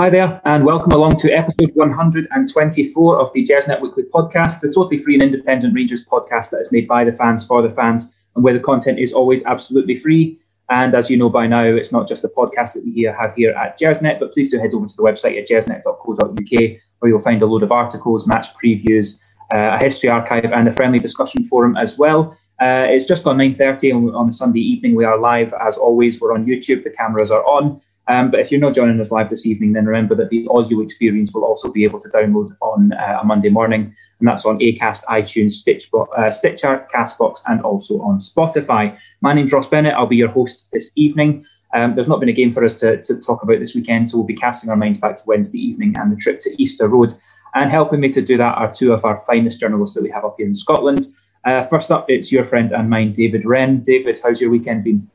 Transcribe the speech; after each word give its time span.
Hi 0.00 0.08
there, 0.08 0.40
and 0.46 0.64
welcome 0.64 0.92
along 0.92 1.18
to 1.18 1.30
episode 1.30 1.72
124 1.74 3.18
of 3.18 3.30
the 3.34 3.44
Gersnet 3.44 3.82
Weekly 3.82 4.04
podcast, 4.04 4.62
the 4.62 4.72
totally 4.72 4.96
free 4.96 5.12
and 5.12 5.22
independent 5.22 5.74
Rangers 5.74 6.06
podcast 6.06 6.48
that 6.52 6.60
is 6.60 6.72
made 6.72 6.88
by 6.88 7.04
the 7.04 7.12
fans 7.12 7.44
for 7.44 7.60
the 7.60 7.68
fans, 7.68 8.16
and 8.34 8.42
where 8.42 8.54
the 8.54 8.60
content 8.60 8.98
is 8.98 9.12
always 9.12 9.44
absolutely 9.44 9.94
free. 9.94 10.40
And 10.70 10.94
as 10.94 11.10
you 11.10 11.18
know 11.18 11.28
by 11.28 11.46
now, 11.46 11.64
it's 11.64 11.92
not 11.92 12.08
just 12.08 12.22
the 12.22 12.30
podcast 12.30 12.72
that 12.72 12.82
we 12.82 13.02
have 13.02 13.34
here 13.34 13.50
at 13.50 13.78
Gersnet, 13.78 14.18
but 14.18 14.32
please 14.32 14.50
do 14.50 14.58
head 14.58 14.72
over 14.72 14.86
to 14.86 14.96
the 14.96 15.02
website 15.02 15.38
at 15.38 15.46
gersnet.co.uk, 15.46 16.78
where 17.00 17.10
you'll 17.10 17.18
find 17.18 17.42
a 17.42 17.46
load 17.46 17.62
of 17.62 17.70
articles, 17.70 18.26
match 18.26 18.46
previews, 18.54 19.20
uh, 19.52 19.76
a 19.78 19.84
history 19.84 20.08
archive, 20.08 20.50
and 20.50 20.66
a 20.66 20.72
friendly 20.72 20.98
discussion 20.98 21.44
forum 21.44 21.76
as 21.76 21.98
well. 21.98 22.34
Uh, 22.62 22.86
it's 22.88 23.04
just 23.04 23.22
gone 23.22 23.36
9.30 23.36 23.94
on, 23.94 24.14
on 24.14 24.30
a 24.30 24.32
Sunday 24.32 24.60
evening. 24.60 24.94
We 24.94 25.04
are 25.04 25.18
live, 25.18 25.52
as 25.60 25.76
always. 25.76 26.22
We're 26.22 26.32
on 26.32 26.46
YouTube. 26.46 26.84
The 26.84 26.90
cameras 26.90 27.30
are 27.30 27.44
on. 27.44 27.82
Um, 28.10 28.28
but 28.30 28.40
if 28.40 28.50
you're 28.50 28.60
not 28.60 28.74
joining 28.74 29.00
us 29.00 29.12
live 29.12 29.30
this 29.30 29.46
evening, 29.46 29.72
then 29.72 29.86
remember 29.86 30.16
that 30.16 30.30
the 30.30 30.44
audio 30.50 30.80
experience 30.80 31.32
will 31.32 31.44
also 31.44 31.70
be 31.70 31.84
able 31.84 32.00
to 32.00 32.08
download 32.08 32.56
on 32.60 32.92
uh, 32.92 33.20
a 33.22 33.24
Monday 33.24 33.50
morning, 33.50 33.94
and 34.18 34.28
that's 34.28 34.44
on 34.44 34.58
Acast, 34.58 35.04
iTunes, 35.04 35.52
Stitch, 35.52 35.88
uh, 35.94 36.30
Stitcher, 36.30 36.88
Castbox, 36.92 37.40
and 37.46 37.62
also 37.62 38.00
on 38.00 38.18
Spotify. 38.18 38.98
My 39.20 39.32
name's 39.32 39.52
Ross 39.52 39.68
Bennett. 39.68 39.94
I'll 39.94 40.06
be 40.06 40.16
your 40.16 40.28
host 40.28 40.68
this 40.72 40.90
evening. 40.96 41.46
Um, 41.72 41.94
there's 41.94 42.08
not 42.08 42.18
been 42.18 42.28
a 42.28 42.32
game 42.32 42.50
for 42.50 42.64
us 42.64 42.74
to, 42.80 43.00
to 43.00 43.20
talk 43.20 43.44
about 43.44 43.60
this 43.60 43.76
weekend, 43.76 44.10
so 44.10 44.18
we'll 44.18 44.26
be 44.26 44.34
casting 44.34 44.70
our 44.70 44.76
minds 44.76 44.98
back 44.98 45.16
to 45.16 45.22
Wednesday 45.26 45.60
evening 45.60 45.94
and 45.96 46.10
the 46.10 46.16
trip 46.16 46.40
to 46.40 46.60
Easter 46.60 46.88
Road. 46.88 47.12
And 47.54 47.70
helping 47.70 48.00
me 48.00 48.10
to 48.12 48.22
do 48.22 48.36
that 48.38 48.58
are 48.58 48.74
two 48.74 48.92
of 48.92 49.04
our 49.04 49.18
finest 49.18 49.60
journalists 49.60 49.94
that 49.94 50.02
we 50.02 50.10
have 50.10 50.24
up 50.24 50.34
here 50.36 50.48
in 50.48 50.56
Scotland. 50.56 51.06
Uh, 51.44 51.62
first 51.62 51.92
up, 51.92 52.06
it's 52.08 52.32
your 52.32 52.42
friend 52.42 52.72
and 52.72 52.90
mine, 52.90 53.12
David 53.12 53.44
Wren. 53.44 53.84
David, 53.84 54.18
how's 54.20 54.40
your 54.40 54.50
weekend 54.50 54.82
been? 54.82 55.08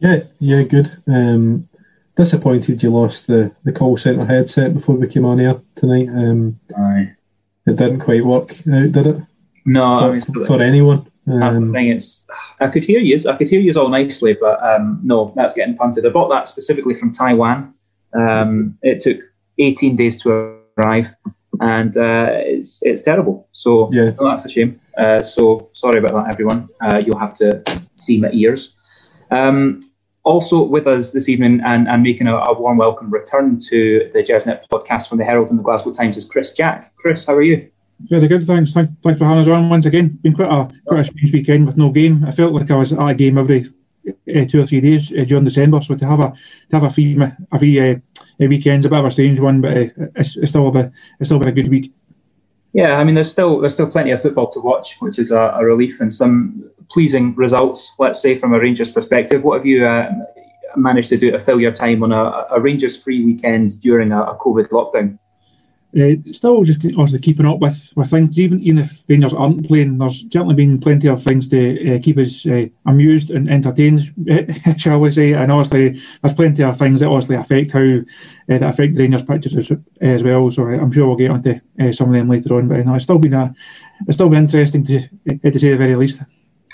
Yeah, 0.00 0.18
yeah, 0.38 0.62
good. 0.62 0.90
Um, 1.06 1.66
disappointed 2.16 2.82
you 2.82 2.90
lost 2.90 3.26
the, 3.26 3.52
the 3.62 3.72
call 3.72 3.96
centre 3.96 4.24
headset 4.24 4.74
before 4.74 4.96
we 4.96 5.06
came 5.06 5.24
on 5.24 5.38
here 5.38 5.60
tonight. 5.74 6.08
Um, 6.08 6.58
Aye. 6.76 7.12
It 7.66 7.76
didn't 7.76 8.00
quite 8.00 8.24
work 8.24 8.52
out, 8.68 8.92
did 8.92 9.06
it? 9.06 9.22
No, 9.64 9.98
for, 9.98 10.04
I 10.04 10.12
mean, 10.12 10.46
for 10.46 10.62
anyone. 10.62 11.10
That's 11.26 11.56
um, 11.56 11.68
the 11.68 11.72
thing. 11.72 11.88
It's 11.88 12.26
I 12.60 12.68
could 12.68 12.84
hear 12.84 13.00
you. 13.00 13.18
I 13.28 13.36
could 13.36 13.48
hear 13.48 13.60
you 13.60 13.72
all 13.76 13.88
nicely, 13.88 14.36
but 14.40 14.62
um, 14.62 15.00
no, 15.02 15.32
that's 15.34 15.52
getting 15.52 15.76
punted. 15.76 16.06
I 16.06 16.10
bought 16.10 16.28
that 16.28 16.48
specifically 16.48 16.94
from 16.94 17.12
Taiwan. 17.12 17.74
Um, 18.16 18.78
it 18.82 19.00
took 19.00 19.18
18 19.58 19.96
days 19.96 20.22
to 20.22 20.60
arrive, 20.78 21.12
and 21.60 21.96
uh, 21.96 22.28
it's 22.30 22.78
it's 22.82 23.02
terrible. 23.02 23.48
So 23.50 23.90
yeah, 23.92 24.12
no, 24.20 24.28
that's 24.28 24.44
a 24.44 24.48
shame. 24.48 24.80
Uh, 24.96 25.22
so 25.24 25.68
sorry 25.74 25.98
about 25.98 26.12
that, 26.12 26.32
everyone. 26.32 26.68
Uh, 26.80 26.98
you'll 26.98 27.18
have 27.18 27.34
to 27.34 27.62
see 27.96 28.20
my 28.20 28.30
ears. 28.30 28.76
Um, 29.32 29.80
also 30.26 30.62
with 30.62 30.86
us 30.88 31.12
this 31.12 31.28
evening 31.28 31.60
and, 31.64 31.88
and 31.88 32.02
making 32.02 32.26
a, 32.26 32.36
a, 32.36 32.60
warm 32.60 32.76
welcome 32.78 33.08
return 33.08 33.58
to 33.60 34.10
the 34.12 34.22
Gersnet 34.24 34.60
podcast 34.70 35.08
from 35.08 35.18
the 35.18 35.24
Herald 35.24 35.50
and 35.50 35.58
the 35.58 35.62
Glasgow 35.62 35.92
Times 35.92 36.16
is 36.16 36.24
Chris 36.24 36.52
Jack. 36.52 36.92
Chris, 36.96 37.24
how 37.24 37.34
are 37.34 37.42
you? 37.42 37.70
Very 38.10 38.26
good, 38.26 38.44
thanks. 38.44 38.72
Thanks, 38.72 38.90
thanks 39.02 39.20
for 39.20 39.24
having 39.24 39.42
us 39.42 39.48
on 39.48 39.70
once 39.70 39.86
again. 39.86 40.18
Been 40.22 40.34
quite 40.34 40.50
a 40.50 40.68
quite 40.84 41.00
a 41.00 41.04
strange 41.04 41.32
weekend 41.32 41.64
with 41.64 41.76
no 41.76 41.90
game. 41.90 42.24
I 42.26 42.32
felt 42.32 42.52
like 42.52 42.70
I 42.70 42.76
was 42.76 42.92
at 42.92 42.98
a 42.98 43.14
game 43.14 43.38
every 43.38 43.72
uh, 44.08 44.44
two 44.46 44.60
or 44.60 44.66
three 44.66 44.80
days 44.80 45.12
uh, 45.12 45.24
during 45.24 45.44
December. 45.44 45.80
So 45.80 45.94
to 45.94 46.06
have 46.06 46.20
a 46.20 46.30
to 46.70 46.76
have 46.76 46.82
a 46.82 46.90
free 46.90 47.16
a 47.52 47.58
free 47.58 47.92
uh, 47.92 47.96
weekend's 48.40 48.84
a 48.84 48.90
bit 48.90 48.98
of 48.98 49.06
a 49.06 49.10
strange 49.10 49.40
one, 49.40 49.62
but 49.62 49.76
it's, 50.16 50.36
it's 50.36 50.50
still 50.50 50.68
a 50.68 50.72
bit, 50.72 50.92
it's 51.20 51.28
still 51.28 51.38
been 51.38 51.48
a 51.48 51.52
good 51.52 51.68
week. 51.68 51.94
Yeah, 52.74 52.96
I 52.96 53.04
mean, 53.04 53.14
there's 53.14 53.30
still 53.30 53.60
there's 53.60 53.72
still 53.72 53.90
plenty 53.90 54.10
of 54.10 54.20
football 54.20 54.50
to 54.50 54.60
watch, 54.60 54.96
which 54.98 55.18
is 55.18 55.30
a, 55.30 55.54
a 55.56 55.64
relief, 55.64 56.00
and 56.00 56.12
some 56.12 56.68
pleasing 56.90 57.34
results. 57.34 57.94
Let's 57.98 58.20
say 58.20 58.36
from 58.36 58.54
a 58.54 58.60
Rangers 58.60 58.90
perspective, 58.90 59.44
what 59.44 59.58
have 59.58 59.66
you 59.66 59.86
uh, 59.86 60.10
managed 60.76 61.08
to 61.10 61.16
do 61.16 61.30
to 61.30 61.38
fill 61.38 61.60
your 61.60 61.72
time 61.72 62.02
on 62.02 62.12
a, 62.12 62.46
a 62.50 62.60
Rangers 62.60 63.00
free 63.02 63.24
weekend 63.24 63.80
during 63.80 64.12
a, 64.12 64.22
a 64.22 64.38
COVID 64.38 64.68
lockdown? 64.68 65.18
Uh, 65.98 66.14
still 66.32 66.62
just 66.62 66.84
obviously 66.84 67.18
keeping 67.18 67.46
up 67.46 67.58
with, 67.58 67.90
with 67.96 68.10
things, 68.10 68.38
even, 68.38 68.60
even 68.60 68.78
if 68.78 69.02
Rangers 69.08 69.32
aren't 69.32 69.66
playing, 69.66 69.96
there's 69.96 70.24
certainly 70.30 70.54
been 70.54 70.78
plenty 70.78 71.08
of 71.08 71.22
things 71.22 71.48
to 71.48 71.94
uh, 71.94 71.98
keep 72.02 72.18
us 72.18 72.44
uh, 72.44 72.66
amused 72.84 73.30
and 73.30 73.48
entertained, 73.48 74.12
shall 74.76 75.00
we 75.00 75.10
say. 75.10 75.32
And 75.32 75.50
obviously, 75.50 75.98
there's 76.20 76.34
plenty 76.34 76.64
of 76.64 76.76
things 76.76 77.00
that 77.00 77.08
obviously 77.08 77.36
affect 77.36 77.72
how 77.72 77.80
uh, 77.80 78.02
that 78.48 78.62
affect 78.62 78.94
the 78.94 79.02
Rangers 79.04 79.22
pictures 79.22 79.56
as, 79.56 79.72
as 80.02 80.22
well. 80.22 80.50
So 80.50 80.64
I'm 80.64 80.92
sure 80.92 81.06
we'll 81.06 81.16
get 81.16 81.30
onto 81.30 81.54
uh, 81.80 81.92
some 81.92 82.08
of 82.08 82.14
them 82.14 82.28
later 82.28 82.54
on. 82.56 82.68
But 82.68 82.78
you 82.78 82.84
know, 82.84 82.94
it's 82.94 83.04
still 83.04 83.18
been 83.18 83.34
a, 83.34 83.54
it's 84.06 84.16
still 84.18 84.28
been 84.28 84.44
interesting 84.44 84.84
to 84.84 84.98
uh, 84.98 85.50
to 85.50 85.58
say 85.58 85.70
the 85.70 85.76
very 85.78 85.96
least. 85.96 86.20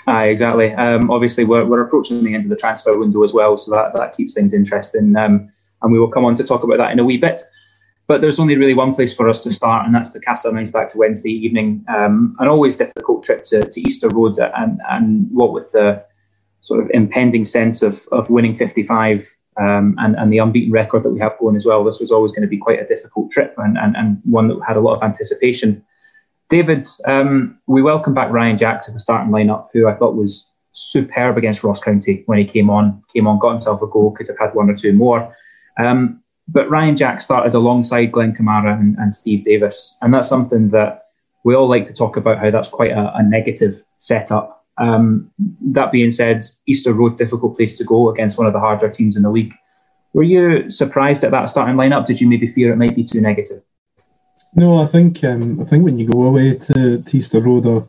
Aye, 0.07 0.25
exactly. 0.27 0.73
Um, 0.73 1.09
obviously, 1.09 1.45
we're, 1.45 1.65
we're 1.65 1.81
approaching 1.81 2.23
the 2.23 2.33
end 2.33 2.43
of 2.43 2.49
the 2.49 2.55
transfer 2.55 2.97
window 2.97 3.23
as 3.23 3.33
well, 3.33 3.57
so 3.57 3.71
that, 3.71 3.93
that 3.95 4.15
keeps 4.15 4.33
things 4.33 4.53
interesting. 4.53 5.15
Um, 5.15 5.51
and 5.81 5.91
we 5.91 5.99
will 5.99 6.09
come 6.09 6.25
on 6.25 6.35
to 6.35 6.43
talk 6.43 6.63
about 6.63 6.77
that 6.77 6.91
in 6.91 6.99
a 6.99 7.05
wee 7.05 7.17
bit. 7.17 7.41
But 8.07 8.19
there's 8.19 8.39
only 8.39 8.57
really 8.57 8.73
one 8.73 8.93
place 8.93 9.13
for 9.13 9.29
us 9.29 9.43
to 9.43 9.53
start, 9.53 9.85
and 9.85 9.95
that's 9.95 10.09
to 10.11 10.19
cast 10.19 10.45
our 10.45 10.51
minds 10.51 10.71
back 10.71 10.89
to 10.89 10.97
Wednesday 10.97 11.31
evening. 11.31 11.85
Um, 11.87 12.35
an 12.39 12.49
always 12.49 12.75
difficult 12.75 13.23
trip 13.23 13.45
to, 13.45 13.61
to 13.61 13.81
Easter 13.81 14.09
Road, 14.09 14.37
and, 14.39 14.79
and 14.89 15.27
what 15.31 15.53
with 15.53 15.71
the 15.71 16.03
sort 16.61 16.83
of 16.83 16.89
impending 16.93 17.45
sense 17.45 17.81
of, 17.81 18.05
of 18.11 18.29
winning 18.29 18.55
55 18.55 19.27
um, 19.59 19.95
and, 19.99 20.15
and 20.15 20.31
the 20.33 20.37
unbeaten 20.39 20.71
record 20.71 21.03
that 21.03 21.11
we 21.11 21.19
have 21.19 21.37
going 21.39 21.55
as 21.55 21.65
well. 21.65 21.83
This 21.83 21.99
was 21.99 22.11
always 22.11 22.31
going 22.31 22.41
to 22.41 22.47
be 22.47 22.57
quite 22.57 22.79
a 22.79 22.87
difficult 22.87 23.31
trip 23.31 23.53
and, 23.57 23.77
and, 23.77 23.95
and 23.95 24.19
one 24.23 24.47
that 24.47 24.59
had 24.65 24.77
a 24.77 24.81
lot 24.81 24.95
of 24.95 25.03
anticipation. 25.03 25.83
David, 26.49 26.87
um, 27.05 27.59
we 27.67 27.81
welcome 27.81 28.13
back 28.13 28.31
Ryan 28.31 28.57
Jack 28.57 28.83
to 28.83 28.91
the 28.91 28.99
starting 28.99 29.31
lineup, 29.31 29.67
who 29.73 29.87
I 29.87 29.95
thought 29.95 30.15
was 30.15 30.49
superb 30.73 31.37
against 31.37 31.63
Ross 31.63 31.79
County 31.79 32.23
when 32.25 32.37
he 32.37 32.45
came 32.45 32.69
on. 32.69 33.01
Came 33.13 33.27
on, 33.27 33.39
got 33.39 33.53
himself 33.53 33.81
a 33.81 33.87
goal, 33.87 34.11
could 34.11 34.27
have 34.27 34.39
had 34.39 34.53
one 34.53 34.69
or 34.69 34.75
two 34.75 34.93
more. 34.93 35.35
Um, 35.79 36.21
but 36.47 36.69
Ryan 36.69 36.95
Jack 36.95 37.21
started 37.21 37.53
alongside 37.53 38.11
Glenn 38.11 38.35
Kamara 38.35 38.77
and, 38.79 38.97
and, 38.97 39.15
Steve 39.15 39.45
Davis, 39.45 39.97
and 40.01 40.13
that's 40.13 40.27
something 40.27 40.69
that 40.69 41.05
we 41.43 41.55
all 41.55 41.69
like 41.69 41.85
to 41.85 41.93
talk 41.93 42.17
about. 42.17 42.37
How 42.37 42.51
that's 42.51 42.67
quite 42.67 42.91
a, 42.91 43.15
a 43.15 43.23
negative 43.23 43.81
setup. 43.99 44.65
Um, 44.77 45.31
that 45.61 45.91
being 45.91 46.11
said, 46.11 46.43
Easter 46.67 46.93
Road 46.93 47.17
difficult 47.17 47.55
place 47.55 47.77
to 47.77 47.83
go 47.83 48.09
against 48.09 48.37
one 48.37 48.47
of 48.47 48.53
the 48.53 48.59
harder 48.59 48.89
teams 48.89 49.15
in 49.15 49.23
the 49.23 49.31
league. 49.31 49.53
Were 50.13 50.23
you 50.23 50.69
surprised 50.69 51.23
at 51.23 51.31
that 51.31 51.49
starting 51.49 51.75
lineup? 51.75 52.07
Did 52.07 52.19
you 52.19 52.27
maybe 52.27 52.47
fear 52.47 52.73
it 52.73 52.77
might 52.77 52.95
be 52.95 53.03
too 53.03 53.21
negative? 53.21 53.63
No, 54.55 54.77
I 54.77 54.85
think 54.85 55.23
um, 55.23 55.59
I 55.61 55.63
think 55.63 55.83
when 55.83 55.97
you 55.97 56.07
go 56.07 56.23
away 56.23 56.55
to, 56.55 57.01
to 57.01 57.17
Easter 57.17 57.39
Road 57.39 57.65
or 57.65 57.87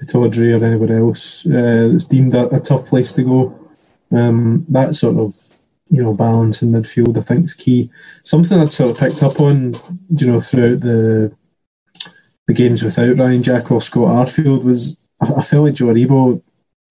Pittodrie 0.00 0.58
or 0.58 0.64
anywhere 0.64 0.98
else, 0.98 1.44
uh, 1.46 1.90
it's 1.92 2.06
deemed 2.06 2.34
a, 2.34 2.54
a, 2.54 2.60
tough 2.60 2.86
place 2.86 3.12
to 3.12 3.22
go. 3.22 3.68
Um, 4.10 4.64
that 4.70 4.94
sort 4.94 5.18
of 5.18 5.34
you 5.90 6.02
know 6.02 6.14
balance 6.14 6.62
in 6.62 6.72
midfield, 6.72 7.18
I 7.18 7.20
think, 7.20 7.44
is 7.44 7.54
key. 7.54 7.90
Something 8.22 8.58
I'd 8.58 8.72
sort 8.72 8.92
of 8.92 8.98
picked 8.98 9.22
up 9.22 9.40
on, 9.40 9.74
you 10.08 10.26
know, 10.26 10.40
throughout 10.40 10.80
the 10.80 11.36
the 12.46 12.54
games 12.54 12.82
without 12.82 13.18
Ryan 13.18 13.42
Jack 13.42 13.70
or 13.70 13.82
Scott 13.82 14.26
Arfield 14.26 14.64
was 14.64 14.96
I, 15.20 15.34
I 15.34 15.42
felt 15.42 15.66
like 15.66 15.74
Joe 15.74 15.86
Aribo, 15.86 16.32
you 16.32 16.42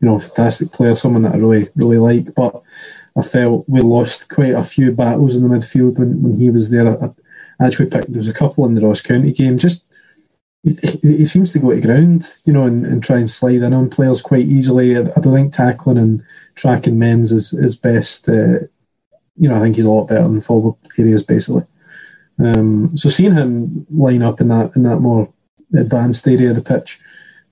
know, 0.01 0.19
fantastic 0.19 0.71
player, 0.71 0.95
someone 0.95 1.23
that 1.23 1.33
I 1.33 1.37
really 1.37 1.69
really 1.75 1.97
like, 1.97 2.35
but 2.35 2.61
I 3.17 3.23
felt 3.23 3.67
we 3.67 3.81
lost 3.81 4.29
quite 4.29 4.53
a 4.53 4.63
few 4.63 4.91
battles 4.91 5.35
in 5.35 5.41
the 5.41 5.49
midfield 5.49 5.97
when, 5.97 6.21
when 6.21 6.35
he 6.35 6.51
was 6.51 6.69
there. 6.69 6.87
I, 6.87 7.09
actually 7.61 7.89
picked 7.89 8.11
there 8.11 8.17
was 8.17 8.27
a 8.27 8.33
couple 8.33 8.65
in 8.65 8.75
the 8.75 8.81
Ross 8.81 9.01
County 9.01 9.31
game. 9.33 9.57
Just 9.57 9.85
he, 10.63 10.75
he 11.01 11.25
seems 11.25 11.51
to 11.51 11.59
go 11.59 11.71
to 11.71 11.79
ground, 11.79 12.27
you 12.45 12.53
know, 12.53 12.65
and, 12.65 12.85
and, 12.85 13.03
try 13.03 13.17
and 13.17 13.29
slide 13.29 13.61
in 13.61 13.73
on 13.73 13.89
players 13.89 14.21
quite 14.21 14.45
easily. 14.45 14.97
I, 14.97 15.01
I 15.01 15.19
don't 15.21 15.33
think 15.33 15.53
tackling 15.53 15.97
and 15.97 16.23
tracking 16.55 16.99
men's 16.99 17.31
is 17.31 17.53
is 17.53 17.75
best. 17.75 18.27
Uh, 18.27 18.59
you 19.37 19.47
know, 19.47 19.55
I 19.55 19.61
think 19.61 19.77
he's 19.77 19.85
a 19.85 19.89
lot 19.89 20.07
better 20.07 20.25
in 20.25 20.41
forward 20.41 20.75
areas 20.97 21.23
basically. 21.23 21.65
Um, 22.39 22.95
so 22.95 23.09
seeing 23.09 23.33
him 23.33 23.85
line 23.89 24.21
up 24.21 24.41
in 24.41 24.49
that 24.49 24.75
in 24.75 24.83
that 24.83 24.99
more 24.99 25.31
advanced 25.73 26.27
area 26.27 26.49
of 26.49 26.55
the 26.55 26.61
pitch 26.61 26.99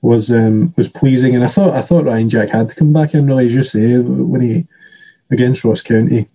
was 0.02 0.32
um, 0.32 0.74
was 0.78 0.88
pleasing, 0.88 1.36
and 1.36 1.44
I 1.44 1.48
thought 1.48 1.76
I 1.76 1.82
thought 1.82 2.06
Ryan 2.06 2.30
Jack 2.30 2.50
had 2.50 2.70
to 2.70 2.76
come 2.76 2.94
back 2.94 3.14
in. 3.14 3.26
Really, 3.26 3.48
as 3.48 3.54
you 3.54 3.64
say, 3.64 3.98
when 3.98 4.42
he 4.42 4.68
against 5.30 5.64
Ross 5.64 5.82
County, 5.82 6.30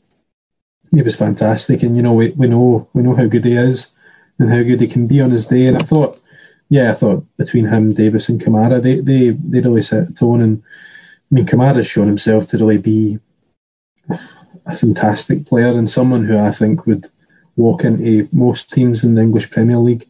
he 0.94 1.02
was 1.02 1.16
fantastic, 1.16 1.82
and 1.82 1.96
you 1.96 2.02
know 2.02 2.12
we, 2.12 2.30
we 2.30 2.46
know 2.46 2.88
we 2.92 3.02
know 3.02 3.14
how 3.14 3.26
good 3.26 3.44
he 3.44 3.54
is 3.54 3.90
and 4.38 4.50
how 4.50 4.62
good 4.62 4.80
he 4.80 4.86
can 4.86 5.06
be 5.06 5.20
on 5.20 5.30
his 5.30 5.46
day. 5.46 5.66
And 5.66 5.76
I 5.76 5.80
thought, 5.80 6.20
yeah, 6.68 6.90
I 6.90 6.94
thought 6.94 7.24
between 7.36 7.66
him, 7.66 7.94
Davis, 7.94 8.28
and 8.28 8.40
Kamara, 8.40 8.82
they 8.82 8.96
they 8.96 9.30
they 9.30 9.60
really 9.60 9.82
set 9.82 10.08
the 10.08 10.12
tone. 10.12 10.40
And 10.40 10.62
I 11.30 11.34
mean, 11.34 11.46
Kamara's 11.46 11.86
shown 11.86 12.06
himself 12.06 12.46
to 12.48 12.58
really 12.58 12.78
be 12.78 13.18
a 14.66 14.76
fantastic 14.76 15.46
player 15.46 15.76
and 15.76 15.90
someone 15.90 16.24
who 16.24 16.38
I 16.38 16.52
think 16.52 16.86
would 16.86 17.10
walk 17.56 17.84
into 17.84 18.28
most 18.32 18.70
teams 18.70 19.04
in 19.04 19.14
the 19.14 19.22
English 19.22 19.50
Premier 19.50 19.78
League. 19.78 20.08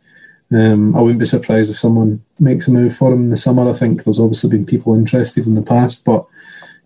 Um, 0.52 0.94
I 0.94 1.00
wouldn't 1.00 1.20
be 1.20 1.26
surprised 1.26 1.70
if 1.70 1.78
someone 1.78 2.23
makes 2.38 2.69
a 2.69 2.70
move 2.70 2.94
for 2.94 3.12
him 3.12 3.25
in 3.25 3.31
the 3.31 3.37
summer. 3.37 3.69
I 3.69 3.73
think 3.73 4.05
there's 4.05 4.20
obviously 4.20 4.50
been 4.50 4.67
people 4.67 4.94
interested 4.94 5.46
in 5.46 5.55
the 5.55 5.62
past, 5.62 6.05
but 6.05 6.26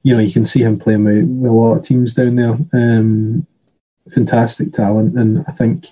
you 0.02 0.14
know 0.14 0.20
you 0.20 0.32
can 0.32 0.44
see 0.44 0.60
him 0.60 0.78
playing 0.78 1.04
with, 1.04 1.24
with 1.24 1.50
a 1.50 1.54
lot 1.54 1.78
of 1.78 1.84
teams 1.84 2.14
down 2.14 2.36
there. 2.36 2.58
Um, 2.72 3.46
fantastic 4.10 4.72
talent, 4.72 5.18
and 5.18 5.44
I 5.46 5.52
think 5.52 5.88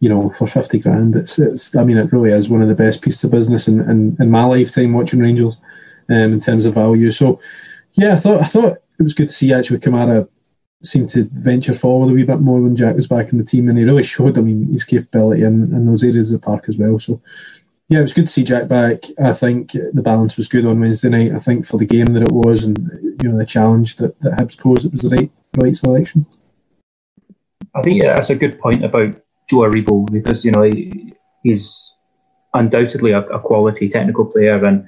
you 0.00 0.08
know 0.08 0.30
for 0.30 0.46
fifty 0.46 0.78
grand, 0.78 1.16
it's 1.16 1.38
it's. 1.38 1.74
I 1.74 1.84
mean, 1.84 1.98
it 1.98 2.12
really 2.12 2.30
is 2.30 2.48
one 2.48 2.62
of 2.62 2.68
the 2.68 2.74
best 2.74 3.02
pieces 3.02 3.24
of 3.24 3.30
business 3.30 3.68
in 3.68 3.80
in, 3.80 4.16
in 4.20 4.30
my 4.30 4.44
lifetime 4.44 4.92
watching 4.92 5.20
Rangers, 5.20 5.58
um, 6.08 6.32
in 6.32 6.40
terms 6.40 6.66
of 6.66 6.74
value. 6.74 7.10
So, 7.12 7.40
yeah, 7.92 8.14
I 8.14 8.16
thought 8.16 8.40
I 8.40 8.46
thought 8.46 8.78
it 8.98 9.02
was 9.02 9.14
good 9.14 9.28
to 9.28 9.34
see 9.34 9.52
actually 9.52 9.78
Kamara 9.78 10.28
seemed 10.82 11.10
to 11.10 11.24
venture 11.32 11.74
forward 11.74 12.10
a 12.10 12.14
wee 12.14 12.24
bit 12.24 12.40
more 12.40 12.60
when 12.60 12.76
Jack 12.76 12.96
was 12.96 13.06
back 13.06 13.32
in 13.32 13.38
the 13.38 13.44
team, 13.44 13.68
and 13.68 13.78
he 13.78 13.84
really 13.84 14.02
showed. 14.14 14.38
I 14.38 14.42
mean, 14.42 14.72
his 14.72 14.84
capability 14.84 15.42
in, 15.42 15.74
in 15.74 15.86
those 15.86 16.04
areas 16.04 16.32
of 16.32 16.40
the 16.40 16.46
park 16.46 16.68
as 16.68 16.76
well. 16.76 16.98
So, 16.98 17.20
yeah, 17.88 18.00
it 18.00 18.02
was 18.02 18.12
good 18.12 18.26
to 18.26 18.32
see 18.32 18.44
Jack 18.44 18.68
back. 18.68 19.04
I 19.22 19.32
think 19.32 19.72
the 19.72 20.02
balance 20.02 20.36
was 20.36 20.48
good 20.48 20.64
on 20.66 20.80
Wednesday 20.80 21.08
night. 21.08 21.32
I 21.32 21.38
think 21.38 21.66
for 21.66 21.76
the 21.76 21.86
game 21.86 22.06
that 22.06 22.22
it 22.22 22.32
was, 22.32 22.64
and 22.64 22.78
you 23.22 23.28
know 23.28 23.36
the 23.36 23.46
challenge 23.46 23.96
that 23.96 24.18
that 24.20 24.38
Hibs 24.38 24.58
posed, 24.58 24.86
it 24.86 24.92
was 24.92 25.02
the 25.02 25.10
right 25.10 25.30
right 25.60 25.76
selection. 25.76 26.26
I 27.74 27.82
think 27.82 28.02
yeah, 28.02 28.14
that's 28.14 28.30
a 28.30 28.34
good 28.34 28.58
point 28.58 28.84
about 28.84 29.14
Joe 29.48 29.58
Aribo 29.58 30.10
because 30.10 30.44
you 30.44 30.52
know 30.52 30.62
he, 30.62 31.14
he's 31.42 31.94
undoubtedly 32.54 33.12
a, 33.12 33.20
a, 33.20 33.38
quality 33.38 33.88
technical 33.88 34.24
player, 34.24 34.64
and 34.64 34.86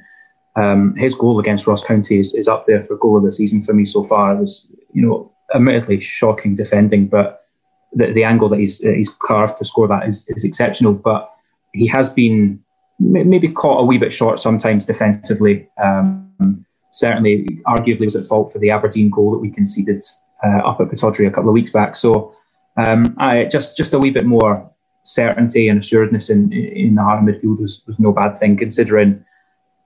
um, 0.57 0.95
his 0.97 1.15
goal 1.15 1.39
against 1.39 1.67
Ross 1.67 1.85
County 1.85 2.19
is, 2.19 2.35
is 2.35 2.49
up 2.49 2.67
there 2.67 2.83
for 2.83 2.97
goal 2.97 3.19
of 3.19 3.25
the 3.25 3.33
season 3.33 3.63
for 3.63 3.73
me 3.73 3.87
so 3.87 4.05
far. 4.05 4.35
It 4.35 4.41
was 4.41 4.67
you 4.93 5.07
know 5.07 5.33
admittedly 5.55 6.01
shocking 6.01 6.57
defending, 6.57 7.07
but 7.07 7.47
the, 7.93 8.13
the 8.13 8.25
angle 8.25 8.49
that 8.49 8.59
he's 8.59 8.79
he's 8.79 9.11
carved 9.11 9.59
to 9.59 9.65
score 9.65 9.89
that 9.89 10.09
is, 10.09 10.25
is 10.29 10.45
exceptional. 10.45 10.95
But 10.95 11.31
he 11.73 11.87
has 11.89 12.09
been 12.09 12.63
maybe 12.99 13.49
caught 13.49 13.81
a 13.81 13.85
wee 13.85 13.99
bit 13.99 14.13
short 14.13 14.41
sometimes 14.41 14.85
defensively. 14.85 15.69
Um, 15.83 16.65
certainly, 16.93 17.47
arguably 17.67 18.05
was 18.05 18.17
at 18.17 18.27
fault 18.27 18.53
for 18.53 18.59
the 18.59 18.71
Aberdeen 18.71 19.11
goal 19.11 19.33
that 19.33 19.39
we 19.39 19.51
conceded 19.51 20.05
uh, 20.45 20.59
up 20.59 20.81
at 20.81 20.89
Pittodrie 20.89 21.27
a 21.27 21.31
couple 21.31 21.49
of 21.49 21.55
weeks 21.55 21.73
back. 21.73 21.97
So 21.97 22.35
um, 22.77 23.15
I 23.19 23.45
just 23.45 23.77
just 23.77 23.93
a 23.93 23.99
wee 23.99 24.11
bit 24.11 24.25
more 24.25 24.71
certainty 25.05 25.69
and 25.69 25.79
assuredness 25.79 26.31
in 26.31 26.53
in 26.53 26.95
the 26.95 27.03
Heart 27.03 27.25
midfield 27.25 27.61
was, 27.61 27.83
was 27.87 27.99
no 27.99 28.13
bad 28.13 28.39
thing 28.39 28.57
considering. 28.57 29.25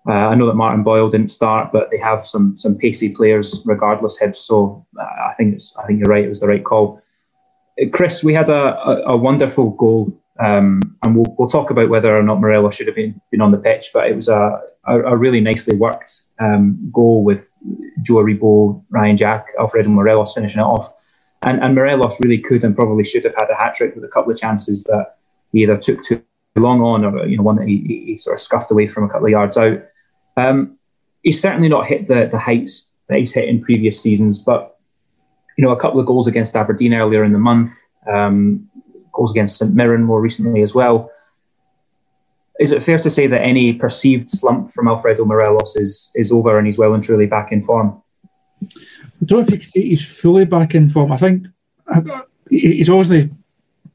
Uh, 0.08 0.12
I 0.12 0.34
know 0.36 0.46
that 0.46 0.54
Martin 0.54 0.84
Boyle 0.84 1.10
didn't 1.10 1.32
start, 1.32 1.72
but 1.72 1.90
they 1.90 1.98
have 1.98 2.24
some 2.24 2.56
some 2.56 2.76
pacey 2.76 3.08
players 3.08 3.60
regardless. 3.64 4.18
Hibs, 4.20 4.36
so 4.36 4.86
uh, 4.98 5.02
I 5.02 5.34
think 5.36 5.54
it's 5.54 5.76
I 5.76 5.86
think 5.86 5.98
you're 5.98 6.12
right. 6.12 6.24
It 6.24 6.28
was 6.28 6.40
the 6.40 6.48
right 6.48 6.64
call. 6.64 7.02
Chris, 7.92 8.24
we 8.24 8.32
had 8.32 8.48
a, 8.48 8.78
a, 8.78 9.02
a 9.08 9.16
wonderful 9.16 9.70
goal, 9.70 10.18
um, 10.40 10.80
and 11.02 11.14
we'll, 11.14 11.34
we'll 11.38 11.48
talk 11.48 11.70
about 11.70 11.90
whether 11.90 12.16
or 12.16 12.22
not 12.22 12.40
Morelos 12.40 12.74
should 12.74 12.86
have 12.86 12.96
been 12.96 13.20
been 13.30 13.40
on 13.40 13.50
the 13.50 13.58
pitch. 13.58 13.90
But 13.92 14.08
it 14.08 14.14
was 14.14 14.28
a 14.28 14.60
a, 14.86 15.00
a 15.00 15.16
really 15.16 15.40
nicely 15.40 15.76
worked 15.76 16.22
um, 16.38 16.90
goal 16.92 17.24
with 17.24 17.50
Joe 18.02 18.16
Aribo, 18.16 18.84
Ryan 18.90 19.16
Jack, 19.16 19.46
Alfredo 19.58 19.88
Morelos 19.88 20.34
finishing 20.34 20.60
it 20.60 20.64
off. 20.64 20.94
And, 21.46 21.62
and 21.62 21.76
Morelos 21.76 22.18
really 22.20 22.38
could 22.38 22.64
and 22.64 22.74
probably 22.74 23.04
should 23.04 23.24
have 23.24 23.36
had 23.36 23.48
a 23.48 23.54
hat 23.54 23.74
trick 23.76 23.94
with 23.94 24.04
a 24.04 24.08
couple 24.08 24.32
of 24.32 24.38
chances 24.38 24.82
that 24.84 25.16
he 25.52 25.62
either 25.62 25.78
took 25.78 26.04
too 26.04 26.22
long 26.56 26.80
on 26.80 27.04
or 27.04 27.24
you 27.26 27.36
know 27.36 27.44
one 27.44 27.56
that 27.56 27.68
he, 27.68 28.04
he 28.06 28.18
sort 28.18 28.34
of 28.34 28.40
scuffed 28.40 28.70
away 28.72 28.88
from 28.88 29.04
a 29.04 29.08
couple 29.08 29.26
of 29.26 29.30
yards 29.30 29.56
out. 29.56 29.78
Um, 30.36 30.76
he's 31.22 31.40
certainly 31.40 31.68
not 31.68 31.86
hit 31.86 32.08
the, 32.08 32.28
the 32.30 32.38
heights 32.38 32.90
that 33.08 33.18
he's 33.18 33.32
hit 33.32 33.48
in 33.48 33.62
previous 33.62 34.00
seasons, 34.00 34.40
but 34.40 34.76
you 35.56 35.64
know 35.64 35.70
a 35.70 35.80
couple 35.80 36.00
of 36.00 36.06
goals 36.06 36.26
against 36.26 36.56
Aberdeen 36.56 36.94
earlier 36.94 37.22
in 37.22 37.32
the 37.32 37.38
month, 37.38 37.70
um, 38.10 38.68
goals 39.12 39.30
against 39.30 39.58
St 39.58 39.72
Mirren 39.72 40.02
more 40.02 40.20
recently 40.20 40.62
as 40.62 40.74
well. 40.74 41.12
Is 42.58 42.72
it 42.72 42.82
fair 42.82 42.98
to 42.98 43.10
say 43.10 43.28
that 43.28 43.42
any 43.42 43.72
perceived 43.72 44.30
slump 44.30 44.72
from 44.72 44.88
Alfredo 44.88 45.24
Morelos 45.24 45.76
is 45.76 46.10
is 46.16 46.32
over 46.32 46.58
and 46.58 46.66
he's 46.66 46.78
well 46.78 46.94
and 46.94 47.04
truly 47.04 47.26
back 47.26 47.52
in 47.52 47.62
form? 47.62 48.02
I 48.74 49.24
don't 49.24 49.48
know 49.48 49.56
if 49.56 49.70
he's 49.74 50.04
fully 50.04 50.44
back 50.44 50.74
in 50.74 50.90
form. 50.90 51.12
I 51.12 51.16
think 51.16 51.46
uh, 51.92 52.22
he's 52.48 52.90
obviously 52.90 53.30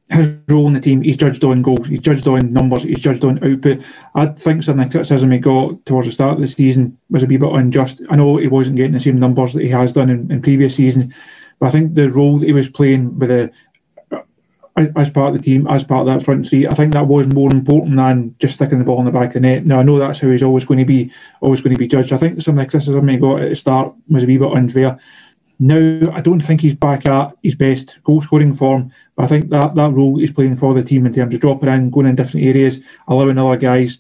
his 0.09 0.37
role 0.49 0.67
in 0.67 0.73
the 0.73 0.79
team. 0.79 1.01
He's 1.01 1.17
judged 1.17 1.43
on 1.43 1.61
goals. 1.61 1.87
He's 1.87 2.01
judged 2.01 2.27
on 2.27 2.51
numbers. 2.51 2.83
He's 2.83 2.99
judged 2.99 3.23
on 3.23 3.43
output. 3.43 3.81
I 4.15 4.25
think 4.27 4.63
some 4.63 4.79
of 4.79 4.85
the 4.85 4.91
criticism 4.91 5.31
he 5.31 5.37
got 5.39 5.85
towards 5.85 6.07
the 6.07 6.13
start 6.13 6.35
of 6.35 6.41
the 6.41 6.47
season 6.47 6.97
was 7.09 7.23
a 7.23 7.25
wee 7.25 7.37
bit 7.37 7.51
unjust. 7.51 8.01
I 8.09 8.15
know 8.15 8.37
he 8.37 8.47
wasn't 8.47 8.75
getting 8.77 8.93
the 8.93 8.99
same 8.99 9.19
numbers 9.19 9.53
that 9.53 9.63
he 9.63 9.69
has 9.69 9.93
done 9.93 10.09
in, 10.09 10.31
in 10.31 10.41
previous 10.41 10.75
season, 10.75 11.13
but 11.59 11.67
I 11.67 11.71
think 11.71 11.95
the 11.95 12.09
role 12.09 12.39
that 12.39 12.45
he 12.45 12.53
was 12.53 12.69
playing 12.69 13.17
with 13.17 13.29
the 13.29 13.51
as 14.77 15.09
part 15.09 15.33
of 15.33 15.37
the 15.37 15.43
team, 15.43 15.67
as 15.67 15.83
part 15.83 16.07
of 16.07 16.13
that 16.13 16.23
front 16.23 16.47
three, 16.47 16.65
I 16.65 16.73
think 16.73 16.93
that 16.93 17.07
was 17.07 17.27
more 17.27 17.51
important 17.51 17.97
than 17.97 18.35
just 18.39 18.55
sticking 18.55 18.79
the 18.79 18.85
ball 18.85 18.99
in 18.99 19.05
the 19.05 19.11
back 19.11 19.27
of 19.27 19.33
the 19.33 19.39
net. 19.41 19.65
Now 19.65 19.79
I 19.79 19.83
know 19.83 19.99
that's 19.99 20.19
how 20.19 20.29
he's 20.29 20.43
always 20.43 20.65
going 20.65 20.79
to 20.79 20.85
be, 20.85 21.11
always 21.41 21.61
going 21.61 21.75
to 21.75 21.79
be 21.79 21.87
judged. 21.87 22.13
I 22.13 22.17
think 22.17 22.41
some 22.41 22.57
of 22.57 22.65
the 22.65 22.69
criticism 22.69 23.07
he 23.07 23.17
got 23.17 23.41
at 23.41 23.49
the 23.49 23.55
start 23.55 23.93
was 24.07 24.23
a 24.23 24.27
wee 24.27 24.37
bit 24.37 24.51
unfair. 24.51 24.97
Now 25.59 26.11
I 26.13 26.21
don't 26.21 26.39
think 26.39 26.61
he's 26.61 26.75
back 26.75 27.07
at 27.07 27.35
his 27.43 27.55
best 27.55 27.99
goal 28.03 28.21
scoring 28.21 28.53
form, 28.53 28.91
but 29.15 29.25
I 29.25 29.27
think 29.27 29.49
that 29.49 29.75
that 29.75 29.91
role 29.91 30.17
he's 30.17 30.31
playing 30.31 30.55
for 30.55 30.73
the 30.73 30.83
team 30.83 31.05
in 31.05 31.13
terms 31.13 31.33
of 31.33 31.41
dropping 31.41 31.69
in, 31.69 31.89
going 31.89 32.07
in 32.07 32.15
different 32.15 32.45
areas, 32.45 32.79
allowing 33.07 33.37
other 33.37 33.57
guys 33.57 33.99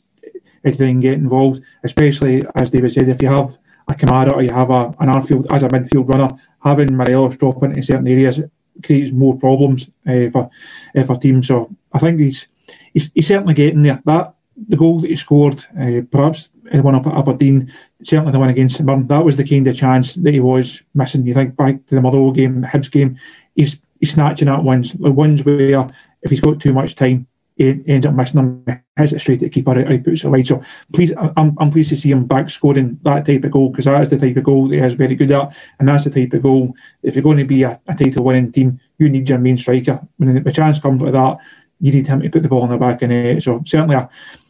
to 0.65 0.71
then 0.71 0.99
get 0.99 1.13
involved, 1.13 1.61
especially 1.83 2.43
as 2.55 2.69
David 2.69 2.93
said, 2.93 3.09
if 3.09 3.21
you 3.21 3.27
have 3.27 3.57
a 3.89 3.93
Kamara 3.93 4.31
or 4.31 4.41
you 4.41 4.53
have 4.53 4.69
a, 4.69 4.85
an 4.99 5.09
Arfield 5.09 5.51
as 5.51 5.63
a 5.63 5.67
midfield 5.67 6.07
runner, 6.07 6.29
having 6.63 6.95
Morelos 6.95 7.35
drop 7.35 7.61
into 7.63 7.83
certain 7.83 8.07
areas 8.07 8.39
creates 8.83 9.11
more 9.11 9.37
problems 9.37 9.89
uh, 10.07 10.29
for 10.31 10.49
uh, 10.95 11.03
for 11.03 11.17
teams. 11.17 11.47
So 11.47 11.69
I 11.93 11.99
think 11.99 12.19
he's, 12.19 12.47
he's 12.93 13.11
he's 13.13 13.27
certainly 13.27 13.53
getting 13.53 13.83
there. 13.83 14.01
That 14.05 14.33
the 14.67 14.77
goal 14.77 14.99
that 15.01 15.09
he 15.09 15.15
scored, 15.15 15.65
uh, 15.79 16.01
perhaps 16.11 16.49
the 16.73 16.81
one 16.81 16.95
up 16.95 17.07
at 17.07 17.13
Aberdeen, 17.13 17.71
certainly 18.03 18.31
the 18.31 18.39
one 18.39 18.49
against 18.49 18.77
St 18.77 19.07
that 19.07 19.25
was 19.25 19.37
the 19.37 19.47
kind 19.47 19.67
of 19.67 19.75
chance 19.75 20.15
that 20.15 20.33
he 20.33 20.39
was 20.39 20.83
missing. 20.93 21.25
You 21.25 21.33
think 21.33 21.55
back 21.55 21.85
to 21.87 21.95
the 21.95 22.01
Motherwell 22.01 22.31
game, 22.31 22.61
the 22.61 22.67
Hibs 22.67 22.91
game, 22.91 23.17
he's 23.55 23.77
he's 23.99 24.13
snatching 24.13 24.47
at 24.47 24.63
ones, 24.63 24.93
the 24.93 25.11
ones 25.11 25.43
where 25.43 25.87
if 26.21 26.29
he's 26.29 26.41
got 26.41 26.59
too 26.59 26.73
much 26.73 26.95
time, 26.95 27.27
he 27.61 27.83
ends 27.87 28.05
up 28.05 28.13
missing 28.13 28.63
them, 28.65 28.83
hits 28.97 29.13
it 29.13 29.19
straight 29.19 29.43
at 29.43 29.51
keeper, 29.51 29.89
he 29.89 29.97
puts 29.99 30.23
it 30.23 30.29
wide. 30.29 30.47
So 30.47 30.61
please, 30.93 31.13
I'm, 31.17 31.55
I'm 31.59 31.71
pleased 31.71 31.89
to 31.89 31.97
see 31.97 32.11
him 32.11 32.25
back 32.25 32.49
scoring 32.49 32.99
that 33.03 33.25
type 33.25 33.43
of 33.43 33.51
goal 33.51 33.69
because 33.69 33.85
that 33.85 34.01
is 34.01 34.09
the 34.09 34.17
type 34.17 34.37
of 34.37 34.43
goal 34.43 34.67
that 34.67 34.75
he 34.75 34.81
is 34.81 34.95
very 34.95 35.15
good 35.15 35.31
at, 35.31 35.55
and 35.79 35.87
that's 35.87 36.05
the 36.05 36.09
type 36.09 36.33
of 36.33 36.43
goal. 36.43 36.73
If 37.03 37.15
you're 37.15 37.23
going 37.23 37.37
to 37.37 37.45
be 37.45 37.63
a, 37.63 37.79
a 37.87 37.95
title 37.95 38.25
winning 38.25 38.51
team, 38.51 38.79
you 38.97 39.09
need 39.09 39.29
your 39.29 39.39
main 39.39 39.57
striker. 39.57 40.01
When 40.17 40.43
the 40.43 40.51
chance 40.51 40.79
comes 40.79 41.01
like 41.01 41.13
that, 41.13 41.37
you 41.81 41.91
need 41.91 42.05
him 42.05 42.21
to 42.21 42.29
put 42.29 42.43
the 42.43 42.47
ball 42.47 42.63
in 42.63 42.69
the 42.69 42.77
back 42.77 42.99
the 42.99 43.07
net. 43.07 43.41
So 43.41 43.61
certainly 43.65 43.95
a 43.95 44.09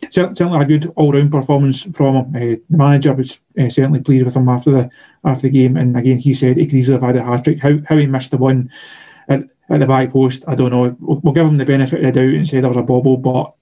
certainly 0.09 0.59
a 0.59 0.65
good 0.65 0.91
all 0.97 1.13
round 1.13 1.31
performance 1.31 1.83
from 1.83 2.15
him. 2.15 2.35
Uh, 2.35 2.55
the 2.69 2.77
manager 2.77 3.13
was 3.13 3.39
uh, 3.59 3.69
certainly 3.69 4.01
pleased 4.01 4.25
with 4.25 4.35
him 4.35 4.49
after 4.49 4.71
the 4.71 4.89
after 5.23 5.43
the 5.43 5.49
game, 5.49 5.77
and 5.77 5.97
again 5.97 6.17
he 6.17 6.33
said 6.33 6.57
he 6.57 6.65
could 6.65 6.75
easily 6.75 6.99
have 6.99 7.03
had 7.03 7.15
a 7.15 7.23
hat 7.23 7.45
trick. 7.45 7.59
How 7.59 7.77
how 7.87 7.97
he 7.97 8.05
missed 8.05 8.31
the 8.31 8.37
one 8.37 8.69
at, 9.71 9.79
the 9.79 9.85
back 9.87 10.11
post, 10.11 10.43
I 10.47 10.55
don't 10.55 10.71
know. 10.71 10.95
We'll, 10.99 11.19
we'll 11.19 11.33
give 11.33 11.47
him 11.47 11.57
the 11.57 11.65
benefit 11.65 12.03
of 12.03 12.13
the 12.13 12.19
doubt 12.19 12.35
and 12.35 12.47
say 12.47 12.59
there 12.59 12.69
was 12.69 12.77
a 12.77 12.81
bobble, 12.81 13.17
but 13.17 13.53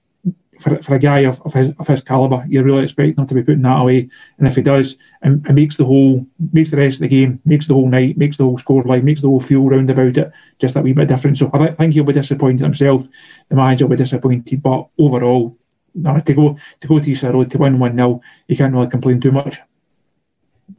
for, 0.60 0.82
for 0.82 0.94
a 0.94 0.98
guy 0.98 1.20
of, 1.20 1.40
of 1.42 1.54
his 1.54 1.72
of 1.78 1.86
his 1.86 2.02
caliber, 2.02 2.44
you 2.48 2.62
really 2.62 2.82
expect 2.82 3.18
him 3.18 3.26
to 3.26 3.34
be 3.34 3.42
putting 3.42 3.62
that 3.62 3.80
away. 3.80 4.08
And 4.38 4.46
if 4.46 4.56
he 4.56 4.62
does, 4.62 4.96
and, 5.22 5.44
and 5.46 5.54
makes 5.54 5.76
the 5.76 5.84
whole 5.84 6.26
makes 6.52 6.70
the 6.70 6.76
rest 6.76 6.96
of 6.96 7.00
the 7.02 7.08
game, 7.08 7.40
makes 7.44 7.66
the 7.66 7.74
whole 7.74 7.88
night, 7.88 8.18
makes 8.18 8.36
the 8.36 8.44
whole 8.44 8.58
scoreline, 8.58 9.02
makes 9.02 9.22
the 9.22 9.28
whole 9.28 9.40
feel 9.40 9.68
round 9.68 9.90
about 9.90 10.16
it 10.18 10.32
just 10.58 10.74
that 10.74 10.84
wee 10.84 10.92
bit 10.92 11.08
different. 11.08 11.38
So 11.38 11.50
I 11.52 11.68
think 11.68 11.94
he'll 11.94 12.04
be 12.04 12.12
disappointed 12.12 12.60
himself. 12.60 13.06
The 13.48 13.56
manager 13.56 13.86
will 13.86 13.96
be 13.96 14.02
disappointed, 14.02 14.62
but 14.62 14.88
overall, 14.98 15.56
no, 15.94 16.20
to 16.20 16.34
go 16.34 16.56
to 16.80 16.88
go 16.88 16.98
to 17.00 17.10
East 17.10 17.22
Road 17.22 17.50
to 17.50 17.58
win 17.58 17.78
one 17.78 17.96
0 17.96 18.20
you 18.46 18.56
can't 18.56 18.72
really 18.72 18.88
complain 18.88 19.20
too 19.20 19.32
much. 19.32 19.60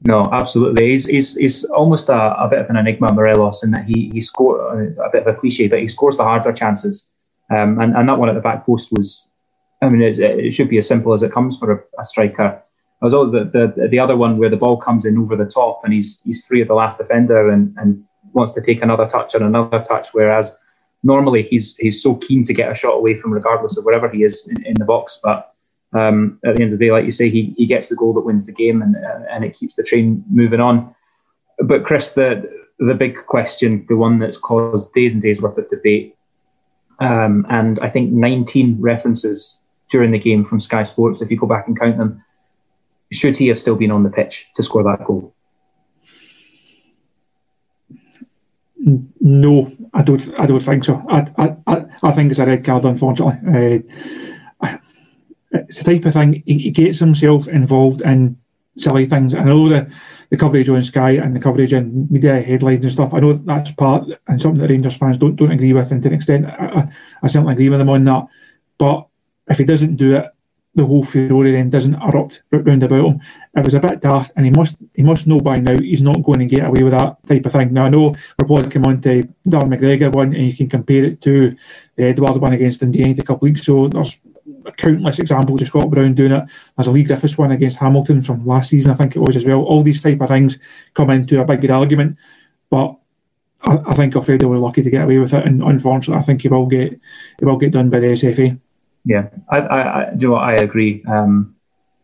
No, 0.05 0.27
absolutely. 0.31 0.91
He's 0.91 1.05
he's, 1.05 1.35
he's 1.35 1.63
almost 1.65 2.09
a, 2.09 2.41
a 2.41 2.47
bit 2.47 2.59
of 2.59 2.69
an 2.69 2.77
enigma, 2.77 3.13
Morelos, 3.13 3.63
in 3.63 3.71
that 3.71 3.85
he 3.85 4.09
he 4.13 4.21
scored 4.21 4.95
a 4.97 5.09
bit 5.11 5.27
of 5.27 5.35
a 5.35 5.37
cliche, 5.37 5.67
but 5.67 5.79
he 5.79 5.87
scores 5.87 6.17
the 6.17 6.23
harder 6.23 6.53
chances. 6.53 7.09
Um, 7.49 7.79
and, 7.81 7.95
and 7.95 8.07
that 8.07 8.17
one 8.17 8.29
at 8.29 8.35
the 8.35 8.41
back 8.41 8.65
post 8.65 8.89
was 8.91 9.27
I 9.81 9.89
mean, 9.89 10.01
it, 10.01 10.19
it, 10.19 10.53
should 10.53 10.69
be 10.69 10.77
as 10.77 10.87
simple 10.87 11.13
as 11.13 11.23
it 11.23 11.33
comes 11.33 11.57
for 11.57 11.71
a, 11.71 12.01
a 12.01 12.05
striker. 12.05 12.61
As 13.03 13.13
all 13.15 13.29
the, 13.29 13.45
the 13.45 13.87
the 13.87 13.97
other 13.97 14.15
one 14.15 14.37
where 14.37 14.49
the 14.49 14.57
ball 14.57 14.77
comes 14.77 15.05
in 15.05 15.17
over 15.17 15.35
the 15.35 15.45
top 15.45 15.81
and 15.83 15.91
he's 15.91 16.21
he's 16.23 16.45
free 16.45 16.61
of 16.61 16.67
the 16.67 16.75
last 16.75 16.99
defender 16.99 17.49
and, 17.49 17.75
and 17.77 18.03
wants 18.33 18.53
to 18.53 18.61
take 18.61 18.83
another 18.83 19.07
touch 19.07 19.33
and 19.33 19.43
another 19.43 19.83
touch, 19.83 20.09
whereas 20.13 20.55
normally 21.01 21.41
he's 21.43 21.75
he's 21.77 22.01
so 22.01 22.15
keen 22.15 22.43
to 22.43 22.53
get 22.53 22.71
a 22.71 22.75
shot 22.75 22.93
away 22.93 23.15
from 23.15 23.33
regardless 23.33 23.75
of 23.75 23.85
wherever 23.85 24.07
he 24.07 24.23
is 24.23 24.47
in, 24.47 24.63
in 24.65 24.75
the 24.75 24.85
box. 24.85 25.19
But 25.23 25.51
um, 25.93 26.39
at 26.45 26.55
the 26.55 26.63
end 26.63 26.73
of 26.73 26.79
the 26.79 26.85
day, 26.85 26.91
like 26.91 27.05
you 27.05 27.11
say, 27.11 27.29
he, 27.29 27.53
he 27.57 27.65
gets 27.65 27.89
the 27.89 27.95
goal 27.95 28.13
that 28.13 28.21
wins 28.21 28.45
the 28.45 28.53
game 28.53 28.81
and 28.81 28.95
uh, 28.95 29.25
and 29.29 29.43
it 29.43 29.57
keeps 29.57 29.75
the 29.75 29.83
train 29.83 30.23
moving 30.29 30.59
on. 30.59 30.95
But 31.59 31.85
Chris, 31.85 32.13
the 32.13 32.49
the 32.79 32.93
big 32.93 33.17
question, 33.27 33.85
the 33.89 33.97
one 33.97 34.19
that's 34.19 34.37
caused 34.37 34.93
days 34.93 35.13
and 35.13 35.21
days 35.21 35.41
worth 35.41 35.57
of 35.57 35.69
debate, 35.69 36.15
um, 36.99 37.45
and 37.49 37.79
I 37.79 37.89
think 37.89 38.11
19 38.11 38.77
references 38.79 39.61
during 39.89 40.11
the 40.11 40.19
game 40.19 40.43
from 40.43 40.61
Sky 40.61 40.83
Sports, 40.83 41.21
if 41.21 41.29
you 41.29 41.37
go 41.37 41.45
back 41.45 41.67
and 41.67 41.77
count 41.77 41.97
them, 41.97 42.23
should 43.11 43.35
he 43.35 43.47
have 43.49 43.59
still 43.59 43.75
been 43.75 43.91
on 43.91 44.03
the 44.03 44.09
pitch 44.09 44.47
to 44.55 44.63
score 44.63 44.83
that 44.83 45.05
goal? 45.05 45.33
No, 49.19 49.71
I 49.93 50.01
don't. 50.01 50.39
I 50.39 50.45
don't 50.47 50.63
think 50.63 50.85
so. 50.85 51.05
I 51.07 51.55
I, 51.67 51.85
I, 52.01 52.11
think 52.13 52.31
it's 52.31 52.39
a 52.39 52.45
red 52.47 52.65
card, 52.65 52.83
unfortunately. 52.85 53.37
Uh, 53.47 54.40
it's 55.51 55.77
the 55.77 55.83
type 55.83 56.05
of 56.05 56.13
thing 56.13 56.43
he, 56.45 56.57
he, 56.57 56.71
gets 56.71 56.99
himself 56.99 57.47
involved 57.47 58.01
in 58.01 58.37
silly 58.77 59.05
things. 59.05 59.33
I 59.33 59.43
know 59.43 59.69
the, 59.69 59.91
the 60.29 60.37
coverage 60.37 60.69
on 60.69 60.83
Sky 60.83 61.11
and 61.11 61.35
the 61.35 61.39
coverage 61.39 61.73
in 61.73 62.07
media 62.09 62.41
headlines 62.41 62.83
and 62.83 62.91
stuff. 62.91 63.13
I 63.13 63.19
know 63.19 63.33
that's 63.33 63.71
part 63.71 64.07
and 64.27 64.41
something 64.41 64.61
that 64.61 64.69
Rangers 64.69 64.97
fans 64.97 65.17
don't 65.17 65.35
don't 65.35 65.51
agree 65.51 65.73
with, 65.73 65.91
and 65.91 66.01
to 66.03 66.09
an 66.09 66.15
extent, 66.15 66.45
I, 66.45 66.89
I 67.21 67.27
certainly 67.27 67.53
agree 67.53 67.69
with 67.69 67.79
them 67.79 67.89
on 67.89 68.03
that. 68.05 68.27
But 68.77 69.07
if 69.47 69.57
he 69.57 69.65
doesn't 69.65 69.97
do 69.97 70.15
it, 70.15 70.25
the 70.73 70.85
whole 70.85 71.03
furore 71.03 71.51
then 71.51 71.69
doesn't 71.69 71.95
erupt 71.95 72.43
round 72.51 72.83
about 72.83 73.05
him. 73.05 73.21
It 73.55 73.65
was 73.65 73.73
a 73.73 73.79
bit 73.79 73.99
daft, 73.99 74.31
and 74.35 74.45
he 74.45 74.51
must 74.51 74.77
he 74.93 75.03
must 75.03 75.27
know 75.27 75.39
by 75.39 75.57
now 75.57 75.77
he's 75.77 76.01
not 76.01 76.23
going 76.23 76.39
to 76.39 76.55
get 76.55 76.65
away 76.65 76.83
with 76.83 76.93
that 76.93 77.17
type 77.27 77.45
of 77.45 77.51
thing. 77.51 77.73
Now 77.73 77.85
I 77.85 77.89
know 77.89 78.15
we're 78.39 78.47
probably 78.47 78.69
come 78.69 78.85
on 78.85 79.01
to 79.01 79.23
Darren 79.47 79.77
McGregor 79.77 80.13
one, 80.13 80.33
and 80.33 80.47
you 80.47 80.55
can 80.55 80.69
compare 80.69 81.03
it 81.03 81.21
to 81.23 81.55
the 81.97 82.05
Edouard 82.05 82.37
one 82.37 82.53
against 82.53 82.83
Indiana 82.83 83.15
a 83.19 83.23
couple 83.23 83.35
of 83.35 83.41
weeks 83.41 83.67
ago. 83.67 83.89
There's 83.89 84.17
countless 84.77 85.19
examples 85.19 85.61
of 85.61 85.67
Scott 85.67 85.89
Brown 85.89 86.13
doing 86.13 86.31
it. 86.31 86.43
There's 86.75 86.87
a 86.87 86.91
Leigh 86.91 87.03
Griffiths 87.03 87.37
one 87.37 87.51
against 87.51 87.79
Hamilton 87.79 88.21
from 88.21 88.45
last 88.45 88.69
season, 88.69 88.91
I 88.91 88.95
think 88.95 89.15
it 89.15 89.19
was 89.19 89.35
as 89.35 89.45
well. 89.45 89.61
All 89.61 89.83
these 89.83 90.01
type 90.01 90.21
of 90.21 90.29
things 90.29 90.57
come 90.93 91.09
into 91.09 91.41
a 91.41 91.45
bigger 91.45 91.73
argument, 91.73 92.17
but 92.69 92.95
I, 93.63 93.77
I 93.85 93.93
think 93.93 94.15
Alfredo 94.15 94.47
were 94.47 94.57
lucky 94.57 94.81
to 94.81 94.89
get 94.89 95.03
away 95.03 95.17
with 95.17 95.33
it, 95.33 95.45
and 95.45 95.61
unfortunately, 95.61 96.21
I 96.21 96.25
think 96.25 96.41
he 96.41 96.47
will 96.47 96.65
get 96.65 96.99
he 97.39 97.45
will 97.45 97.57
get 97.57 97.71
done 97.71 97.89
by 97.89 97.99
the 97.99 98.07
SFA. 98.07 98.59
Yeah, 99.05 99.29
I, 99.49 99.57
I, 99.57 99.81
I 99.81 100.11
you 100.13 100.29
know 100.29 100.35
I 100.35 100.53
agree. 100.53 101.03
Um, 101.05 101.55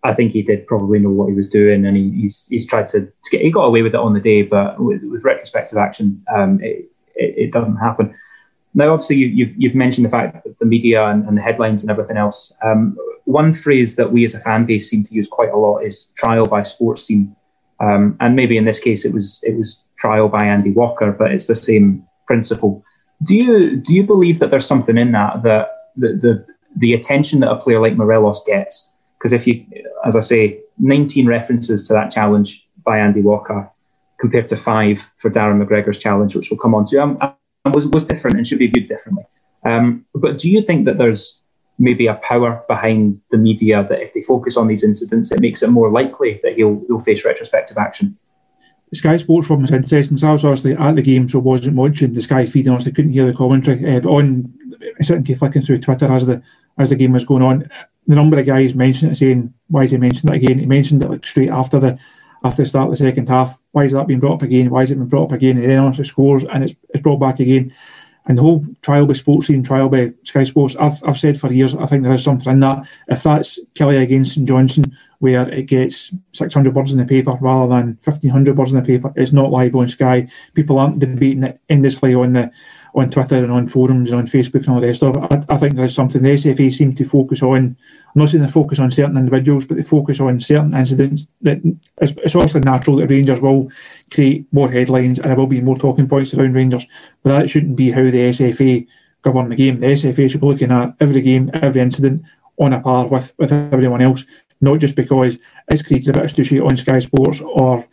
I 0.04 0.14
think 0.14 0.32
he 0.32 0.42
did 0.42 0.68
probably 0.68 1.00
know 1.00 1.10
what 1.10 1.30
he 1.30 1.36
was 1.36 1.50
doing, 1.50 1.86
and 1.86 1.98
he, 1.98 2.12
he's 2.12 2.48
he's 2.48 2.66
tried 2.66 2.88
to, 2.90 3.02
to, 3.02 3.30
get. 3.32 3.42
He 3.42 3.52
got 3.52 3.66
away 3.66 3.82
with 3.82 3.94
it 3.94 4.00
on 4.00 4.14
the 4.14 4.20
day, 4.20 4.44
but 4.44 4.80
with, 4.80 5.04
with 5.04 5.24
retrospective 5.24 5.78
action, 5.78 6.24
um, 6.34 6.60
it, 6.62 6.90
it, 7.16 7.36
it, 7.38 7.52
doesn't 7.52 7.78
happen. 7.78 8.16
Now, 8.74 8.94
obviously, 8.94 9.18
you, 9.18 9.28
have 9.30 9.38
you've, 9.38 9.56
you've 9.58 9.76
mentioned 9.76 10.06
the 10.06 10.10
fact 10.10 10.44
that 10.44 10.60
the 10.60 10.66
media 10.66 11.06
and, 11.08 11.28
and 11.28 11.38
the 11.38 11.42
headlines 11.42 11.82
and 11.84 11.92
everything 11.92 12.18
else. 12.18 12.54
Um, 12.64 12.98
one 13.26 13.52
phrase 13.52 13.96
that 13.96 14.12
we 14.12 14.24
as 14.24 14.34
a 14.34 14.40
fan 14.40 14.66
base 14.66 14.90
seem 14.90 15.04
to 15.06 15.14
use 15.14 15.28
quite 15.28 15.50
a 15.50 15.58
lot 15.58 15.80
is 15.80 16.06
"trial 16.16 16.46
by 16.46 16.62
Sportscene," 16.62 17.36
um, 17.80 18.16
and 18.20 18.36
maybe 18.36 18.58
in 18.58 18.66
this 18.66 18.80
case 18.80 19.04
it 19.04 19.14
was 19.14 19.40
it 19.44 19.58
was 19.58 19.84
trial 19.98 20.30
by 20.30 20.46
Andy 20.46 20.72
Walker, 20.72 21.12
but 21.12 21.32
it's 21.32 21.46
the 21.46 21.56
same 21.56 22.06
principle. 22.26 22.84
Do 23.24 23.36
you 23.36 23.78
do 23.78 23.94
you 23.94 24.04
believe 24.04 24.40
that 24.40 24.52
there's 24.52 24.66
something 24.66 24.98
in 24.98 25.12
that 25.12 25.44
that 25.44 25.70
the 25.96 26.10
the, 26.14 26.46
the 26.76 26.94
attention 26.94 27.40
that 27.42 27.52
a 27.52 27.58
player 27.58 27.82
like 27.82 27.96
Morelos 27.96 28.44
gets? 28.46 28.92
Because 29.18 29.34
if 29.34 29.48
you, 29.48 29.66
as 30.06 30.16
I 30.16 30.22
say, 30.22 30.60
19 30.78 31.26
references 31.26 31.88
to 31.88 31.94
that 31.94 32.12
challenge 32.12 32.68
by 32.84 33.00
Andy 33.00 33.22
Walker 33.22 33.70
compared 34.20 34.48
to 34.50 34.56
five 34.56 35.10
for 35.18 35.32
Darren 35.32 35.64
McGregor's 35.64 35.98
challenge, 35.98 36.36
which 36.36 36.52
we'll 36.52 36.60
come 36.60 36.76
on 36.76 36.86
to, 36.88 37.02
um, 37.02 37.18
was 37.74 37.88
was 37.88 38.06
different 38.06 38.38
and 38.38 38.48
should 38.48 38.60
be 38.60 38.68
viewed 38.68 38.88
differently. 38.88 39.26
Um, 39.66 40.06
but 40.14 40.38
do 40.38 40.50
you 40.50 40.62
think 40.62 40.86
that 40.86 40.98
there's 40.98 41.42
maybe 41.80 42.08
a 42.08 42.16
power 42.16 42.64
behind 42.68 43.22
the 43.32 43.38
media 43.38 43.86
that 43.90 44.02
if 44.02 44.14
they 44.14 44.22
focus 44.22 44.58
on 44.58 44.68
these 44.68 44.84
incidents, 44.84 45.32
it 45.32 45.42
makes 45.42 45.62
it 45.62 45.70
more 45.70 45.92
likely 45.92 46.40
that 46.44 46.56
he'll 46.56 46.84
he'll 46.88 47.00
face 47.00 47.26
retrospective 47.26 47.78
action? 47.78 48.18
Sky 48.94 49.18
Sports 49.18 49.50
one 49.50 49.62
was 49.62 49.72
interesting. 49.72 50.18
So 50.18 50.30
I 50.30 50.32
was 50.32 50.46
obviously 50.46 50.74
at 50.74 50.96
the 50.96 51.02
game, 51.02 51.28
so 51.28 51.40
wasn't 51.40 51.76
watching 51.76 52.14
the 52.14 52.22
Sky 52.22 52.46
feed, 52.46 52.66
and 52.66 52.74
obviously 52.74 52.94
couldn't 52.94 53.12
hear 53.12 53.28
the 53.28 53.34
commentary. 53.34 53.98
Uh, 53.98 54.00
but 54.00 54.10
on 54.10 54.54
certainly 55.02 55.34
flicking 55.34 55.62
through 55.62 55.80
Twitter 55.80 56.12
as 56.12 56.26
the 56.26 56.42
as 56.78 56.90
the 56.90 56.96
game 56.96 57.12
was 57.12 57.26
going 57.26 57.44
on, 57.44 57.70
the 58.08 58.16
number 58.16 58.40
of 58.40 58.46
guys 58.46 58.74
mentioned 58.74 59.12
it, 59.12 59.16
saying, 59.16 59.54
"Why 59.68 59.84
is 59.84 59.92
he 59.92 59.98
mentioning 59.98 60.32
that 60.32 60.44
again?" 60.44 60.60
He 60.60 60.66
mentioned 60.66 61.04
it 61.04 61.10
like 61.10 61.26
straight 61.26 61.50
after 61.50 61.80
the 61.80 62.00
after 62.44 62.64
the 62.64 62.70
start 62.70 62.86
of 62.86 62.92
the 62.92 62.98
second 62.98 63.30
half. 63.30 63.60
Why 63.72 63.86
is 63.86 63.94
that 63.94 64.08
being 64.08 64.20
brought 64.20 64.36
up 64.36 64.42
again? 64.44 64.70
Why 64.70 64.84
is 64.84 64.92
it 64.92 64.96
being 64.96 65.08
brought 65.08 65.26
up 65.26 65.32
again? 65.34 65.58
And 65.58 65.70
then 65.70 65.80
obviously 65.80 66.06
scores, 66.06 66.44
and 66.44 66.64
it's, 66.64 66.74
it's 66.90 67.04
brought 67.04 67.20
back 67.20 67.40
again. 67.40 67.74
And 68.28 68.38
the 68.38 68.42
whole 68.42 68.66
trial 68.82 69.06
by 69.06 69.14
Sportscene, 69.14 69.66
trial 69.66 69.88
by 69.88 70.12
Sky 70.24 70.44
Sports, 70.44 70.76
I've, 70.78 71.02
I've 71.06 71.18
said 71.18 71.40
for 71.40 71.52
years, 71.52 71.76
I 71.76 71.86
think 71.86 72.04
there 72.04 72.14
is 72.14 72.24
something 72.24 72.52
in 72.52 72.60
that. 72.60 72.86
If 73.08 73.24
that's 73.24 73.58
Kelly 73.74 73.98
against 73.98 74.34
St 74.34 74.48
Johnstone, 74.48 74.98
where 75.20 75.50
it 75.50 75.64
gets 75.64 76.12
600 76.34 76.76
words 76.76 76.92
in 76.92 77.00
the 77.00 77.06
paper 77.06 77.38
rather 77.40 77.74
than 77.74 77.98
1500 78.04 78.58
words 78.58 78.74
in 78.74 78.80
the 78.80 78.86
paper, 78.86 79.14
it's 79.16 79.32
not 79.32 79.50
live 79.50 79.76
on 79.76 79.88
Sky. 79.88 80.28
People 80.54 80.78
aren't 80.78 81.00
debating 81.00 81.44
it 81.44 81.60
endlessly 81.70 82.14
on 82.14 82.34
the 82.34 82.52
on 82.96 83.10
Twitter 83.10 83.38
and 83.38 83.52
on 83.52 83.68
forums 83.68 84.10
and 84.10 84.20
on 84.20 84.28
Facebook 84.28 84.66
and 84.66 84.70
all 84.70 84.82
the 84.82 84.88
rest 84.88 85.04
of 85.04 85.16
it. 85.16 85.24
I, 85.32 85.56
I 85.56 85.58
think 85.58 85.76
there's 85.76 85.94
something 85.94 86.22
the 86.22 86.30
SFA 86.30 86.74
seem 86.74 86.96
to 86.96 87.06
focus 87.06 87.44
on. 87.44 87.56
I'm 87.58 87.76
not 88.16 88.30
saying 88.30 88.44
they 88.44 88.52
focus 88.52 88.80
on 88.80 88.92
certain 88.92 89.18
individuals, 89.18 89.66
but 89.66 89.78
they 89.78 89.84
focus 89.84 90.20
on 90.20 90.42
certain 90.42 90.74
incidents. 90.74 91.28
That 91.42 91.60
it's, 92.02 92.14
it's 92.24 92.36
obviously 92.36 92.62
natural 92.62 92.98
that 92.98 93.10
Rangers 93.10 93.40
will 93.40 93.70
create 94.12 94.52
more 94.52 94.72
headlines 94.72 95.20
and 95.20 95.30
there 95.30 95.38
will 95.38 95.48
be 95.48 95.62
more 95.62 95.78
talking 95.78 96.08
points 96.08 96.34
around 96.34 96.56
Rangers, 96.56 96.86
but 97.24 97.38
that 97.38 97.50
shouldn't 97.50 97.76
be 97.76 97.92
how 97.92 98.04
the 98.04 98.30
SFA 98.30 98.88
govern 99.22 99.50
the 99.50 99.56
game. 99.56 99.80
The 99.80 99.88
SFA 99.88 100.30
should 100.30 100.42
be 100.42 100.48
looking 100.48 100.72
at 100.72 100.96
every 101.00 101.22
game, 101.22 101.52
every 101.54 101.82
incident 101.82 102.24
on 102.58 102.74
a 102.74 102.80
par 102.80 103.08
with, 103.08 103.34
with 103.38 103.52
everyone 103.52 104.02
else, 104.02 104.26
not 104.62 104.80
just 104.80 104.96
because 104.96 105.38
it's 105.70 105.82
created 105.82 106.16
a 106.16 106.22
bit 106.22 106.52
of 106.52 106.66
on 106.66 106.78
Sky 106.78 107.00
Sports 107.00 107.42
or 107.42 107.86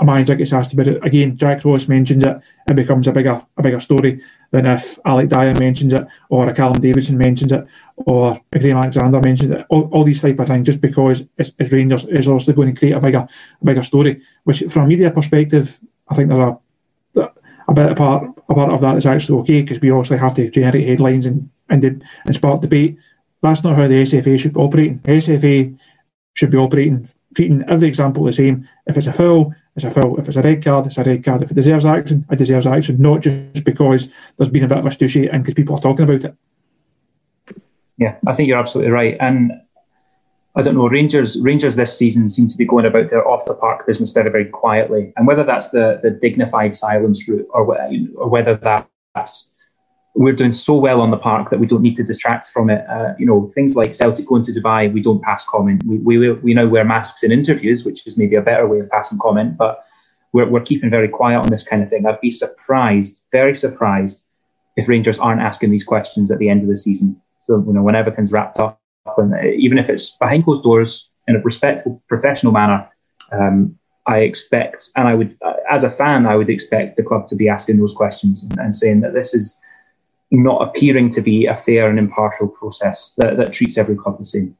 a 0.00 0.04
manager 0.04 0.34
gets 0.34 0.52
asked 0.52 0.72
about 0.72 0.88
it 0.88 1.04
again. 1.04 1.36
Jack 1.36 1.64
Ross 1.64 1.88
mentions 1.88 2.24
it, 2.24 2.40
it 2.68 2.76
becomes 2.76 3.08
a 3.08 3.12
bigger 3.12 3.42
a 3.56 3.62
bigger 3.62 3.80
story 3.80 4.22
than 4.50 4.66
if 4.66 4.98
Alex 5.04 5.28
Dyer 5.28 5.54
mentions 5.54 5.92
it, 5.92 6.06
or 6.28 6.48
a 6.48 6.54
Callum 6.54 6.80
Davidson 6.80 7.16
mentions 7.16 7.52
it, 7.52 7.66
or 7.96 8.40
a 8.52 8.58
Graham 8.58 8.78
Alexander 8.78 9.20
mentions 9.20 9.52
it. 9.52 9.66
All, 9.68 9.88
all 9.92 10.04
these 10.04 10.20
type 10.20 10.38
of 10.38 10.48
things, 10.48 10.66
just 10.66 10.80
because 10.80 11.24
it's, 11.38 11.52
it's 11.58 11.72
Rangers 11.72 12.04
is 12.04 12.28
also 12.28 12.52
going 12.52 12.74
to 12.74 12.78
create 12.78 12.92
a 12.92 13.00
bigger 13.00 13.26
a 13.60 13.64
bigger 13.64 13.82
story. 13.82 14.22
Which, 14.44 14.64
from 14.68 14.82
a 14.82 14.86
media 14.86 15.10
perspective, 15.10 15.78
I 16.08 16.14
think 16.14 16.28
there's 16.28 16.40
a 16.40 16.58
a 17.68 17.74
bit 17.74 17.96
part 17.96 18.24
a 18.48 18.54
part 18.54 18.72
of 18.72 18.80
that 18.80 18.96
is 18.96 19.06
actually 19.06 19.38
okay 19.40 19.62
because 19.62 19.80
we 19.80 19.90
obviously 19.90 20.18
have 20.18 20.34
to 20.34 20.50
generate 20.50 20.88
headlines 20.88 21.26
and 21.26 21.48
and, 21.68 21.84
and 21.84 22.34
spark 22.34 22.60
debate. 22.60 22.98
That's 23.42 23.64
not 23.64 23.76
how 23.76 23.88
the 23.88 24.02
SFA 24.02 24.38
should 24.38 24.54
be 24.54 24.60
operating. 24.60 25.00
The 25.02 25.12
SFA 25.12 25.78
should 26.34 26.50
be 26.50 26.58
operating 26.58 27.08
treating 27.34 27.64
every 27.68 27.88
example 27.88 28.24
the 28.24 28.32
same. 28.32 28.68
If 28.86 28.96
it's 28.96 29.06
a 29.06 29.12
foul, 29.12 29.54
If 29.74 29.84
it's 29.84 30.36
a 30.36 30.42
red 30.42 30.62
card, 30.62 30.86
it's 30.86 30.98
a 30.98 31.02
red 31.02 31.24
card. 31.24 31.42
If 31.42 31.50
it 31.50 31.54
deserves 31.54 31.86
action, 31.86 32.26
it 32.30 32.36
deserves 32.36 32.66
action, 32.66 33.00
not 33.00 33.22
just 33.22 33.64
because 33.64 34.08
there's 34.36 34.50
been 34.50 34.64
a 34.64 34.68
bit 34.68 34.78
of 34.78 34.86
a 34.86 34.90
stushy 34.90 35.32
and 35.32 35.42
because 35.42 35.54
people 35.54 35.76
are 35.76 35.80
talking 35.80 36.04
about 36.04 36.24
it. 36.24 36.34
Yeah, 37.96 38.16
I 38.26 38.34
think 38.34 38.48
you're 38.48 38.58
absolutely 38.58 38.92
right. 38.92 39.16
And 39.18 39.52
I 40.54 40.60
don't 40.60 40.74
know, 40.74 40.88
Rangers 40.88 41.40
Rangers 41.40 41.76
this 41.76 41.96
season 41.96 42.28
seem 42.28 42.48
to 42.48 42.56
be 42.56 42.66
going 42.66 42.84
about 42.84 43.08
their 43.08 43.26
off 43.26 43.46
the 43.46 43.54
park 43.54 43.86
business 43.86 44.12
very, 44.12 44.30
very 44.30 44.44
quietly. 44.44 45.14
And 45.16 45.26
whether 45.26 45.44
that's 45.44 45.70
the, 45.70 46.00
the 46.02 46.10
dignified 46.10 46.74
silence 46.74 47.26
route 47.26 47.48
or, 47.50 47.64
or 48.16 48.28
whether 48.28 48.56
that's 49.14 49.51
we're 50.14 50.34
doing 50.34 50.52
so 50.52 50.74
well 50.74 51.00
on 51.00 51.10
the 51.10 51.16
park 51.16 51.50
that 51.50 51.58
we 51.58 51.66
don't 51.66 51.80
need 51.80 51.96
to 51.96 52.04
distract 52.04 52.48
from 52.48 52.68
it. 52.68 52.84
Uh, 52.88 53.14
you 53.18 53.24
know, 53.24 53.50
things 53.54 53.74
like 53.76 53.94
Celtic 53.94 54.26
going 54.26 54.42
to 54.42 54.52
Dubai, 54.52 54.92
we 54.92 55.00
don't 55.00 55.22
pass 55.22 55.44
comment. 55.44 55.82
We, 55.84 55.98
we, 55.98 56.30
we 56.32 56.54
now 56.54 56.66
wear 56.66 56.84
masks 56.84 57.22
in 57.22 57.32
interviews, 57.32 57.84
which 57.84 58.06
is 58.06 58.18
maybe 58.18 58.36
a 58.36 58.42
better 58.42 58.66
way 58.66 58.80
of 58.80 58.90
passing 58.90 59.18
comment, 59.18 59.56
but 59.56 59.84
we're, 60.32 60.48
we're 60.48 60.60
keeping 60.60 60.90
very 60.90 61.08
quiet 61.08 61.38
on 61.38 61.48
this 61.48 61.64
kind 61.64 61.82
of 61.82 61.88
thing. 61.88 62.06
I'd 62.06 62.20
be 62.20 62.30
surprised, 62.30 63.24
very 63.32 63.56
surprised, 63.56 64.26
if 64.76 64.88
Rangers 64.88 65.18
aren't 65.18 65.40
asking 65.40 65.70
these 65.70 65.84
questions 65.84 66.30
at 66.30 66.38
the 66.38 66.48
end 66.48 66.62
of 66.62 66.68
the 66.68 66.76
season. 66.76 67.20
So, 67.40 67.62
you 67.66 67.72
know, 67.72 67.82
when 67.82 67.94
everything's 67.94 68.32
wrapped 68.32 68.58
up, 68.58 68.80
and 69.16 69.34
uh, 69.34 69.42
even 69.44 69.78
if 69.78 69.88
it's 69.88 70.10
behind 70.10 70.44
closed 70.44 70.62
doors 70.62 71.10
in 71.26 71.36
a 71.36 71.40
respectful, 71.40 72.02
professional 72.08 72.52
manner, 72.52 72.88
um, 73.32 73.78
I 74.06 74.18
expect, 74.18 74.90
and 74.96 75.08
I 75.08 75.14
would, 75.14 75.36
uh, 75.44 75.54
as 75.70 75.84
a 75.84 75.90
fan, 75.90 76.26
I 76.26 76.36
would 76.36 76.50
expect 76.50 76.96
the 76.96 77.02
club 77.02 77.28
to 77.28 77.36
be 77.36 77.48
asking 77.48 77.78
those 77.78 77.92
questions 77.92 78.42
and, 78.42 78.58
and 78.58 78.74
saying 78.74 79.00
that 79.00 79.14
this 79.14 79.32
is 79.34 79.60
not 80.32 80.62
appearing 80.62 81.10
to 81.10 81.20
be 81.20 81.46
a 81.46 81.56
fair 81.56 81.88
and 81.88 81.98
impartial 81.98 82.48
process 82.48 83.12
that, 83.18 83.36
that 83.36 83.52
treats 83.52 83.76
every 83.76 83.94
club 83.94 84.18
the 84.18 84.26
same. 84.26 84.56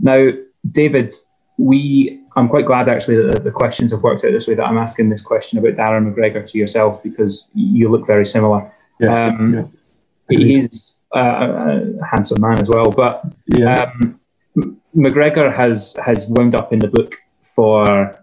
Now, 0.00 0.30
David, 0.70 1.14
we 1.56 2.20
I'm 2.36 2.48
quite 2.48 2.66
glad 2.66 2.88
actually 2.88 3.16
that 3.28 3.44
the 3.44 3.50
questions 3.50 3.92
have 3.92 4.02
worked 4.02 4.24
out 4.24 4.32
this 4.32 4.46
way. 4.46 4.54
That 4.54 4.66
I'm 4.66 4.76
asking 4.76 5.08
this 5.08 5.22
question 5.22 5.58
about 5.58 5.74
Darren 5.74 6.12
McGregor 6.12 6.46
to 6.46 6.58
yourself 6.58 7.02
because 7.02 7.48
you 7.54 7.88
look 7.88 8.06
very 8.06 8.26
similar. 8.26 8.70
Yes, 9.00 9.32
um, 9.32 9.54
yeah. 9.54 9.64
He 10.28 10.60
is 10.60 10.92
a, 11.14 11.20
a, 11.20 12.04
handsome 12.04 12.42
man 12.42 12.60
as 12.60 12.68
well, 12.68 12.90
but 12.90 13.24
yes. 13.46 13.88
um, 14.02 14.20
McGregor 14.94 15.54
has 15.54 15.96
has 16.04 16.26
wound 16.26 16.54
up 16.54 16.72
in 16.72 16.78
the 16.78 16.88
book 16.88 17.14
for 17.40 18.18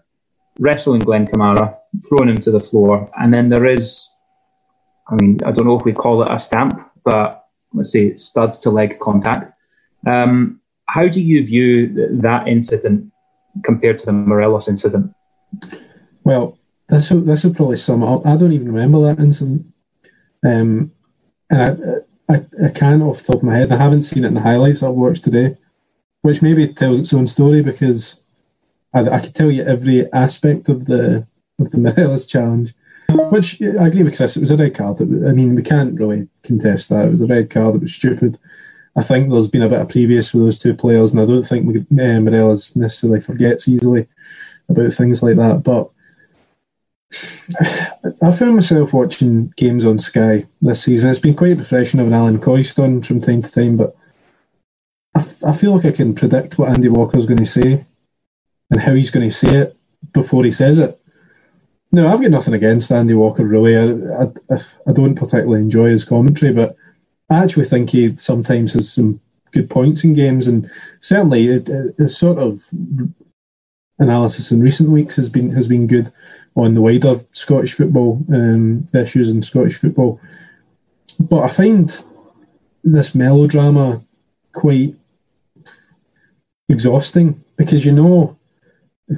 wrestling 0.60 1.00
Glenn 1.00 1.26
Kamara, 1.26 1.76
throwing 2.08 2.30
him 2.30 2.38
to 2.38 2.52
the 2.52 2.60
floor, 2.60 3.10
and 3.20 3.34
then 3.34 3.50
there 3.50 3.66
is 3.66 4.08
I 5.07 5.15
mean, 5.15 5.39
I 5.45 5.51
don't 5.51 5.67
know 5.67 5.77
if 5.77 5.86
we 5.86 5.93
call 5.93 6.24
it 6.24 6.31
a 6.31 6.39
stamp, 6.39 6.79
but 7.03 7.45
let's 7.74 7.91
say 7.91 8.15
stud 8.15 8.53
to 8.62 8.69
leg 8.69 9.00
contact. 9.00 9.51
Um, 10.07 10.62
how 10.88 11.07
do 11.07 11.22
you 11.22 11.45
view 11.45 11.93
th- 11.93 12.10
that 12.22 12.48
incident 12.48 13.12
compared 13.63 14.00
to 14.00 14.05
the 14.05 14.12
Morelos 14.12 14.67
incident? 14.67 15.13
Well, 16.24 16.57
this 16.89 17.10
will, 17.10 17.22
this 17.22 17.43
will 17.43 17.53
probably 17.53 17.77
sum 17.77 18.03
up. 18.03 18.25
I 18.25 18.38
don't 18.38 18.51
even 18.51 18.72
remember 18.72 19.01
that 19.01 19.19
incident. 19.22 19.65
Um, 20.45 20.91
and 21.50 22.03
I, 22.29 22.33
I, 22.33 22.45
I 22.65 22.69
can't 22.69 23.01
off 23.03 23.19
the 23.19 23.33
top 23.33 23.36
of 23.38 23.43
my 23.43 23.55
head. 23.55 23.72
I 23.72 23.77
haven't 23.77 24.03
seen 24.03 24.24
it 24.24 24.27
in 24.27 24.33
the 24.33 24.41
highlights 24.41 24.83
I've 24.83 24.91
watched 24.91 25.24
today, 25.24 25.57
which 26.22 26.41
maybe 26.41 26.67
tells 26.67 27.00
its 27.00 27.13
own 27.13 27.27
story 27.27 27.62
because 27.62 28.17
I, 28.93 29.01
I 29.10 29.19
could 29.19 29.36
tell 29.36 29.51
you 29.51 29.63
every 29.63 30.12
aspect 30.12 30.69
of 30.69 30.86
the 30.86 31.27
of 31.60 31.72
the 31.72 31.77
Morelos 31.77 32.25
challenge. 32.25 32.74
Which 33.10 33.62
I 33.62 33.88
agree 33.88 34.03
with 34.03 34.15
Chris. 34.15 34.38
It 34.38 34.41
was 34.41 34.51
a 34.51 34.57
red 34.57 34.75
card. 34.75 35.01
I 35.01 35.33
mean, 35.33 35.55
we 35.55 35.63
can't 35.63 36.00
really 36.00 36.29
contest 36.43 36.89
that. 36.89 37.07
It 37.07 37.12
was 37.12 37.22
a 37.22 37.27
red 37.27 37.50
card. 37.50 37.75
It 37.75 37.81
was 37.81 37.93
stupid. 37.93 38.39
I 38.95 39.03
think 39.03 39.29
there's 39.29 39.48
been 39.48 39.63
a 39.63 39.69
bit 39.69 39.81
of 39.81 39.89
previous 39.89 40.33
with 40.33 40.43
those 40.43 40.60
two 40.60 40.74
players, 40.75 41.12
and 41.12 41.22
I 41.22 41.25
don't 41.25 41.43
think 41.43 41.75
uh, 41.75 42.19
Morelos 42.19 42.75
necessarily 42.75 43.19
forgets 43.19 43.67
easily 43.67 44.07
about 44.69 44.93
things 44.93 45.24
like 45.24 45.36
that. 45.38 45.63
But 45.63 45.89
I 48.22 48.31
found 48.31 48.55
myself 48.55 48.93
watching 48.93 49.53
games 49.55 49.86
on 49.86 50.00
Sky 50.00 50.48
this 50.62 50.83
season. 50.83 51.10
It's 51.10 51.19
been 51.19 51.36
quite 51.36 51.57
refreshing 51.57 52.00
having 52.00 52.13
Ally 52.13 52.31
McCoist 52.31 52.81
on 52.81 53.01
from 53.01 53.22
time 53.22 53.41
to 53.41 53.51
time, 53.51 53.77
but 53.77 53.95
I, 55.15 55.19
f- 55.19 55.43
I 55.43 55.53
feel 55.53 55.75
like 55.75 55.86
I 55.86 55.91
can 55.91 56.15
predict 56.15 56.57
what 56.57 56.69
Andy 56.69 56.89
Walker's 56.89 57.25
going 57.25 57.38
to 57.38 57.45
say 57.45 57.86
and 58.69 58.81
how 58.81 58.93
he's 58.93 59.12
going 59.12 59.27
to 59.29 59.36
say 59.36 59.55
it 59.55 59.77
before 60.13 60.43
he 60.43 60.51
says 60.51 60.79
it. 60.79 61.00
No, 61.94 62.08
I've 62.08 62.22
got 62.22 62.32
nothing 62.32 62.56
against 62.56 62.92
Andy 62.92 63.14
Walker, 63.14 63.46
really. 63.46 63.78
I, 63.78 64.24
I, 64.52 64.62
I 64.88 64.92
don't 64.94 65.14
particularly 65.14 65.62
enjoy 65.62 65.90
his 65.90 66.04
commentary, 66.04 66.52
but 66.52 66.76
I 67.30 67.44
actually 67.44 67.66
think 67.66 67.92
he 67.92 68.18
sometimes 68.18 68.74
has 68.74 68.92
some 68.92 69.22
good 69.52 69.70
points 69.70 70.04
in 70.04 70.14
games, 70.16 70.48
and 70.48 70.68
certainly 71.02 71.46
his 71.46 72.18
sort 72.18 72.40
of 72.40 72.60
analysis 74.00 74.52
in 74.52 74.60
recent 74.60 74.90
weeks 74.90 75.16
has 75.18 75.30
been 75.30 75.52
has 75.52 75.68
been 75.68 75.86
good 75.86 76.12
on 76.56 76.74
the 76.74 76.82
wider 76.82 77.24
Scottish 77.32 77.74
football, 77.74 78.26
um, 78.34 78.88
issues 78.96 79.30
in 79.30 79.44
Scottish 79.44 79.76
football. 79.76 80.20
But 81.20 81.44
I 81.44 81.50
find 81.50 82.04
this 82.84 83.14
melodrama 83.14 84.04
quite 84.52 84.96
exhausting 86.68 87.44
because 87.56 87.86
you 87.86 87.92
know 87.92 88.36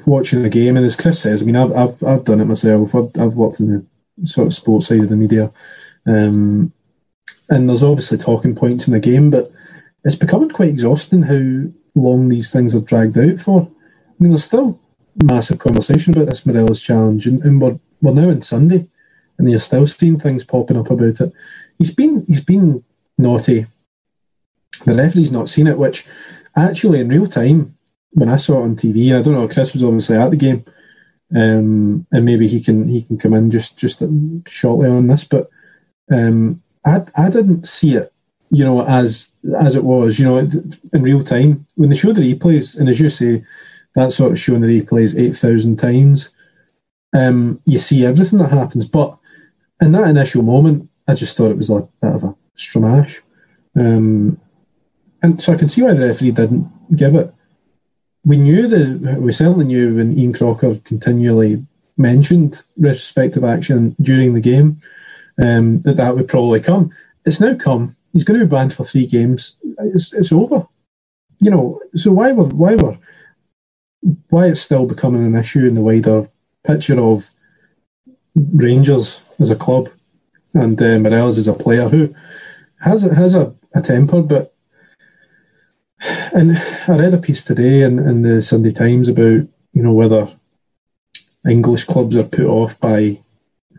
watching 0.06 0.42
the 0.42 0.50
game 0.50 0.78
and 0.78 0.86
as 0.86 0.96
Chris 0.96 1.22
says, 1.22 1.42
I 1.42 1.46
mean 1.46 1.56
I've 1.56 1.72
I've, 1.74 2.04
I've 2.04 2.26
done 2.26 2.42
it 2.42 2.46
myself. 2.46 2.96
I've, 2.96 3.12
I've 3.20 3.36
worked 3.36 3.60
in 3.60 3.68
the 3.68 4.28
sort 4.28 4.48
of 4.48 4.54
sports 4.54 4.88
side 4.88 5.02
of 5.02 5.10
the 5.10 5.18
media, 5.18 5.52
um, 6.06 6.72
and 7.50 7.70
there's 7.70 7.84
obviously 7.84 8.18
talking 8.18 8.56
points 8.56 8.88
in 8.88 8.94
the 8.94 9.00
game, 9.00 9.30
but 9.30 9.52
it's 10.04 10.16
becoming 10.16 10.50
quite 10.50 10.70
exhausting 10.70 11.24
how 11.24 11.72
long 11.96 12.30
these 12.30 12.52
things 12.52 12.76
are 12.76 12.82
dragged 12.82 13.18
out 13.18 13.40
for. 13.40 13.62
I 13.62 14.24
mean, 14.24 14.32
there's 14.32 14.44
still 14.44 14.80
massive 15.24 15.60
conversation 15.60 16.14
about 16.14 16.28
this 16.28 16.46
Morelos 16.46 16.82
challenge, 16.82 17.28
and, 17.28 17.42
and 17.44 17.62
we're 17.62 17.80
we're 18.02 18.14
now 18.14 18.30
in 18.30 18.42
Sunday, 18.42 18.88
and 19.38 19.50
you're 19.50 19.60
still 19.60 19.88
seeing 19.88 20.20
things 20.20 20.44
popping 20.44 20.78
up 20.78 20.90
about 20.90 21.22
it. 21.22 21.34
He's 21.78 21.94
been 21.94 22.26
he's 22.28 22.42
been 22.42 22.84
naughty. 23.18 23.68
The 24.86 24.94
referee's 24.94 25.32
not 25.32 25.50
seen 25.50 25.68
it, 25.68 25.78
which 25.78 26.06
actually 26.56 27.00
in 27.00 27.10
real 27.10 27.28
time 27.28 27.75
when 28.16 28.30
I 28.30 28.38
saw 28.38 28.60
it 28.60 28.64
on 28.64 28.76
TV, 28.76 29.16
I 29.16 29.22
don't 29.22 29.34
know, 29.34 29.48
Chris 29.48 29.74
was 29.74 29.84
obviously 29.84 30.16
at 30.16 30.32
the 30.32 30.38
game, 30.38 30.66
um, 31.36 32.08
and 32.12 32.26
maybe 32.26 32.48
he 32.48 32.62
can 32.64 32.88
he 32.88 33.04
can 33.04 33.18
come 33.18 33.34
in 33.34 33.52
just 33.52 33.78
just 33.78 34.02
shortly 34.48 34.90
on 34.90 35.08
this, 35.08 35.26
but 35.26 35.50
um, 36.12 36.64
I 36.86 37.04
I 37.16 37.30
didn't 37.30 37.68
see 37.68 37.96
it, 37.96 38.14
you 38.50 38.64
know, 38.64 38.82
as 38.86 39.34
as 39.60 39.76
it 39.76 39.84
was, 39.84 40.18
you 40.18 40.26
know, 40.26 40.38
in 40.38 41.04
real 41.04 41.24
time 41.24 41.68
when 41.76 41.90
they 41.90 41.96
show 41.98 42.14
the 42.14 42.34
replays, 42.34 42.80
and 42.80 42.88
as 42.88 43.00
you 43.00 43.10
say, 43.10 43.44
that 43.96 44.14
sort 44.14 44.32
of 44.32 44.40
showing 44.40 44.62
the 44.62 44.82
replays 44.82 45.20
eight 45.20 45.36
thousand 45.36 45.78
times, 45.78 46.30
um, 47.14 47.62
you 47.66 47.78
see 47.80 48.06
everything 48.06 48.40
that 48.40 48.52
happens, 48.52 48.86
but 48.86 49.18
in 49.82 49.92
that 49.92 50.08
initial 50.08 50.42
moment, 50.42 50.90
I 51.06 51.16
just 51.16 51.36
thought 51.36 51.52
it 51.52 51.58
was 51.58 51.70
like 51.70 51.84
a 51.84 52.06
bit 52.06 52.16
of 52.16 52.24
a 52.24 52.36
stramash. 52.58 53.22
Um, 53.76 54.40
and 55.22 55.42
so 55.42 55.52
I 55.52 55.58
can 55.58 55.68
see 55.68 55.82
why 55.82 55.94
the 55.94 56.08
referee 56.08 56.32
didn't 56.32 56.96
give 56.96 57.16
it. 57.16 57.34
We 58.26 58.38
knew 58.38 58.68
that 58.68 59.22
we 59.22 59.32
certainly 59.32 59.66
knew 59.66 59.96
when 59.96 60.18
Ian 60.18 60.34
Crocker 60.34 60.76
continually 60.84 61.66
mentioned 61.98 62.64
retrospective 62.78 63.44
action 63.44 63.96
during 64.02 64.34
the 64.34 64.42
game 64.42 64.82
um, 65.42 65.82
that 65.82 65.98
that 65.98 66.16
would 66.16 66.28
probably 66.28 66.60
come. 66.60 66.92
It's 67.26 67.40
now 67.40 67.56
come. 67.56 67.96
He's 68.14 68.24
going 68.24 68.40
to 68.40 68.46
be 68.46 68.50
banned 68.50 68.74
for 68.74 68.84
three 68.84 69.06
games. 69.06 69.58
It's, 69.80 70.14
it's 70.14 70.32
over. 70.32 70.68
You 71.40 71.52
know, 71.52 71.82
so 71.96 72.12
why 72.14 72.32
were 72.32 72.46
why 72.46 72.76
were 72.76 72.98
why 74.30 74.48
it's 74.48 74.62
still 74.62 74.86
becoming 74.86 75.26
an 75.26 75.36
issue 75.36 75.68
in 75.68 75.76
the 75.76 75.82
wider 75.82 76.30
picture 76.64 77.00
of 77.00 77.32
Rangers 78.36 79.22
as 79.40 79.50
a 79.50 79.56
club 79.56 79.90
and 80.54 80.82
uh, 80.82 81.00
Morelos 81.00 81.38
as 81.38 81.48
a 81.48 81.54
player 81.54 81.90
who 81.90 82.16
has 82.82 83.04
has 83.04 83.36
a, 83.36 83.54
a 83.74 83.82
temper, 83.82 84.22
but 84.22 84.55
and 86.34 86.58
I 86.88 86.98
read 86.98 87.14
a 87.14 87.18
piece 87.18 87.44
today 87.44 87.82
in, 87.82 88.00
in 88.00 88.22
the 88.22 88.42
Sunday 88.42 88.72
Times 88.72 89.08
about 89.08 89.48
you 89.74 89.84
know 89.84 89.94
whether 89.94 90.30
English 91.48 91.86
clubs 91.86 92.16
are 92.16 92.24
put 92.24 92.46
off 92.46 92.80
by 92.80 93.20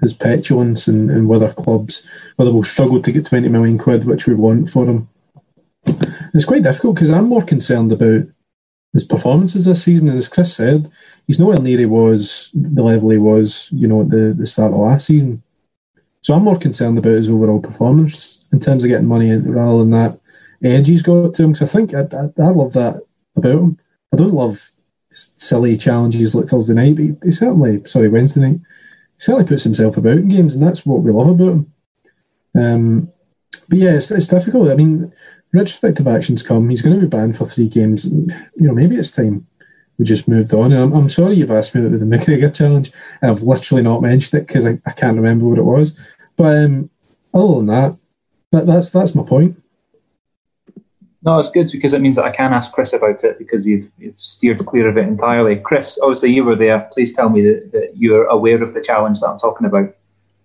his 0.01 0.13
petulance 0.13 0.89
and, 0.89 1.11
and 1.11 1.29
whether 1.29 1.53
clubs 1.53 2.07
whether 2.37 2.53
we'll 2.53 2.63
struggle 2.63 3.01
to 3.01 3.13
get 3.13 3.27
twenty 3.27 3.49
million 3.49 3.79
quid, 3.79 4.05
which 4.05 4.27
we 4.27 4.35
want 4.35 4.71
for 4.71 4.87
him. 4.87 5.09
it's 6.35 6.45
quite 6.45 6.63
difficult 6.63 6.97
because 6.97 7.11
I'm 7.11 7.29
more 7.29 7.43
concerned 7.43 7.93
about 7.93 8.25
his 8.93 9.05
performances 9.05 9.67
this 9.67 9.85
season, 9.85 10.09
and 10.09 10.17
as 10.17 10.29
Chris 10.29 10.55
said, 10.55 10.91
he's 11.27 11.39
nowhere 11.39 11.59
near 11.59 11.79
he 11.79 11.87
was 11.87 12.51
the 12.55 12.83
level 12.83 13.11
he 13.11 13.19
was, 13.19 13.69
you 13.73 13.87
know, 13.87 14.03
at 14.03 14.11
the, 14.11 14.35
the 14.37 14.47
start 14.47 14.73
of 14.73 14.79
last 14.79 15.07
season. 15.07 15.43
So 16.23 16.35
I'm 16.35 16.43
more 16.43 16.59
concerned 16.59 16.99
about 16.99 17.11
his 17.11 17.29
overall 17.29 17.61
performance 17.61 18.45
in 18.53 18.59
terms 18.59 18.83
of 18.83 18.89
getting 18.89 19.07
money 19.07 19.31
rather 19.37 19.79
than 19.79 19.91
that 19.91 20.19
edge 20.63 20.89
he's 20.89 21.03
got 21.03 21.35
to 21.35 21.43
him. 21.43 21.53
Because 21.53 21.69
I 21.69 21.79
think 21.79 21.95
I, 21.95 22.01
I, 22.01 22.49
I, 22.49 22.51
love 22.51 22.73
that 22.75 23.03
about 23.37 23.59
him. 23.59 23.79
I 24.13 24.17
don't 24.17 24.35
love 24.35 24.71
silly 25.13 25.77
challenges 25.77 26.35
like 26.35 26.47
Thursday 26.47 26.75
night, 26.75 26.97
but 26.97 27.05
he, 27.05 27.17
he, 27.25 27.31
certainly, 27.31 27.83
sorry, 27.87 28.09
Wednesday 28.09 28.41
night, 28.41 28.61
he 28.61 29.21
certainly 29.21 29.47
puts 29.47 29.65
himself 29.65 29.97
about 29.97 30.19
in 30.19 30.29
games, 30.29 30.55
and 30.55 30.67
that's 30.67 30.85
what 30.85 31.03
we 31.03 31.13
love 31.13 31.29
about 31.29 31.53
him. 31.53 31.73
Um, 32.55 33.13
but 33.69 33.79
yeah, 33.79 33.97
it's, 33.97 34.11
it's 34.11 34.29
difficult. 34.29 34.71
I 34.71 34.75
mean, 34.75 35.13
retrospective 35.53 36.07
actions 36.07 36.43
come. 36.43 36.69
He's 36.69 36.83
going 36.83 36.97
to 36.97 37.03
be 37.03 37.09
banned 37.09 37.37
for 37.37 37.47
three 37.47 37.69
games. 37.69 38.07
You 38.07 38.29
know, 38.57 38.73
maybe 38.73 38.97
it's 38.97 39.11
time 39.11 39.47
we 39.99 40.05
just 40.05 40.29
moved 40.29 40.53
on. 40.53 40.73
And 40.73 40.83
I'm, 40.83 40.93
I'm 40.93 41.09
sorry 41.09 41.37
you've 41.37 41.51
asked 41.51 41.75
me 41.75 41.85
about 41.85 41.99
the 41.99 42.07
McGregor 42.17 42.55
challenge. 42.55 42.93
I've 43.23 43.43
literally 43.43 43.83
not 43.83 44.03
mentioned 44.03 44.41
it 44.41 44.47
because 44.47 44.67
I, 44.67 44.79
I 44.87 44.93
can't 44.93 45.17
remember 45.17 45.47
what 45.47 45.59
it 45.59 45.63
was. 45.63 45.99
But 46.37 46.65
um, 46.65 46.91
other 47.33 47.57
than 47.57 47.67
that, 47.67 47.97
that, 48.53 48.67
that's 48.67 48.91
that's 48.91 49.15
my 49.15 49.23
point. 49.23 49.61
No, 51.27 51.41
it's 51.41 51.51
good 51.51 51.69
because 51.73 51.93
it 51.93 52.01
means 52.01 52.15
that 52.17 52.25
I 52.25 52.31
can 52.31 52.53
ask 52.53 52.71
Chris 52.71 52.93
about 52.93 53.25
it 53.25 53.37
because 53.37 53.67
you've, 53.67 53.91
you've 53.99 54.19
steered 54.19 54.65
clear 54.65 54.89
of 54.89 54.97
it 54.97 55.09
entirely. 55.09 55.57
Chris, 55.57 55.99
obviously 56.01 56.33
you 56.33 56.45
were 56.45 56.55
there. 56.55 56.89
Please 56.93 57.13
tell 57.13 57.29
me 57.29 57.43
that, 57.43 57.73
that 57.73 57.97
you're 57.97 58.27
aware 58.27 58.63
of 58.63 58.75
the 58.75 58.81
challenge 58.81 59.19
that 59.21 59.31
I'm 59.31 59.39
talking 59.39 59.67
about. 59.67 59.93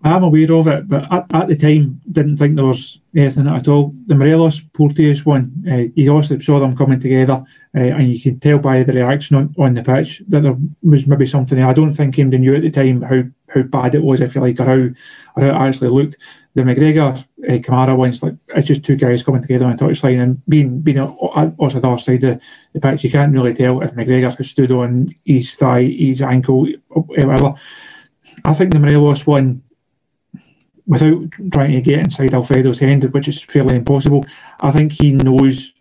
I'm 0.03 0.23
aware 0.23 0.51
of 0.51 0.65
it, 0.65 0.89
but 0.89 1.03
at, 1.13 1.31
at 1.31 1.47
the 1.47 1.55
time, 1.55 2.01
didn't 2.11 2.37
think 2.37 2.55
there 2.55 2.65
was 2.65 2.99
anything 3.15 3.47
at 3.47 3.67
all. 3.67 3.93
The 4.07 4.15
Morelos 4.15 4.59
Porteous 4.73 5.23
one, 5.23 5.63
uh, 5.71 5.91
you 5.93 6.11
obviously 6.11 6.41
saw 6.41 6.59
them 6.59 6.75
coming 6.75 6.99
together, 6.99 7.43
uh, 7.75 7.79
and 7.79 8.11
you 8.11 8.19
can 8.19 8.39
tell 8.39 8.57
by 8.57 8.81
the 8.81 8.93
reaction 8.93 9.35
on, 9.35 9.53
on 9.59 9.75
the 9.75 9.83
pitch 9.83 10.23
that 10.29 10.41
there 10.41 10.57
was 10.81 11.05
maybe 11.05 11.27
something 11.27 11.59
there. 11.59 11.67
I 11.67 11.73
don't 11.73 11.93
think 11.93 12.17
anybody 12.17 12.39
knew 12.39 12.55
at 12.55 12.63
the 12.63 12.71
time 12.71 13.03
how, 13.03 13.21
how 13.53 13.63
bad 13.63 13.95
it 13.95 14.03
was, 14.03 14.21
if 14.21 14.35
you 14.35 14.41
like, 14.41 14.59
or 14.59 14.65
how, 14.65 14.71
or 14.73 14.95
how 15.37 15.65
it 15.65 15.67
actually 15.67 15.89
looked. 15.89 16.17
The 16.53 16.63
McGregor 16.63 17.17
uh, 17.17 17.51
Kamara 17.59 17.95
one's 17.95 18.21
like 18.21 18.35
it's 18.49 18.67
just 18.67 18.83
two 18.83 18.97
guys 18.97 19.23
coming 19.23 19.41
together 19.41 19.65
on 19.65 19.73
a 19.73 19.77
touchline, 19.77 20.21
and 20.21 20.45
being 20.47 20.81
being 20.81 20.99
also 20.99 21.79
the 21.79 21.87
other 21.87 21.97
side 22.01 22.23
of 22.23 22.41
the 22.73 22.79
pitch, 22.79 23.03
you 23.03 23.11
can't 23.11 23.33
really 23.33 23.53
tell 23.53 23.81
if 23.81 23.91
McGregor 23.91 24.35
has 24.35 24.49
stood 24.49 24.71
on 24.71 25.15
his 25.23 25.55
thigh, 25.55 25.83
his 25.83 26.21
ankle, 26.21 26.67
whatever. 26.89 27.53
I 28.43 28.53
think 28.53 28.73
the 28.73 28.79
Morelos 28.79 29.25
one 29.25 29.63
without 30.87 31.23
trying 31.53 31.71
to 31.71 31.81
get 31.81 31.99
inside 31.99 32.33
Alfredo's 32.33 32.79
hand, 32.79 33.03
which 33.13 33.27
is 33.27 33.41
fairly 33.41 33.77
impossible. 33.77 34.25
I 34.59 34.71
think 34.71 34.91
he 34.91 35.11
knows 35.11 35.71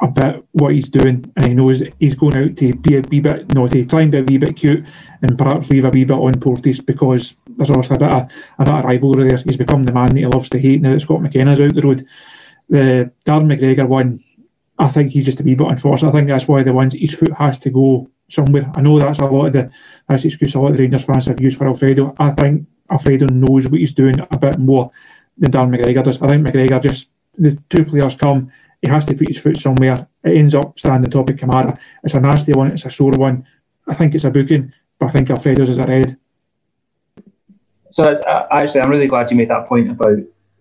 a 0.00 0.08
bit 0.08 0.44
what 0.52 0.74
he's 0.74 0.88
doing, 0.90 1.32
and 1.36 1.46
he 1.46 1.54
knows 1.54 1.82
he's 1.98 2.14
going 2.14 2.36
out 2.36 2.56
to 2.56 2.74
be 2.74 2.96
a 2.96 3.00
wee 3.10 3.20
bit 3.20 3.54
naughty, 3.54 3.84
try 3.84 4.02
and 4.02 4.12
be 4.12 4.18
a 4.18 4.22
wee 4.22 4.38
bit 4.38 4.56
cute, 4.56 4.84
and 5.22 5.38
perhaps 5.38 5.70
leave 5.70 5.84
a 5.84 5.90
wee 5.90 6.04
bit 6.04 6.14
on 6.14 6.34
Porteous 6.34 6.80
because 6.80 7.34
there's 7.48 7.70
obviously 7.70 7.96
a 7.96 8.00
bit 8.00 8.10
of 8.10 8.30
a 8.58 8.64
bit 8.64 8.74
of 8.74 8.84
rivalry 8.84 9.28
there. 9.28 9.38
He's 9.38 9.56
become 9.56 9.84
the 9.84 9.92
man 9.92 10.08
that 10.08 10.16
he 10.16 10.26
loves 10.26 10.50
to 10.50 10.58
hate 10.58 10.82
now 10.82 10.92
that 10.92 11.00
Scott 11.00 11.22
McKenna's 11.22 11.60
out 11.60 11.74
the 11.74 11.82
road. 11.82 12.06
The 12.68 13.12
Darren 13.24 13.46
McGregor 13.46 13.88
one, 13.88 14.22
I 14.78 14.88
think 14.88 15.12
he's 15.12 15.24
just 15.24 15.40
a 15.40 15.44
wee 15.44 15.54
bit 15.54 15.66
unfortunate. 15.66 16.10
I 16.10 16.12
think 16.12 16.28
that's 16.28 16.48
why 16.48 16.62
the 16.62 16.72
ones 16.72 16.94
his 16.94 17.14
foot 17.14 17.32
has 17.32 17.58
to 17.60 17.70
go 17.70 18.10
somewhere. 18.28 18.70
I 18.74 18.82
know 18.82 18.98
that's 18.98 19.20
a 19.20 19.26
lot 19.26 19.46
of 19.46 19.52
the 19.54 19.70
that's 20.08 20.22
the 20.22 20.28
excuse 20.28 20.54
a 20.54 20.60
lot 20.60 20.72
of 20.72 20.76
the 20.76 20.82
Rangers 20.82 21.04
fans 21.04 21.26
have 21.26 21.40
used 21.40 21.56
for 21.56 21.68
Alfredo. 21.68 22.14
I 22.18 22.32
think 22.32 22.66
Alfredo 22.90 23.26
knows 23.26 23.68
what 23.68 23.80
he's 23.80 23.94
doing 23.94 24.16
a 24.20 24.38
bit 24.38 24.58
more 24.58 24.90
than 25.38 25.52
Darren 25.52 25.74
McGregor 25.74 26.04
does. 26.04 26.20
I 26.20 26.28
think 26.28 26.46
McGregor 26.46 26.82
just 26.82 27.08
the 27.38 27.58
two 27.70 27.84
players 27.84 28.14
come, 28.14 28.50
he 28.86 28.92
has 28.92 29.06
to 29.06 29.14
put 29.14 29.28
his 29.28 29.38
foot 29.38 29.58
somewhere. 29.58 30.06
It 30.22 30.36
ends 30.36 30.54
up 30.54 30.78
standing 30.78 31.10
top 31.10 31.28
of 31.28 31.36
Kamara. 31.36 31.78
It's 32.04 32.14
a 32.14 32.20
nasty 32.20 32.52
one, 32.52 32.72
it's 32.72 32.84
a 32.84 32.90
sore 32.90 33.12
one. 33.12 33.46
I 33.86 33.94
think 33.94 34.14
it's 34.14 34.24
a 34.24 34.30
booking, 34.30 34.72
but 34.98 35.06
I 35.06 35.10
think 35.10 35.30
Alfredo's 35.30 35.70
is 35.70 35.78
a 35.78 35.82
red. 35.82 36.16
So 37.90 38.04
uh, 38.04 38.46
actually, 38.50 38.82
I'm 38.82 38.90
really 38.90 39.06
glad 39.06 39.30
you 39.30 39.36
made 39.36 39.50
that 39.50 39.66
point 39.66 39.90
about 39.90 40.18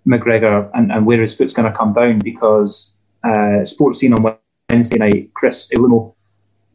McGregor 0.07 0.71
and, 0.73 0.91
and 0.91 1.05
where 1.05 1.21
his 1.21 1.35
foot's 1.35 1.53
going 1.53 1.71
to 1.71 1.77
come 1.77 1.93
down 1.93 2.19
because 2.19 2.93
uh, 3.23 3.63
Sportscene 3.63 4.17
on 4.17 4.35
Wednesday 4.69 4.97
night, 4.97 5.33
Chris 5.33 5.67
Iwelumo 5.75 6.13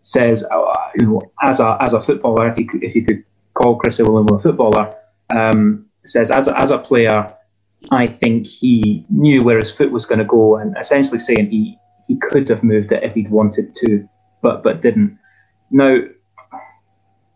says, 0.02 0.44
uh, 0.44 0.74
you 0.98 1.06
know, 1.06 1.32
as 1.42 1.60
a 1.60 1.78
as 1.80 1.92
a 1.94 2.00
footballer, 2.00 2.50
if 2.50 2.58
you 2.58 2.68
could, 2.68 2.84
if 2.84 2.94
you 2.94 3.04
could 3.04 3.24
call 3.54 3.76
Chris 3.76 3.98
Iwelumo 3.98 4.36
a 4.36 4.38
footballer, 4.38 4.94
um, 5.34 5.86
says 6.04 6.30
as 6.30 6.48
a, 6.48 6.58
as 6.58 6.70
a 6.70 6.78
player, 6.78 7.34
I 7.90 8.06
think 8.06 8.46
he 8.46 9.06
knew 9.08 9.42
where 9.42 9.58
his 9.58 9.72
foot 9.72 9.90
was 9.90 10.06
going 10.06 10.18
to 10.18 10.24
go, 10.24 10.56
and 10.56 10.76
essentially 10.78 11.18
saying 11.18 11.50
he 11.50 11.78
he 12.08 12.16
could 12.16 12.48
have 12.48 12.62
moved 12.62 12.92
it 12.92 13.02
if 13.02 13.14
he'd 13.14 13.30
wanted 13.30 13.74
to, 13.84 14.08
but 14.42 14.62
but 14.62 14.82
didn't. 14.82 15.18
Now, 15.70 15.98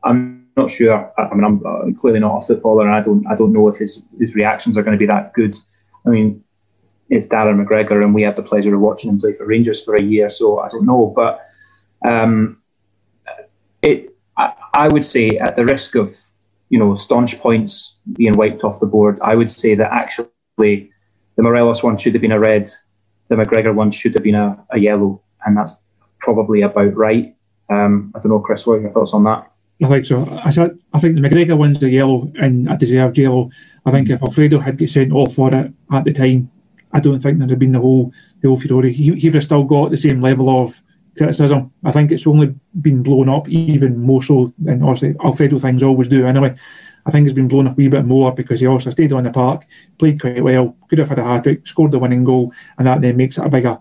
I'm 0.02 0.48
not 0.56 0.70
sure. 0.70 1.12
I 1.18 1.34
mean, 1.34 1.44
I'm 1.44 1.94
clearly 1.94 2.20
not 2.20 2.38
a 2.38 2.46
footballer, 2.46 2.86
and 2.86 2.94
I 2.94 3.00
don't 3.00 3.26
I 3.26 3.34
don't 3.34 3.52
know 3.52 3.68
if 3.68 3.78
his 3.78 4.02
his 4.18 4.34
reactions 4.34 4.76
are 4.76 4.82
going 4.82 4.96
to 4.96 4.98
be 4.98 5.06
that 5.06 5.32
good. 5.32 5.56
I 6.06 6.10
mean, 6.10 6.44
it's 7.08 7.26
Darren 7.26 7.64
McGregor, 7.64 8.02
and 8.02 8.14
we 8.14 8.22
had 8.22 8.36
the 8.36 8.42
pleasure 8.42 8.74
of 8.74 8.80
watching 8.80 9.10
him 9.10 9.20
play 9.20 9.32
for 9.32 9.46
Rangers 9.46 9.82
for 9.82 9.94
a 9.94 10.02
year. 10.02 10.28
So 10.28 10.58
I 10.58 10.68
don't 10.68 10.86
know, 10.86 11.12
but 11.14 11.40
um, 12.06 12.60
it 13.82 14.14
I, 14.36 14.52
I 14.74 14.88
would 14.88 15.04
say 15.04 15.30
at 15.30 15.56
the 15.56 15.64
risk 15.64 15.94
of 15.94 16.14
you 16.68 16.78
know 16.78 16.96
staunch 16.96 17.38
points 17.38 17.98
being 18.12 18.36
wiped 18.36 18.64
off 18.64 18.80
the 18.80 18.86
board, 18.86 19.18
I 19.22 19.34
would 19.34 19.50
say 19.50 19.74
that 19.74 19.92
actually 19.92 20.28
the 20.56 21.42
Morelos 21.42 21.82
one 21.82 21.96
should 21.98 22.14
have 22.14 22.22
been 22.22 22.32
a 22.32 22.38
red, 22.38 22.70
the 23.28 23.36
McGregor 23.36 23.74
one 23.74 23.90
should 23.90 24.14
have 24.14 24.22
been 24.22 24.34
a, 24.34 24.64
a 24.70 24.78
yellow, 24.78 25.22
and 25.44 25.56
that's 25.56 25.80
probably 26.18 26.62
about 26.62 26.96
right. 26.96 27.34
Um, 27.70 28.12
I 28.14 28.18
don't 28.18 28.30
know, 28.30 28.40
Chris, 28.40 28.66
what 28.66 28.74
are 28.74 28.82
your 28.82 28.92
thoughts 28.92 29.14
on 29.14 29.24
that? 29.24 29.50
I 29.82 29.88
think 29.88 30.06
so. 30.06 30.40
I 30.44 30.50
said 30.50 30.78
I 30.92 31.00
think 31.00 31.16
the 31.16 31.20
McGregor 31.20 31.58
one's 31.58 31.80
the 31.80 31.90
yellow, 31.90 32.30
and 32.40 32.68
I 32.70 32.76
deserved 32.76 33.18
yellow. 33.18 33.50
I 33.84 33.90
think 33.90 34.08
if 34.08 34.22
Alfredo 34.22 34.60
had 34.60 34.78
got 34.78 34.88
sent 34.88 35.12
off 35.12 35.34
for 35.34 35.52
it 35.52 35.72
at 35.92 36.04
the 36.04 36.12
time, 36.12 36.50
I 36.92 37.00
don't 37.00 37.20
think 37.20 37.38
there'd 37.38 37.50
have 37.50 37.58
been 37.58 37.72
the 37.72 37.80
whole 37.80 38.12
the 38.40 38.48
whole 38.48 38.58
furore. 38.58 38.84
He, 38.84 39.14
he 39.14 39.28
would 39.28 39.34
have 39.34 39.44
still 39.44 39.64
got 39.64 39.90
the 39.90 39.96
same 39.96 40.22
level 40.22 40.62
of 40.62 40.80
criticism. 41.16 41.72
I 41.84 41.92
think 41.92 42.12
it's 42.12 42.26
only 42.26 42.54
been 42.80 43.02
blown 43.02 43.28
up 43.28 43.48
even 43.48 43.98
more 43.98 44.22
so 44.22 44.52
than 44.58 44.82
obviously 44.82 45.14
Alfredo 45.24 45.58
things 45.58 45.82
always 45.82 46.08
do 46.08 46.26
anyway. 46.26 46.54
I 47.06 47.10
think 47.10 47.26
it's 47.26 47.34
been 47.34 47.48
blown 47.48 47.66
up 47.66 47.74
a 47.74 47.76
wee 47.76 47.88
bit 47.88 48.04
more 48.04 48.32
because 48.32 48.60
he 48.60 48.66
also 48.66 48.90
stayed 48.90 49.12
on 49.12 49.24
the 49.24 49.30
park, 49.30 49.66
played 49.98 50.20
quite 50.20 50.42
well, 50.42 50.76
could 50.88 50.98
have 50.98 51.08
had 51.08 51.18
a 51.18 51.24
hat 51.24 51.42
trick, 51.42 51.66
scored 51.66 51.92
the 51.92 51.98
winning 51.98 52.24
goal, 52.24 52.52
and 52.78 52.86
that 52.86 53.00
then 53.00 53.16
makes 53.16 53.36
it 53.36 53.44
a 53.44 53.48
bigger 53.48 53.78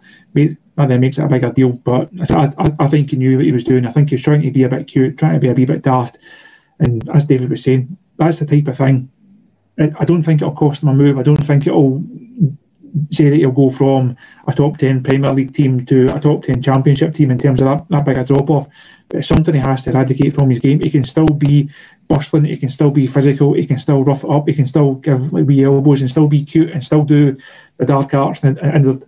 that 0.76 0.88
then 0.88 1.00
makes 1.00 1.18
it 1.18 1.26
a 1.26 1.28
bigger 1.28 1.52
deal. 1.52 1.70
But 1.70 2.10
I, 2.32 2.52
I, 2.58 2.76
I 2.80 2.88
think 2.88 3.12
he 3.12 3.18
knew 3.18 3.36
what 3.38 3.46
he 3.46 3.52
was 3.52 3.64
doing. 3.64 3.86
I 3.86 3.92
think 3.92 4.10
he 4.10 4.16
was 4.16 4.24
trying 4.24 4.42
to 4.42 4.52
be 4.52 4.64
a 4.64 4.70
bit 4.70 4.88
cute, 4.88 5.18
trying 5.18 5.36
to 5.36 5.40
be 5.40 5.50
a 5.50 5.54
wee 5.54 5.66
bit 5.66 5.84
daft. 5.84 6.18
And 6.80 7.08
as 7.10 7.26
David 7.26 7.50
was 7.50 7.64
saying, 7.64 7.96
that's 8.18 8.40
the 8.40 8.46
type 8.46 8.68
of 8.68 8.78
thing. 8.78 9.10
I 9.80 10.06
don't 10.06 10.24
think 10.24 10.42
it'll 10.42 10.54
cost 10.54 10.84
him 10.84 10.90
a 10.90 10.94
move. 10.94 11.18
I 11.18 11.24
don't 11.24 11.48
think 11.48 11.66
it'll 11.66 12.04
say 13.12 13.30
that 13.30 13.38
he'll 13.38 13.52
go 13.52 13.70
from 13.70 14.16
a 14.48 14.54
top 14.54 14.78
10 14.78 15.04
Premier 15.04 15.32
League 15.32 15.54
team 15.54 15.86
to 15.88 16.16
a 16.16 16.20
top 16.20 16.44
10 16.44 16.62
Championship 16.62 17.14
team 17.14 17.32
in 17.32 17.38
terms 17.38 17.62
of 17.62 17.68
that, 17.68 17.86
that 17.90 18.06
big 18.06 18.18
a 18.18 18.24
drop 18.24 18.50
off. 18.50 18.68
It's 19.14 19.28
something 19.28 19.54
he 19.54 19.62
has 19.62 19.84
to 19.84 19.92
eradicate 19.92 20.34
from 20.34 20.50
his 20.50 20.60
game. 20.60 20.80
He 20.80 20.90
can 20.90 21.04
still 21.04 21.28
be 21.28 21.70
bustling, 22.08 22.46
he 22.46 22.58
can 22.58 22.72
still 22.72 22.90
be 22.90 23.06
physical, 23.06 23.54
he 23.54 23.68
can 23.68 23.80
still 23.80 24.04
rough 24.04 24.26
up, 24.26 24.48
he 24.48 24.56
can 24.56 24.68
still 24.68 24.96
give 24.96 25.32
like, 25.32 25.46
wee 25.46 25.64
elbows 25.64 26.02
and 26.02 26.10
still 26.10 26.28
be 26.28 26.44
cute 26.44 26.72
and 26.72 26.84
still 26.84 27.04
do 27.04 27.38
the 27.78 27.86
dark 27.86 28.14
arts 28.14 28.42
and, 28.44 28.58
and 28.58 28.84
the, 28.86 29.08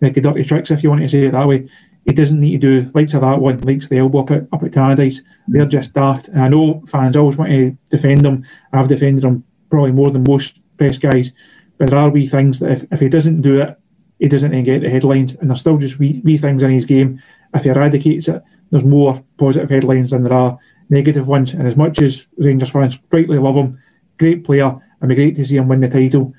the 0.00 0.10
dirty 0.10 0.44
tricks, 0.44 0.70
if 0.70 0.82
you 0.82 0.90
want 0.90 1.00
to 1.00 1.08
say 1.08 1.24
it 1.24 1.32
that 1.32 1.48
way. 1.48 1.68
He 2.04 2.12
doesn't 2.12 2.38
need 2.38 2.60
to 2.60 2.82
do 2.82 2.90
likes 2.94 3.14
of 3.14 3.22
that 3.22 3.40
one, 3.40 3.60
likes 3.62 3.88
the 3.88 3.98
elbow 3.98 4.20
up 4.20 4.30
at, 4.30 4.42
up 4.52 4.62
at 4.62 4.70
Tannadice. 4.70 5.22
They're 5.48 5.66
just 5.66 5.92
daft. 5.92 6.28
And 6.28 6.40
I 6.40 6.48
know 6.48 6.84
fans 6.86 7.16
always 7.16 7.36
want 7.36 7.50
to 7.50 7.76
defend 7.90 8.24
them. 8.24 8.46
I've 8.72 8.86
defended 8.86 9.24
them 9.24 9.42
probably 9.70 9.90
more 9.90 10.12
than 10.12 10.22
most 10.22 10.60
best 10.76 11.00
guys. 11.00 11.32
But 11.78 11.90
there 11.90 11.98
are 11.98 12.08
wee 12.08 12.28
things 12.28 12.60
that 12.60 12.70
if, 12.70 12.84
if 12.92 13.00
he 13.00 13.08
doesn't 13.08 13.42
do 13.42 13.60
it, 13.60 13.76
he 14.20 14.28
doesn't 14.28 14.52
then 14.52 14.62
get 14.62 14.82
the 14.82 14.88
headlines. 14.88 15.34
And 15.34 15.50
there's 15.50 15.58
still 15.58 15.78
just 15.78 15.98
wee, 15.98 16.20
wee 16.22 16.38
things 16.38 16.62
in 16.62 16.70
his 16.70 16.86
game. 16.86 17.20
If 17.54 17.64
he 17.64 17.70
eradicates 17.70 18.28
it, 18.28 18.40
there's 18.70 18.84
more 18.84 19.22
positive 19.38 19.70
headlines 19.70 20.10
than 20.10 20.24
there 20.24 20.32
are 20.32 20.58
negative 20.90 21.28
ones. 21.28 21.52
And 21.52 21.66
as 21.66 21.76
much 21.76 22.00
as 22.00 22.26
Rangers 22.38 22.70
fans 22.70 22.98
rightly 23.10 23.38
love 23.38 23.56
him, 23.56 23.78
great 24.18 24.44
player, 24.44 24.76
and 25.00 25.08
be 25.08 25.14
great 25.14 25.36
to 25.36 25.44
see 25.44 25.56
him 25.56 25.68
win 25.68 25.80
the 25.80 25.88
title. 25.88 26.32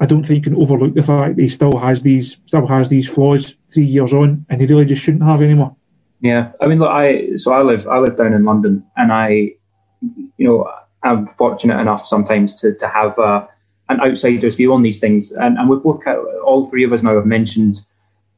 I 0.00 0.06
don't 0.06 0.24
think 0.24 0.44
you 0.44 0.50
can 0.52 0.60
overlook 0.60 0.94
the 0.94 1.02
fact 1.02 1.36
that 1.36 1.42
he 1.42 1.48
still 1.48 1.78
has 1.78 2.02
these 2.02 2.36
still 2.46 2.66
has 2.66 2.88
these 2.88 3.08
flaws 3.08 3.54
three 3.72 3.84
years 3.84 4.12
on, 4.12 4.44
and 4.48 4.60
he 4.60 4.66
really 4.66 4.84
just 4.84 5.02
shouldn't 5.02 5.22
have 5.22 5.42
anymore. 5.42 5.76
Yeah, 6.20 6.52
I 6.60 6.66
mean, 6.66 6.78
look, 6.78 6.90
I 6.90 7.36
so 7.36 7.52
I 7.52 7.62
live 7.62 7.86
I 7.86 7.98
live 7.98 8.16
down 8.16 8.32
in 8.32 8.44
London, 8.44 8.84
and 8.96 9.12
I, 9.12 9.52
you 10.00 10.32
know, 10.38 10.70
I'm 11.04 11.26
fortunate 11.26 11.80
enough 11.80 12.06
sometimes 12.06 12.56
to 12.60 12.74
to 12.74 12.88
have 12.88 13.16
a 13.18 13.48
an 13.88 14.00
outsider's 14.00 14.56
view 14.56 14.72
on 14.72 14.82
these 14.82 15.00
things. 15.00 15.32
And, 15.32 15.58
and 15.58 15.68
we've 15.68 15.82
both, 15.82 16.02
all 16.44 16.68
three 16.68 16.84
of 16.84 16.92
us 16.92 17.02
now 17.02 17.14
have 17.14 17.26
mentioned 17.26 17.80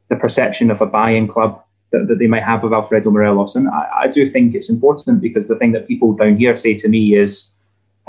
the 0.08 0.16
perception 0.16 0.70
of 0.70 0.80
a 0.80 0.86
buying 0.86 1.28
club 1.28 1.63
that, 1.94 2.08
that 2.08 2.18
they 2.18 2.26
might 2.26 2.42
have 2.42 2.64
of 2.64 2.72
Alfredo 2.72 3.10
Morelos. 3.10 3.54
And 3.54 3.68
I, 3.68 4.02
I, 4.02 4.06
do 4.08 4.28
think 4.28 4.54
it's 4.54 4.68
important 4.68 5.20
because 5.20 5.46
the 5.46 5.56
thing 5.56 5.72
that 5.72 5.86
people 5.86 6.12
down 6.12 6.36
here 6.36 6.56
say 6.56 6.74
to 6.74 6.88
me 6.88 7.14
is, 7.14 7.50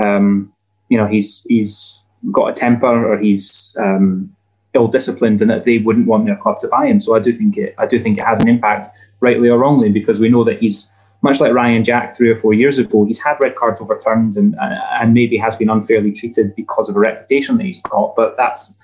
um, 0.04 0.52
you 0.90 0.98
know, 0.98 1.08
he's 1.08 1.46
he's 1.48 2.02
got 2.32 2.48
a 2.48 2.54
temper 2.54 3.14
or 3.14 3.18
he's 3.18 3.76
um, 3.80 4.36
ill 4.74 4.88
disciplined, 4.88 5.42
and 5.42 5.50
that 5.50 5.66
they 5.66 5.78
wouldn't 5.78 6.08
want 6.08 6.26
their 6.26 6.36
club 6.36 6.60
to 6.62 6.68
buy 6.68 6.88
him. 6.88 7.00
So 7.00 7.16
I 7.16 7.20
do 7.20 7.32
think 7.38 7.58
it 7.58 7.76
I 7.78 7.86
do 7.86 8.02
think 8.02 8.18
it 8.18 8.26
has 8.26 8.42
an 8.42 8.50
impact, 8.50 8.88
rightly 9.20 9.50
or 9.50 9.60
wrongly, 9.60 9.90
because 9.90 10.20
we 10.20 10.30
know 10.30 10.44
that 10.44 10.60
he's 10.60 10.92
much 11.22 11.40
like 11.40 11.54
Ryan 11.54 11.84
Jack 11.84 12.16
three 12.16 12.30
or 12.30 12.38
four 12.38 12.54
years 12.54 12.78
ago, 12.78 13.04
he's 13.06 13.20
had 13.20 13.38
red 13.40 13.56
cards 13.56 13.82
overturned 13.82 14.38
and 14.38 14.56
and 14.60 15.14
maybe 15.14 15.38
has 15.38 15.56
been 15.56 15.70
unfairly 15.70 16.12
treated 16.12 16.56
because 16.56 16.90
of 16.90 16.96
a 16.96 17.00
reputation 17.00 17.58
that 17.58 17.64
he's 17.64 17.82
got. 17.82 18.16
But 18.16 18.36
that's 18.38 18.76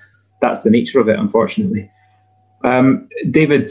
that's 0.42 0.62
the 0.62 0.72
nature 0.72 1.00
of 1.00 1.08
it, 1.08 1.20
unfortunately. 1.20 1.92
Um, 2.64 3.08
David, 3.30 3.70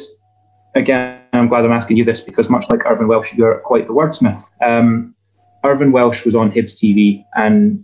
again, 0.75 1.20
I'm 1.41 1.49
glad 1.49 1.65
I'm 1.65 1.73
asking 1.73 1.97
you 1.97 2.05
this 2.05 2.21
because 2.21 2.51
much 2.51 2.69
like 2.69 2.85
Irvine 2.85 3.09
Welsh, 3.09 3.33
you're 3.35 3.59
quite 3.61 3.87
the 3.87 3.95
wordsmith. 3.95 4.43
Um, 4.63 5.15
Irvine 5.65 5.91
Welsh 5.91 6.25
was 6.27 6.35
on 6.35 6.53
Hibs 6.53 6.75
TV, 6.75 7.25
and 7.35 7.83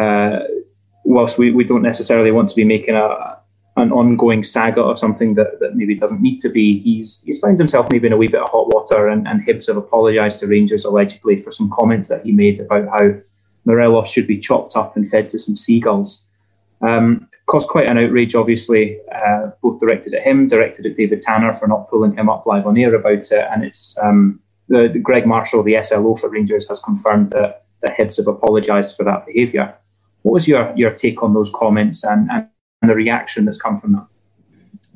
uh, 0.00 0.40
whilst 1.04 1.38
we, 1.38 1.50
we 1.50 1.64
don't 1.64 1.82
necessarily 1.82 2.30
want 2.30 2.50
to 2.50 2.54
be 2.54 2.64
making 2.64 2.94
a, 2.94 3.38
an 3.76 3.90
ongoing 3.90 4.44
saga 4.44 4.82
or 4.82 4.96
something 4.98 5.34
that, 5.34 5.60
that 5.60 5.76
maybe 5.76 5.94
doesn't 5.94 6.20
need 6.20 6.40
to 6.40 6.50
be. 6.50 6.78
He's 6.78 7.22
he's 7.24 7.38
found 7.38 7.58
himself 7.58 7.88
maybe 7.90 8.06
in 8.06 8.12
a 8.12 8.18
wee 8.18 8.28
bit 8.28 8.42
of 8.42 8.50
hot 8.50 8.68
water, 8.68 9.08
and, 9.08 9.26
and 9.26 9.46
Hibs 9.46 9.66
have 9.68 9.78
apologised 9.78 10.40
to 10.40 10.46
Rangers 10.46 10.84
allegedly 10.84 11.36
for 11.36 11.52
some 11.52 11.70
comments 11.70 12.08
that 12.08 12.24
he 12.24 12.32
made 12.32 12.60
about 12.60 12.88
how 12.88 13.14
Morelos 13.64 14.10
should 14.10 14.26
be 14.26 14.38
chopped 14.38 14.76
up 14.76 14.94
and 14.94 15.08
fed 15.08 15.30
to 15.30 15.38
some 15.38 15.56
seagulls. 15.56 16.26
Um, 16.82 17.28
caused 17.46 17.68
quite 17.68 17.90
an 17.90 17.98
outrage, 17.98 18.34
obviously, 18.34 18.98
uh, 19.14 19.50
both 19.62 19.80
directed 19.80 20.14
at 20.14 20.22
him, 20.22 20.48
directed 20.48 20.86
at 20.86 20.96
David 20.96 21.22
Tanner 21.22 21.52
for 21.52 21.66
not 21.66 21.88
pulling 21.90 22.16
him 22.16 22.28
up 22.28 22.46
live 22.46 22.66
on 22.66 22.78
air 22.78 22.94
about 22.94 23.30
it, 23.30 23.46
and 23.52 23.64
it's 23.64 23.96
um, 24.02 24.40
the, 24.68 24.88
the 24.92 24.98
Greg 24.98 25.26
Marshall, 25.26 25.62
the 25.62 25.82
SLO 25.82 26.16
for 26.16 26.28
Rangers, 26.30 26.68
has 26.68 26.80
confirmed 26.80 27.30
that 27.30 27.62
that 27.82 27.98
Hibs 27.98 28.16
have 28.16 28.28
apologised 28.28 28.96
for 28.96 29.04
that 29.04 29.26
behaviour. 29.26 29.74
What 30.22 30.32
was 30.32 30.48
your 30.48 30.72
your 30.74 30.92
take 30.92 31.22
on 31.22 31.34
those 31.34 31.50
comments 31.54 32.02
and, 32.04 32.30
and 32.30 32.48
and 32.84 32.90
the 32.90 32.94
reaction 32.94 33.46
that's 33.46 33.60
come 33.60 33.78
from 33.78 33.92
that? 33.92 34.06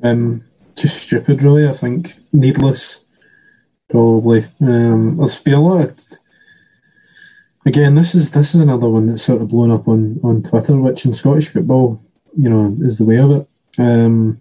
Um, 0.03 0.45
just 0.77 1.03
stupid, 1.03 1.43
really. 1.43 1.67
I 1.67 1.73
think 1.73 2.11
needless, 2.33 3.01
probably. 3.91 4.45
Um, 4.61 5.17
there's 5.17 5.39
be 5.39 5.53
a 5.53 5.59
lot. 5.59 5.81
Of, 5.81 6.01
again, 7.65 7.95
this 7.95 8.15
is 8.15 8.31
this 8.33 8.55
is 8.55 8.61
another 8.61 8.89
one 8.89 9.07
that's 9.07 9.23
sort 9.23 9.41
of 9.41 9.49
blown 9.49 9.71
up 9.71 9.89
on 9.89 10.21
on 10.23 10.43
Twitter, 10.43 10.77
which 10.77 11.05
in 11.05 11.15
Scottish 11.15 11.49
football, 11.49 12.03
you 12.37 12.49
know, 12.49 12.77
is 12.81 12.99
the 12.99 13.05
way 13.05 13.17
of 13.17 13.31
it. 13.31 13.49
Um, 13.79 14.41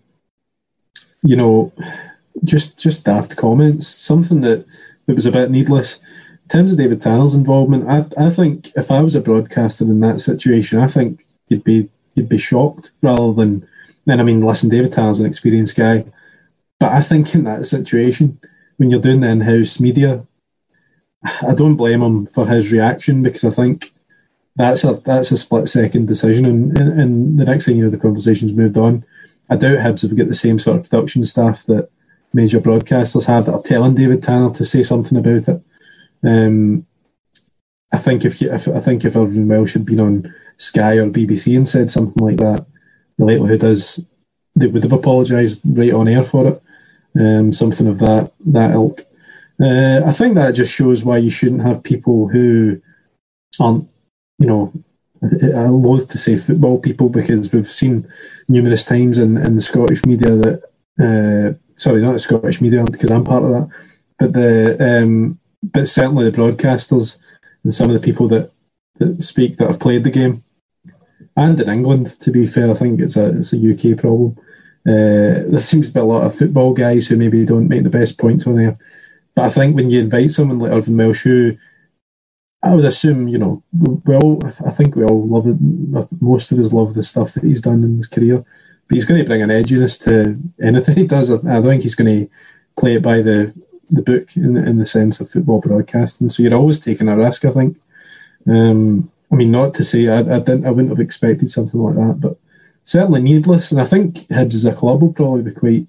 you 1.24 1.36
know, 1.36 1.72
just 2.44 2.80
just 2.80 3.06
daft 3.06 3.36
comments, 3.36 3.88
something 3.88 4.42
that 4.42 4.66
that 5.06 5.16
was 5.16 5.26
a 5.26 5.32
bit 5.32 5.52
needless. 5.52 6.00
In 6.44 6.50
terms 6.50 6.72
of 6.72 6.78
David 6.78 7.02
Tanner's 7.02 7.36
involvement, 7.36 7.88
I 7.90 8.06
I 8.26 8.30
think 8.30 8.72
if 8.76 8.92
I 8.92 9.02
was 9.02 9.16
a 9.16 9.22
broadcaster 9.22 9.84
in 9.86 10.00
that 10.02 10.22
situation, 10.22 10.80
I 10.80 10.88
think 10.88 11.26
you'd 11.48 11.64
be 11.64 11.90
you'd 12.16 12.30
be 12.30 12.38
shocked 12.38 12.92
rather 13.02 13.34
than. 13.34 13.68
Then 14.06 14.22
I 14.22 14.24
mean, 14.24 14.40
listen, 14.40 14.70
David 14.70 14.94
Tanner's 14.94 15.20
an 15.20 15.26
experienced 15.26 15.76
guy, 15.76 16.06
but 16.80 16.94
I 16.94 17.02
think 17.02 17.36
in 17.36 17.44
that 17.44 17.66
situation, 17.66 18.40
when 18.78 18.90
you're 18.90 19.02
doing 19.02 19.20
the 19.20 19.28
in-house 19.28 19.82
media, 19.82 20.26
I 21.24 21.54
don't 21.54 21.76
blame 21.76 22.02
him 22.02 22.26
for 22.26 22.48
his 22.48 22.72
reaction 22.72 23.22
because 23.22 23.44
I 23.44 23.50
think 23.50 23.94
that's 24.58 24.84
a 24.84 24.94
that's 25.06 25.32
a 25.32 25.38
split 25.38 25.70
second 25.70 26.08
decision, 26.08 26.46
and, 26.46 26.78
and, 26.78 27.00
and 27.00 27.40
the 27.40 27.46
next 27.46 27.66
thing 27.66 27.78
you 27.78 27.86
know, 27.86 27.90
the 27.90 27.98
conversation's 27.98 28.54
moved 28.54 28.78
on. 28.78 29.06
I 29.50 29.56
doubt 29.56 29.78
Hibs 29.78 30.02
have 30.02 30.18
got 30.18 30.28
the 30.28 30.34
same 30.34 30.60
sort 30.60 30.80
of 30.80 30.90
production 30.90 31.24
staff 31.24 31.64
that 31.66 31.90
major 32.34 32.60
broadcasters 32.60 33.26
have 33.26 33.46
that 33.46 33.54
are 33.54 33.62
telling 33.62 33.96
David 33.96 34.24
Tanner 34.24 34.52
to 34.52 34.66
say 34.66 34.84
something 34.84 35.18
about 35.18 35.48
it. 35.48 35.64
Um, 36.24 36.86
I 37.94 37.98
think 37.98 38.26
if, 38.26 38.42
if 38.42 38.68
I 38.68 38.80
think 38.80 39.06
if 39.06 39.16
Irvine 39.16 39.48
Welsh 39.48 39.74
had 39.74 39.86
been 39.86 40.00
on 40.00 40.36
Sky 40.58 40.98
or 40.98 41.10
BBC 41.10 41.56
and 41.56 41.68
said 41.68 41.90
something 41.90 42.24
like 42.24 42.38
that, 42.38 42.66
the 43.18 43.26
likelihood 43.26 43.64
is 43.64 44.04
they 44.56 44.68
would 44.68 44.84
have 44.84 44.92
apologised 44.92 45.62
right 45.66 45.94
on 45.94 46.08
air 46.08 46.24
for 46.24 46.48
it. 46.48 46.64
Um, 47.20 47.54
something 47.54 47.88
of 47.88 48.00
that 48.00 48.34
that 48.46 48.72
ilk. 48.72 49.02
Uh, 49.62 50.02
I 50.06 50.12
think 50.14 50.36
that 50.36 50.52
just 50.52 50.74
shows 50.74 51.04
why 51.04 51.18
you 51.18 51.32
shouldn't 51.32 51.64
have 51.64 51.84
people 51.84 52.28
who 52.28 52.82
aren't, 53.60 53.90
you 54.38 54.48
know, 54.48 54.74
I 55.24 55.68
loathe 55.68 56.10
to 56.10 56.18
say 56.18 56.36
football 56.36 56.80
people 56.80 57.10
because 57.10 57.52
we've 57.52 57.72
seen 57.72 58.08
numerous 58.48 58.86
times 58.86 59.18
in, 59.18 59.38
in 59.38 59.56
the 59.56 59.62
Scottish 59.62 60.06
media 60.06 60.30
that, 60.30 60.64
uh, 61.00 61.58
sorry, 61.76 62.02
not 62.02 62.14
the 62.14 62.20
Scottish 62.20 62.62
media 62.62 62.84
because 62.84 63.10
I'm 63.10 63.24
part 63.24 63.44
of 63.44 63.50
that, 63.50 63.70
but 64.20 64.34
the 64.34 65.02
um, 65.04 65.40
but 65.64 65.88
certainly 65.88 66.30
the 66.30 66.38
broadcasters 66.38 67.18
and 67.64 67.74
some 67.74 67.90
of 67.90 68.00
the 68.00 68.06
people 68.06 68.28
that, 68.28 68.52
that 69.00 69.24
speak 69.24 69.58
that 69.58 69.68
have 69.68 69.80
played 69.80 70.04
the 70.04 70.12
game 70.12 70.44
and 71.36 71.60
in 71.60 71.70
England. 71.70 72.20
To 72.20 72.32
be 72.32 72.46
fair, 72.46 72.70
I 72.70 72.74
think 72.74 73.00
it's 73.00 73.16
a 73.16 73.38
it's 73.38 73.54
a 73.54 73.58
UK 73.94 73.98
problem. 73.98 74.38
Uh, 74.88 75.44
there 75.50 75.60
seems 75.60 75.88
to 75.88 75.94
be 75.94 76.00
a 76.00 76.04
lot 76.04 76.26
of 76.26 76.36
football 76.36 76.74
guys 76.74 77.08
who 77.08 77.18
maybe 77.18 77.46
don't 77.46 77.68
make 77.68 77.84
the 77.84 77.90
best 77.90 78.18
points 78.18 78.48
on 78.48 78.56
there. 78.56 78.78
But 79.36 79.46
I 79.46 79.50
think 79.50 79.76
when 79.76 79.90
you 79.90 80.02
invite 80.02 80.32
someone 80.32 80.60
like 80.60 80.72
Irvine 80.72 80.98
Welsh, 80.98 81.24
who 81.24 81.58
I 82.64 82.74
would 82.74 82.86
assume, 82.86 83.28
you 83.28 83.38
know, 83.38 83.64
we 83.72 84.16
all, 84.16 84.42
I 84.66 84.72
think 84.72 84.96
we 84.96 85.04
all 85.04 85.28
love 85.28 85.48
it. 85.48 85.58
Most 86.22 86.52
of 86.52 86.60
us 86.60 86.74
love 86.74 86.94
the 86.94 87.04
stuff 87.04 87.34
that 87.34 87.44
he's 87.44 87.62
done 87.62 87.84
in 87.84 87.98
his 87.98 88.08
career. 88.08 88.44
but 88.88 88.96
he's 88.96 89.06
going 89.06 89.22
to 89.22 89.28
bring 89.28 89.42
an 89.42 89.50
edginess 89.50 90.02
to 90.06 90.40
anything 90.62 90.96
he 90.96 91.08
does. 91.08 91.32
I 91.32 91.38
don't 91.38 91.64
think 91.64 91.84
he's 91.84 91.96
going 91.96 92.26
to 92.26 92.32
play 92.76 92.96
it 92.96 93.04
by 93.04 93.22
the 93.22 93.54
the 93.90 94.02
book 94.02 94.36
in, 94.36 94.58
in 94.58 94.78
the 94.78 94.86
sense 94.86 95.20
of 95.20 95.30
football 95.30 95.62
broadcasting. 95.62 96.30
So 96.30 96.44
you're 96.44 96.54
always 96.54 96.80
taking 96.80 97.08
a 97.08 97.18
risk, 97.18 97.46
I 97.46 97.52
think. 97.52 97.80
Um, 98.48 99.12
I 99.32 99.36
mean, 99.36 99.52
not 99.52 99.74
to 99.76 99.84
say 99.84 100.08
I, 100.08 100.20
I 100.20 100.40
didn't, 100.40 100.66
I 100.66 100.72
wouldn't 100.72 100.90
have 100.90 101.00
expected 101.00 101.50
something 101.50 101.80
like 101.80 101.96
that, 101.96 102.20
but 102.20 102.38
certainly 102.84 103.22
needless. 103.22 103.72
And 103.72 103.82
I 103.82 103.86
think 103.86 104.16
Hibs 104.28 104.56
as 104.56 104.66
a 104.66 104.74
club 104.74 105.02
will 105.02 105.14
probably 105.14 105.44
be 105.44 105.52
quite 105.52 105.88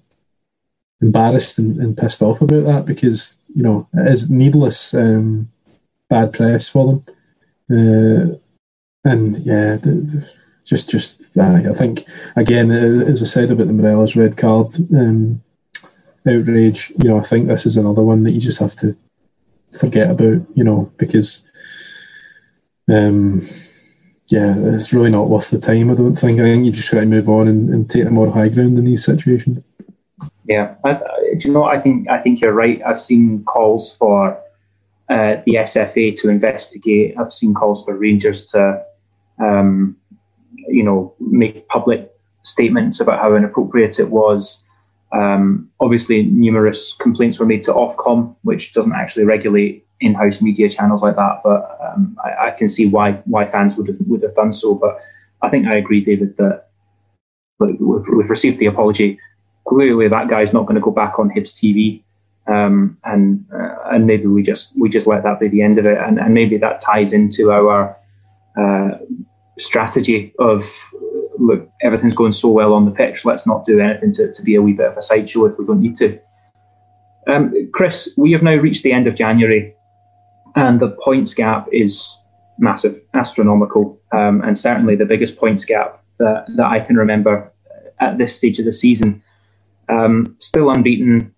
embarrassed 1.01 1.57
and, 1.57 1.77
and 1.77 1.97
pissed 1.97 2.21
off 2.21 2.41
about 2.41 2.65
that 2.65 2.85
because 2.85 3.37
you 3.55 3.63
know 3.63 3.87
it 3.93 4.11
is 4.11 4.29
needless 4.29 4.93
um, 4.93 5.49
bad 6.09 6.33
press 6.33 6.67
for 6.69 6.85
them. 6.87 7.05
Uh, 7.71 8.37
and 9.05 9.37
yeah, 9.37 9.77
just 10.65 10.89
just 10.89 11.21
uh, 11.37 11.61
I 11.69 11.73
think 11.73 12.03
again, 12.35 12.71
as 12.71 13.21
I 13.23 13.25
said 13.25 13.51
about 13.51 13.67
the 13.67 13.73
Morelos 13.73 14.15
red 14.15 14.37
card 14.37 14.75
um, 14.93 15.41
outrage, 16.27 16.91
you 17.01 17.09
know, 17.09 17.19
I 17.19 17.23
think 17.23 17.47
this 17.47 17.65
is 17.65 17.77
another 17.77 18.03
one 18.03 18.23
that 18.23 18.31
you 18.31 18.41
just 18.41 18.59
have 18.59 18.75
to 18.77 18.97
forget 19.77 20.09
about, 20.09 20.45
you 20.55 20.63
know, 20.63 20.91
because 20.97 21.43
um, 22.91 23.47
yeah, 24.27 24.55
it's 24.57 24.93
really 24.93 25.09
not 25.09 25.29
worth 25.29 25.49
the 25.49 25.59
time. 25.59 25.89
I 25.89 25.95
don't 25.95 26.15
think. 26.15 26.39
I 26.39 26.43
think 26.43 26.65
you 26.65 26.71
just 26.71 26.91
got 26.91 26.99
to 26.99 27.05
move 27.05 27.29
on 27.29 27.47
and, 27.47 27.69
and 27.69 27.89
take 27.89 28.03
the 28.03 28.11
more 28.11 28.31
high 28.31 28.49
ground 28.49 28.77
in 28.77 28.85
these 28.85 29.05
situations. 29.05 29.63
Yeah, 30.45 30.75
I, 30.83 30.93
do 30.93 31.47
you 31.47 31.53
know? 31.53 31.63
I 31.63 31.79
think 31.79 32.09
I 32.09 32.19
think 32.19 32.41
you're 32.41 32.53
right. 32.53 32.81
I've 32.85 32.99
seen 32.99 33.43
calls 33.43 33.95
for 33.95 34.39
uh, 35.09 35.41
the 35.45 35.55
SFA 35.55 36.15
to 36.21 36.29
investigate. 36.29 37.15
I've 37.17 37.33
seen 37.33 37.53
calls 37.53 37.83
for 37.83 37.97
Rangers 37.97 38.45
to, 38.47 38.83
um, 39.39 39.95
you 40.67 40.83
know, 40.83 41.15
make 41.19 41.67
public 41.67 42.11
statements 42.43 42.99
about 42.99 43.19
how 43.19 43.35
inappropriate 43.35 43.99
it 43.99 44.09
was. 44.09 44.63
Um, 45.11 45.69
obviously, 45.79 46.23
numerous 46.23 46.93
complaints 46.93 47.39
were 47.39 47.45
made 47.45 47.63
to 47.63 47.73
Ofcom, 47.73 48.35
which 48.43 48.73
doesn't 48.73 48.93
actually 48.93 49.25
regulate 49.25 49.85
in-house 50.01 50.41
media 50.41 50.69
channels 50.69 51.01
like 51.01 51.15
that. 51.15 51.41
But 51.43 51.77
um, 51.83 52.15
I, 52.23 52.47
I, 52.47 52.51
can 52.51 52.69
see 52.69 52.85
why 52.85 53.13
why 53.25 53.45
fans 53.45 53.75
would 53.75 53.87
have 53.87 53.97
would 54.01 54.21
have 54.23 54.35
done 54.35 54.53
so. 54.53 54.75
But 54.75 54.99
I 55.41 55.49
think 55.49 55.67
I 55.67 55.75
agree, 55.75 56.01
David, 56.01 56.37
that 56.37 56.67
we've, 57.59 57.79
we've 57.79 58.29
received 58.29 58.59
the 58.59 58.67
apology. 58.67 59.19
Clearly, 59.67 60.07
that 60.07 60.27
guy's 60.29 60.53
not 60.53 60.63
going 60.63 60.75
to 60.75 60.81
go 60.81 60.91
back 60.91 61.17
on 61.17 61.29
Hibs 61.29 61.53
TV, 61.53 62.03
um, 62.49 62.97
and 63.03 63.45
uh, 63.53 63.75
and 63.91 64.07
maybe 64.07 64.27
we 64.27 64.43
just 64.43 64.73
we 64.77 64.89
just 64.89 65.07
let 65.07 65.23
that 65.23 65.39
be 65.39 65.47
the 65.47 65.61
end 65.61 65.79
of 65.79 65.85
it, 65.85 65.97
and, 65.97 66.19
and 66.19 66.33
maybe 66.33 66.57
that 66.57 66.81
ties 66.81 67.13
into 67.13 67.51
our 67.51 67.97
uh, 68.59 68.97
strategy 69.57 70.33
of 70.39 70.65
look, 71.39 71.69
everything's 71.81 72.15
going 72.15 72.31
so 72.31 72.49
well 72.49 72.73
on 72.73 72.85
the 72.85 72.91
pitch. 72.91 73.25
Let's 73.25 73.47
not 73.47 73.65
do 73.65 73.79
anything 73.79 74.13
to, 74.13 74.31
to 74.33 74.41
be 74.41 74.55
a 74.55 74.61
wee 74.61 74.73
bit 74.73 74.87
of 74.87 74.97
a 74.97 75.01
sideshow 75.01 75.45
if 75.45 75.57
we 75.57 75.65
don't 75.65 75.81
need 75.81 75.95
to. 75.97 76.19
Um, 77.27 77.53
Chris, 77.73 78.13
we 78.17 78.31
have 78.31 78.43
now 78.43 78.55
reached 78.55 78.83
the 78.83 78.91
end 78.91 79.07
of 79.07 79.15
January 79.15 79.73
and 80.55 80.79
the 80.79 80.89
points 81.03 81.33
gap 81.33 81.67
is 81.71 82.17
massive, 82.57 82.99
astronomical, 83.13 84.01
um, 84.11 84.41
and 84.41 84.59
certainly 84.59 84.95
the 84.95 85.05
biggest 85.05 85.37
points 85.37 85.63
gap 85.63 86.03
that, 86.17 86.45
that 86.57 86.65
I 86.65 86.79
can 86.79 86.95
remember 86.95 87.53
at 87.99 88.17
this 88.17 88.35
stage 88.35 88.59
of 88.59 88.65
the 88.65 88.71
season. 88.71 89.21
Um, 89.87 90.35
still 90.39 90.69
unbeaten, 90.69 91.33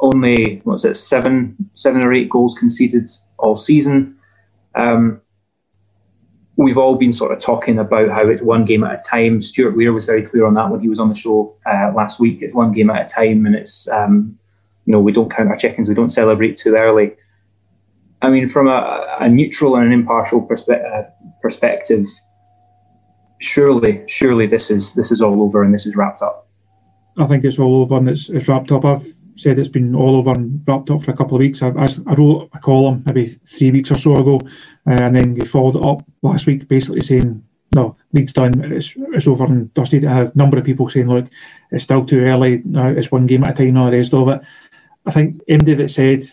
only 0.00 0.60
what's 0.64 0.84
it, 0.84 0.96
seven, 0.96 1.56
seven 1.74 2.02
or 2.02 2.12
eight 2.12 2.30
goals 2.30 2.54
conceded 2.54 3.10
all 3.38 3.56
season. 3.56 4.16
Um, 4.74 5.20
we've 6.56 6.78
all 6.78 6.96
been 6.96 7.12
sort 7.12 7.32
of 7.32 7.40
talking 7.40 7.78
about 7.78 8.10
how 8.10 8.28
it's 8.28 8.42
one 8.42 8.64
game 8.64 8.84
at 8.84 8.98
a 8.98 9.02
time. 9.08 9.40
Stuart 9.42 9.76
Weir 9.76 9.92
was 9.92 10.04
very 10.04 10.22
clear 10.22 10.46
on 10.46 10.54
that 10.54 10.70
when 10.70 10.80
he 10.80 10.88
was 10.88 10.98
on 10.98 11.08
the 11.08 11.14
show 11.14 11.56
uh, 11.66 11.92
last 11.94 12.20
week. 12.20 12.42
It's 12.42 12.54
one 12.54 12.72
game 12.72 12.90
at 12.90 13.10
a 13.10 13.14
time, 13.14 13.46
and 13.46 13.54
it's 13.54 13.88
um, 13.88 14.38
you 14.84 14.92
know 14.92 15.00
we 15.00 15.12
don't 15.12 15.30
count 15.30 15.48
our 15.48 15.56
chickens, 15.56 15.88
we 15.88 15.94
don't 15.94 16.10
celebrate 16.10 16.56
too 16.58 16.76
early. 16.76 17.14
I 18.22 18.30
mean, 18.30 18.48
from 18.48 18.68
a, 18.68 19.16
a 19.20 19.28
neutral 19.28 19.76
and 19.76 19.86
an 19.86 19.92
impartial 19.92 20.46
perspe- 20.46 20.84
uh, 20.84 21.08
perspective, 21.42 22.06
surely, 23.40 24.02
surely 24.06 24.46
this 24.46 24.70
is 24.70 24.94
this 24.94 25.10
is 25.12 25.20
all 25.20 25.42
over 25.42 25.62
and 25.62 25.72
this 25.72 25.86
is 25.86 25.96
wrapped 25.96 26.22
up. 26.22 26.48
I 27.18 27.26
think 27.26 27.44
it's 27.44 27.58
all 27.58 27.80
over 27.80 27.96
and 27.96 28.08
it's, 28.08 28.28
it's 28.28 28.48
wrapped 28.48 28.72
up. 28.72 28.84
I've 28.84 29.14
said 29.36 29.58
it's 29.58 29.68
been 29.68 29.94
all 29.94 30.16
over 30.16 30.32
and 30.32 30.62
wrapped 30.66 30.90
up 30.90 31.02
for 31.02 31.10
a 31.10 31.16
couple 31.16 31.36
of 31.36 31.40
weeks. 31.40 31.62
I, 31.62 31.68
I, 31.68 31.88
I 32.06 32.14
wrote 32.14 32.50
a 32.52 32.58
column 32.58 33.02
maybe 33.06 33.28
three 33.28 33.70
weeks 33.70 33.90
or 33.90 33.98
so 33.98 34.16
ago, 34.16 34.40
uh, 34.88 35.02
and 35.02 35.16
then 35.16 35.34
we 35.34 35.46
followed 35.46 35.76
it 35.76 35.84
up 35.84 36.02
last 36.22 36.46
week, 36.46 36.68
basically 36.68 37.00
saying, 37.02 37.42
"No, 37.74 37.96
league's 38.12 38.32
done. 38.32 38.72
It's 38.72 38.94
it's 38.96 39.26
over 39.26 39.44
and 39.44 39.72
dusted." 39.74 40.04
a 40.04 40.32
number 40.34 40.58
of 40.58 40.64
people 40.64 40.88
saying, 40.88 41.08
"Look, 41.08 41.26
it's 41.70 41.84
still 41.84 42.04
too 42.04 42.20
early. 42.20 42.62
Now 42.64 42.88
it's 42.88 43.12
one 43.12 43.26
game 43.26 43.44
at 43.44 43.58
a 43.60 43.64
time, 43.64 43.76
all 43.76 43.90
the 43.90 43.98
rest 43.98 44.14
of 44.14 44.28
it." 44.28 44.40
I 45.06 45.12
think 45.12 45.40
M. 45.46 45.60
David 45.60 45.88
said, 45.88 46.24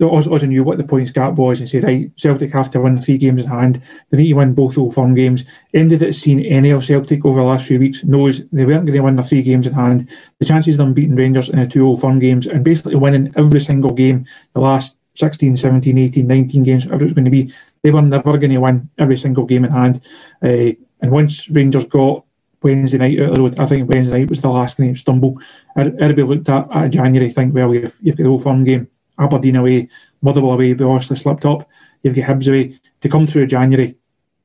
also 0.00 0.46
knew 0.46 0.64
what 0.64 0.76
the 0.76 0.84
points 0.84 1.12
gap 1.12 1.34
was 1.34 1.60
and 1.60 1.70
said, 1.70 1.84
right, 1.84 2.10
Celtic 2.16 2.52
have 2.52 2.70
to 2.72 2.80
win 2.80 3.00
three 3.00 3.16
games 3.16 3.44
in 3.44 3.48
hand. 3.48 3.80
They 4.10 4.18
need 4.18 4.28
to 4.30 4.34
win 4.34 4.54
both 4.54 4.76
Old 4.76 4.94
Firm 4.94 5.14
games. 5.14 5.44
David 5.72 6.00
has 6.00 6.20
seen 6.20 6.40
any 6.40 6.70
of 6.70 6.84
Celtic 6.84 7.24
over 7.24 7.40
the 7.40 7.46
last 7.46 7.66
few 7.66 7.78
weeks, 7.78 8.02
knows 8.02 8.44
they 8.48 8.64
weren't 8.64 8.86
going 8.86 8.96
to 8.96 9.00
win 9.02 9.14
the 9.14 9.22
three 9.22 9.42
games 9.42 9.68
in 9.68 9.72
hand. 9.72 10.08
The 10.40 10.46
chances 10.46 10.74
of 10.74 10.78
them 10.78 10.94
beating 10.94 11.14
Rangers 11.14 11.48
in 11.48 11.60
the 11.60 11.66
two 11.66 11.86
Old 11.86 12.00
Firm 12.00 12.18
games 12.18 12.48
and 12.48 12.64
basically 12.64 12.96
winning 12.96 13.32
every 13.36 13.60
single 13.60 13.92
game, 13.92 14.26
the 14.52 14.60
last 14.60 14.96
16, 15.14 15.56
17, 15.56 15.96
18, 15.96 16.26
19 16.26 16.62
games, 16.64 16.86
whatever 16.86 17.04
it's 17.04 17.14
going 17.14 17.24
to 17.24 17.30
be, 17.30 17.52
they 17.82 17.90
were 17.92 18.02
never 18.02 18.36
going 18.36 18.50
to 18.50 18.58
win 18.58 18.90
every 18.98 19.16
single 19.16 19.44
game 19.44 19.64
in 19.64 19.70
hand. 19.70 20.02
Uh, 20.42 20.74
and 21.00 21.12
once 21.12 21.48
Rangers 21.50 21.84
got 21.84 22.24
Wednesday 22.62 22.98
night 22.98 23.20
out 23.20 23.34
the 23.34 23.42
road. 23.42 23.58
I 23.58 23.66
think 23.66 23.88
Wednesday 23.88 24.18
night 24.18 24.30
was 24.30 24.40
the 24.40 24.48
last 24.48 24.76
game 24.76 24.96
stumble. 24.96 25.40
It'll 25.76 26.26
looked 26.26 26.48
at 26.48 26.68
at 26.74 26.90
January. 26.90 27.32
think, 27.32 27.54
well, 27.54 27.74
you've, 27.74 27.96
you've 28.00 28.16
got 28.16 28.24
the 28.24 28.28
Old 28.28 28.42
Firm 28.42 28.64
game, 28.64 28.88
Aberdeen 29.18 29.56
away, 29.56 29.88
Motherwell 30.22 30.54
away, 30.54 30.72
but 30.72 30.86
obviously 30.86 31.16
slipped 31.16 31.44
up. 31.44 31.68
You've 32.02 32.14
got 32.14 32.24
Hibs 32.24 32.48
away. 32.48 32.80
To 33.02 33.08
come 33.08 33.26
through 33.26 33.46
January, 33.46 33.96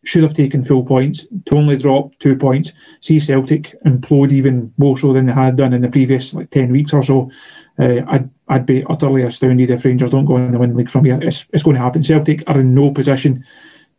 should 0.03 0.23
have 0.23 0.33
taken 0.33 0.63
full 0.63 0.83
points, 0.83 1.25
to 1.25 1.55
only 1.57 1.77
drop 1.77 2.17
two 2.19 2.35
points. 2.35 2.71
See 2.99 3.19
Celtic 3.19 3.75
implode 3.85 4.31
even 4.31 4.73
more 4.77 4.97
so 4.97 5.13
than 5.13 5.27
they 5.27 5.33
had 5.33 5.55
done 5.55 5.73
in 5.73 5.81
the 5.81 5.87
previous 5.87 6.33
like 6.33 6.49
10 6.49 6.71
weeks 6.71 6.93
or 6.93 7.03
so. 7.03 7.31
Uh, 7.79 8.01
I'd, 8.07 8.29
I'd 8.49 8.65
be 8.65 8.83
utterly 8.89 9.23
astounded 9.23 9.71
if 9.71 9.85
Rangers 9.85 10.11
don't 10.11 10.25
go 10.25 10.37
in 10.37 10.51
the 10.51 10.59
win 10.59 10.75
league 10.75 10.89
from 10.89 11.05
here. 11.05 11.19
It's, 11.21 11.45
it's 11.53 11.63
going 11.63 11.75
to 11.75 11.81
happen. 11.81 12.03
Celtic 12.03 12.43
are 12.47 12.59
in 12.59 12.73
no 12.73 12.91
position 12.91 13.43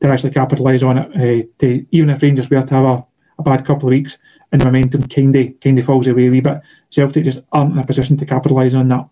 to 0.00 0.08
actually 0.08 0.32
capitalise 0.32 0.82
on 0.82 0.98
it. 0.98 1.10
Uh, 1.16 1.48
to, 1.58 1.86
even 1.90 2.10
if 2.10 2.22
Rangers 2.22 2.50
were 2.50 2.62
to 2.62 2.74
have 2.74 2.84
a 2.84 3.06
a 3.38 3.42
bad 3.42 3.66
couple 3.66 3.88
of 3.88 3.92
weeks 3.92 4.18
and 4.52 4.60
the 4.60 4.66
momentum 4.66 5.02
kind 5.08 5.34
of 5.34 5.60
kind 5.60 5.78
of 5.78 5.84
falls 5.84 6.06
away 6.06 6.28
a 6.28 6.30
wee 6.30 6.40
bit. 6.40 6.60
Celtic 6.90 7.24
just 7.24 7.42
aren't 7.52 7.72
in 7.72 7.78
a 7.78 7.84
position 7.84 8.16
to 8.16 8.24
capitalise 8.26 8.74
on 8.74 8.88
that. 8.88 9.08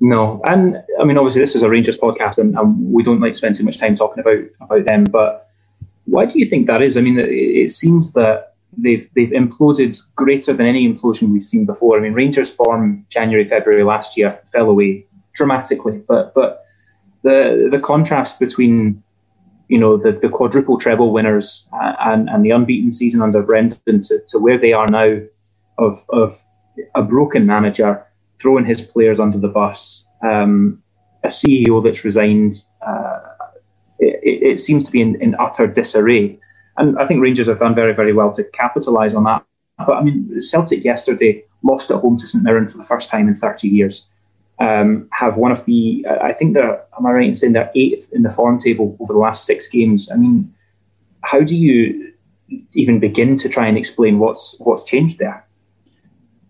No, 0.00 0.40
and 0.44 0.82
I 0.98 1.04
mean 1.04 1.18
obviously 1.18 1.42
this 1.42 1.54
is 1.54 1.62
a 1.62 1.68
Rangers 1.68 1.98
podcast, 1.98 2.38
and, 2.38 2.56
and, 2.56 2.92
we 2.92 3.02
don't 3.02 3.20
like 3.20 3.32
to 3.32 3.38
spend 3.38 3.56
too 3.56 3.64
much 3.64 3.78
time 3.78 3.96
talking 3.96 4.20
about 4.20 4.44
about 4.60 4.86
them. 4.86 5.04
But 5.04 5.48
why 6.06 6.26
do 6.26 6.38
you 6.38 6.48
think 6.48 6.66
that 6.66 6.82
is? 6.82 6.96
I 6.96 7.02
mean, 7.02 7.18
it, 7.18 7.28
it 7.28 7.72
seems 7.72 8.14
that 8.14 8.54
they've 8.76 9.08
they've 9.14 9.28
imploded 9.28 10.00
greater 10.16 10.54
than 10.54 10.66
any 10.66 10.90
implosion 10.90 11.30
we've 11.30 11.44
seen 11.44 11.66
before. 11.66 11.98
I 11.98 12.00
mean, 12.00 12.14
Rangers 12.14 12.50
form 12.50 13.04
January 13.10 13.44
February 13.44 13.84
last 13.84 14.16
year 14.16 14.40
fell 14.52 14.70
away 14.70 15.06
dramatically, 15.34 16.02
but 16.08 16.34
but 16.34 16.64
the 17.22 17.68
the 17.70 17.78
contrast 17.78 18.40
between 18.40 19.02
you 19.72 19.78
know 19.78 19.96
the, 19.96 20.12
the 20.12 20.28
quadruple 20.28 20.76
treble 20.76 21.12
winners 21.12 21.66
uh, 21.72 21.94
and, 22.00 22.28
and 22.28 22.44
the 22.44 22.50
unbeaten 22.50 22.92
season 22.92 23.22
under 23.22 23.42
Brendan 23.42 24.02
to, 24.02 24.20
to 24.28 24.38
where 24.38 24.58
they 24.58 24.74
are 24.74 24.86
now 24.86 25.18
of 25.78 26.04
of 26.10 26.44
a 26.94 27.02
broken 27.02 27.46
manager 27.46 28.06
throwing 28.38 28.66
his 28.66 28.82
players 28.82 29.18
under 29.18 29.38
the 29.38 29.48
bus, 29.48 30.06
um, 30.22 30.82
a 31.24 31.28
CEO 31.28 31.82
that's 31.82 32.04
resigned. 32.04 32.62
Uh, 32.86 33.20
it, 33.98 34.42
it, 34.50 34.60
seems 34.60 34.84
to 34.84 34.90
be 34.90 35.00
in, 35.00 35.18
in 35.22 35.34
utter 35.38 35.66
disarray, 35.66 36.38
and 36.76 36.98
I 36.98 37.06
think 37.06 37.22
Rangers 37.22 37.46
have 37.46 37.60
done 37.60 37.74
very 37.74 37.94
very 37.94 38.12
well 38.12 38.30
to 38.34 38.44
capitalise 38.44 39.14
on 39.14 39.24
that. 39.24 39.42
But 39.78 39.96
I 39.96 40.02
mean, 40.02 40.42
Celtic 40.42 40.84
yesterday 40.84 41.44
lost 41.62 41.90
at 41.90 42.00
home 42.00 42.18
to 42.18 42.28
St 42.28 42.44
Mirren 42.44 42.68
for 42.68 42.76
the 42.76 42.84
first 42.84 43.08
time 43.08 43.26
in 43.26 43.36
30 43.36 43.68
years 43.68 44.06
um, 44.62 45.08
have 45.10 45.36
one 45.36 45.50
of 45.50 45.64
the, 45.64 46.06
I 46.22 46.32
think 46.32 46.54
they're, 46.54 46.80
am 46.96 47.04
I 47.04 47.10
right 47.10 47.28
in 47.28 47.34
saying 47.34 47.52
they're 47.52 47.72
eighth 47.74 48.12
in 48.12 48.22
the 48.22 48.30
form 48.30 48.60
table 48.60 48.96
over 49.00 49.12
the 49.12 49.18
last 49.18 49.44
six 49.44 49.66
games? 49.66 50.08
I 50.10 50.16
mean, 50.16 50.54
how 51.24 51.40
do 51.40 51.56
you 51.56 52.12
even 52.74 53.00
begin 53.00 53.36
to 53.38 53.48
try 53.48 53.66
and 53.66 53.76
explain 53.76 54.20
what's 54.20 54.56
what's 54.60 54.84
changed 54.84 55.18
there? 55.18 55.44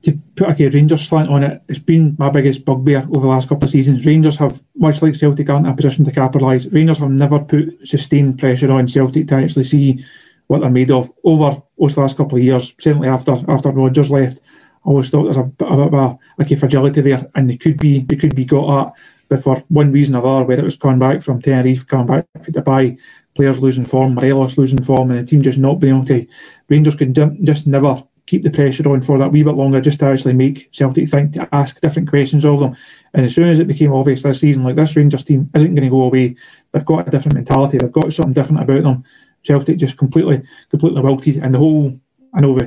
To 0.02 0.18
put 0.36 0.60
a 0.60 0.68
Rangers 0.68 1.08
slant 1.08 1.30
on 1.30 1.42
it, 1.44 1.62
it's 1.68 1.78
been 1.78 2.16
my 2.18 2.28
biggest 2.28 2.64
bugbear 2.64 3.06
over 3.14 3.20
the 3.20 3.28
last 3.28 3.48
couple 3.48 3.64
of 3.64 3.70
seasons. 3.70 4.04
Rangers 4.04 4.36
have, 4.36 4.62
much 4.74 5.00
like 5.00 5.14
Celtic, 5.14 5.48
aren't 5.48 5.66
in 5.66 5.72
a 5.72 5.76
position 5.76 6.04
to 6.04 6.12
capitalise. 6.12 6.66
Rangers 6.66 6.98
have 6.98 7.10
never 7.10 7.38
put 7.38 7.78
sustained 7.84 8.38
pressure 8.38 8.72
on 8.72 8.88
Celtic 8.88 9.28
to 9.28 9.36
actually 9.36 9.64
see 9.64 10.04
what 10.48 10.60
they're 10.60 10.70
made 10.70 10.90
of 10.90 11.10
over 11.24 11.62
those 11.78 11.96
last 11.96 12.16
couple 12.16 12.36
of 12.36 12.44
years, 12.44 12.74
certainly 12.80 13.08
after 13.08 13.32
after 13.48 13.70
Rodgers 13.70 14.10
left 14.10 14.40
always 14.84 15.10
thought 15.10 15.24
there's 15.24 15.36
a, 15.36 15.42
a 15.42 15.44
bit 15.44 15.68
of 15.68 15.94
a, 15.94 16.18
a 16.38 16.56
fragility 16.56 17.00
there, 17.00 17.30
and 17.34 17.48
they 17.48 17.56
could 17.56 17.78
be 17.78 18.00
they 18.00 18.16
could 18.16 18.34
be 18.34 18.44
got 18.44 18.86
at. 18.86 18.92
But 19.28 19.42
for 19.42 19.56
one 19.68 19.92
reason 19.92 20.14
or 20.14 20.26
other, 20.26 20.44
whether 20.44 20.62
it 20.62 20.66
was 20.66 20.76
coming 20.76 20.98
back 20.98 21.22
from 21.22 21.40
Tenerife, 21.40 21.86
coming 21.86 22.06
back 22.06 22.26
to 22.42 22.52
Dubai, 22.52 22.98
players 23.34 23.58
losing 23.58 23.84
form, 23.84 24.14
Morelos 24.14 24.58
losing 24.58 24.82
form, 24.82 25.10
and 25.10 25.20
the 25.20 25.24
team 25.24 25.42
just 25.42 25.58
not 25.58 25.80
being 25.80 25.96
able 25.96 26.06
to, 26.06 26.26
Rangers 26.68 26.94
could 26.94 27.14
just 27.44 27.66
never 27.66 28.02
keep 28.26 28.42
the 28.42 28.50
pressure 28.50 28.88
on 28.88 29.02
for 29.02 29.18
that 29.18 29.32
wee 29.32 29.42
bit 29.42 29.54
longer, 29.54 29.80
just 29.80 30.00
to 30.00 30.06
actually 30.06 30.34
make 30.34 30.70
Celtic 30.72 31.08
think, 31.08 31.32
to 31.32 31.48
ask 31.52 31.80
different 31.80 32.10
questions 32.10 32.44
of 32.44 32.60
them. 32.60 32.76
And 33.14 33.24
as 33.24 33.34
soon 33.34 33.48
as 33.48 33.58
it 33.58 33.66
became 33.66 33.92
obvious 33.92 34.22
this 34.22 34.40
season, 34.40 34.64
like 34.64 34.76
this 34.76 34.96
Rangers 34.96 35.24
team 35.24 35.50
isn't 35.54 35.74
going 35.74 35.84
to 35.84 35.90
go 35.90 36.02
away, 36.02 36.36
they've 36.72 36.84
got 36.84 37.08
a 37.08 37.10
different 37.10 37.34
mentality, 37.34 37.78
they've 37.78 37.90
got 37.90 38.12
something 38.12 38.34
different 38.34 38.62
about 38.62 38.82
them. 38.82 39.04
Celtic 39.42 39.78
just 39.78 39.98
completely, 39.98 40.42
completely 40.70 41.00
wilted, 41.00 41.38
and 41.38 41.54
the 41.54 41.58
whole. 41.58 41.98
I 42.34 42.40
know 42.40 42.58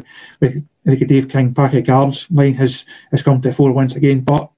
with, 0.41 0.63
with 0.86 1.00
like 1.00 1.08
Dave 1.08 1.30
King, 1.30 1.54
pack 1.54 1.74
of 1.74 1.86
guards 1.86 2.28
line 2.32 2.54
has 2.54 2.86
has 3.12 3.24
come 3.24 3.41
to 3.41 3.52
four 3.52 3.71
once 3.71 3.95
again, 3.95 4.21
but 4.21 4.50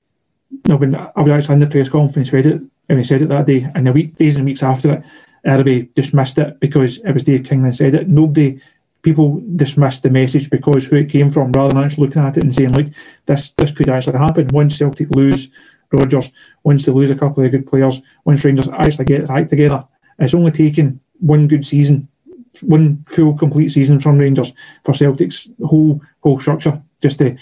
you 0.51 0.59
know, 0.67 0.77
when 0.77 0.95
I 0.95 1.21
was 1.21 1.31
actually 1.31 1.53
in 1.55 1.59
the 1.61 1.67
press 1.67 1.89
conference, 1.89 2.31
read 2.31 2.45
it, 2.45 2.61
and 2.89 2.97
he 2.97 3.03
said 3.03 3.21
it 3.21 3.29
that 3.29 3.45
day, 3.45 3.69
and 3.75 3.87
the 3.87 3.91
week, 3.91 4.15
days 4.15 4.37
and 4.37 4.45
weeks 4.45 4.63
after 4.63 4.93
it, 4.93 5.03
everybody 5.45 5.89
dismissed 5.95 6.37
it 6.37 6.59
because 6.59 6.97
it 6.99 7.11
was 7.11 7.23
Dave 7.23 7.45
King 7.45 7.63
that 7.63 7.75
said 7.75 7.95
it. 7.95 8.07
Nobody, 8.07 8.59
people 9.01 9.41
dismissed 9.55 10.03
the 10.03 10.09
message 10.09 10.49
because 10.49 10.87
who 10.87 10.97
it 10.97 11.09
came 11.09 11.29
from, 11.29 11.51
rather 11.51 11.73
than 11.73 11.83
actually 11.83 12.07
looking 12.07 12.21
at 12.21 12.37
it 12.37 12.43
and 12.43 12.55
saying, 12.55 12.73
like, 12.73 12.93
this 13.25 13.51
this 13.57 13.71
could 13.71 13.89
actually 13.89 14.17
happen. 14.17 14.47
Once 14.53 14.77
Celtic 14.77 15.13
lose 15.15 15.49
Rodgers, 15.91 16.31
once 16.63 16.85
they 16.85 16.91
lose 16.91 17.11
a 17.11 17.15
couple 17.15 17.43
of 17.43 17.51
good 17.51 17.67
players, 17.67 18.01
once 18.25 18.43
Rangers 18.43 18.67
actually 18.69 19.05
get 19.05 19.29
right 19.29 19.47
together, 19.47 19.85
it's 20.19 20.33
only 20.33 20.51
taken 20.51 20.99
one 21.19 21.47
good 21.47 21.65
season, 21.65 22.07
one 22.63 23.05
full 23.07 23.37
complete 23.37 23.69
season 23.69 23.99
from 23.99 24.17
Rangers 24.17 24.53
for 24.83 24.93
Celtic's 24.93 25.47
whole 25.63 26.01
whole 26.21 26.39
structure 26.39 26.81
just 27.01 27.19
to 27.19 27.37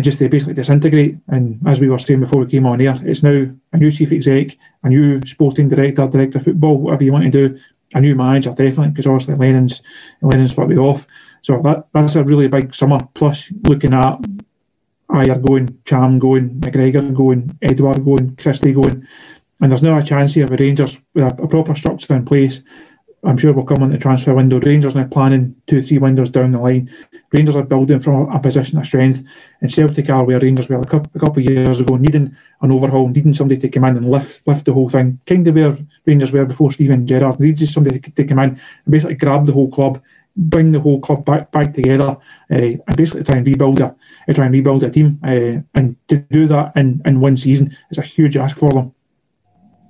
just 0.00 0.18
to 0.18 0.28
basically 0.28 0.54
disintegrate. 0.54 1.16
And 1.28 1.60
as 1.66 1.80
we 1.80 1.88
were 1.88 1.98
saying 1.98 2.20
before 2.20 2.40
we 2.40 2.50
came 2.50 2.66
on 2.66 2.80
here, 2.80 2.98
it's 3.04 3.22
now 3.22 3.46
a 3.72 3.76
new 3.76 3.90
chief 3.90 4.12
exec, 4.12 4.56
a 4.82 4.88
new 4.88 5.20
sporting 5.26 5.68
director, 5.68 6.06
director 6.06 6.38
of 6.38 6.44
football, 6.44 6.78
whatever 6.78 7.04
you 7.04 7.12
want 7.12 7.24
to 7.24 7.48
do, 7.48 7.58
a 7.94 8.00
new 8.00 8.14
manager 8.14 8.50
definitely, 8.50 8.88
because 8.88 9.06
obviously 9.06 9.34
Lennon's 9.34 9.82
Lennon's 10.22 10.56
it 10.56 10.78
off. 10.78 11.06
So 11.42 11.60
that 11.62 11.88
that's 11.92 12.14
a 12.14 12.24
really 12.24 12.48
big 12.48 12.74
summer. 12.74 13.00
Plus 13.14 13.50
looking 13.64 13.94
at 13.94 14.20
Ajer 15.10 15.46
going, 15.46 15.78
Cham 15.84 16.18
going, 16.18 16.50
McGregor 16.60 17.14
going, 17.14 17.58
Edouard 17.60 18.04
going, 18.04 18.36
Christie 18.36 18.72
going. 18.72 19.06
And 19.60 19.70
there's 19.70 19.82
now 19.82 19.96
a 19.96 20.02
chance 20.02 20.34
here 20.34 20.46
with 20.46 20.60
Rangers 20.60 20.98
with 21.14 21.24
a, 21.24 21.42
a 21.42 21.48
proper 21.48 21.74
structure 21.74 22.16
in 22.16 22.24
place 22.24 22.62
I'm 23.24 23.38
sure 23.38 23.52
we'll 23.52 23.64
come 23.64 23.84
on 23.84 23.92
the 23.92 23.98
transfer 23.98 24.34
window. 24.34 24.58
Rangers 24.58 24.96
now 24.96 25.04
planning 25.04 25.54
two, 25.68 25.80
three 25.80 25.98
windows 25.98 26.30
down 26.30 26.50
the 26.50 26.58
line. 26.58 26.90
Rangers 27.30 27.54
are 27.54 27.62
building 27.62 28.00
from 28.00 28.28
a 28.32 28.40
position 28.40 28.78
of 28.78 28.86
strength. 28.86 29.22
And 29.60 29.72
Celtic 29.72 30.10
are 30.10 30.24
where 30.24 30.40
Rangers 30.40 30.68
were 30.68 30.80
a 30.80 30.84
couple, 30.84 31.28
of 31.28 31.38
years 31.38 31.80
ago, 31.80 31.96
needing 31.96 32.36
an 32.62 32.72
overhaul, 32.72 33.08
needing 33.08 33.32
somebody 33.32 33.60
to 33.60 33.68
come 33.68 33.84
in 33.84 33.96
and 33.96 34.10
lift 34.10 34.46
lift 34.46 34.64
the 34.64 34.72
whole 34.72 34.88
thing. 34.88 35.20
Kind 35.24 35.46
of 35.46 35.54
where 35.54 35.78
Rangers 36.04 36.32
were 36.32 36.44
before 36.44 36.72
Steven 36.72 37.06
Gerrard. 37.06 37.38
Needs 37.38 37.72
somebody 37.72 38.00
to, 38.00 38.10
to 38.10 38.24
come 38.24 38.40
in 38.40 38.50
and 38.50 38.60
basically 38.90 39.14
grab 39.14 39.46
the 39.46 39.52
whole 39.52 39.70
club, 39.70 40.02
bring 40.36 40.72
the 40.72 40.80
whole 40.80 41.00
club 41.00 41.24
back 41.24 41.52
back 41.52 41.72
together, 41.74 42.10
uh, 42.10 42.18
and 42.50 42.96
basically 42.96 43.22
try 43.22 43.36
and 43.36 43.46
rebuild 43.46 43.78
a 43.80 43.94
try 44.34 44.46
and 44.46 44.54
rebuild 44.54 44.82
a 44.82 44.90
team. 44.90 45.20
Uh, 45.22 45.62
and 45.76 45.96
to 46.08 46.16
do 46.16 46.48
that 46.48 46.72
in, 46.74 47.00
in 47.04 47.20
one 47.20 47.36
season 47.36 47.76
is 47.92 47.98
a 47.98 48.02
huge 48.02 48.36
ask 48.36 48.56
for 48.56 48.70
them 48.70 48.92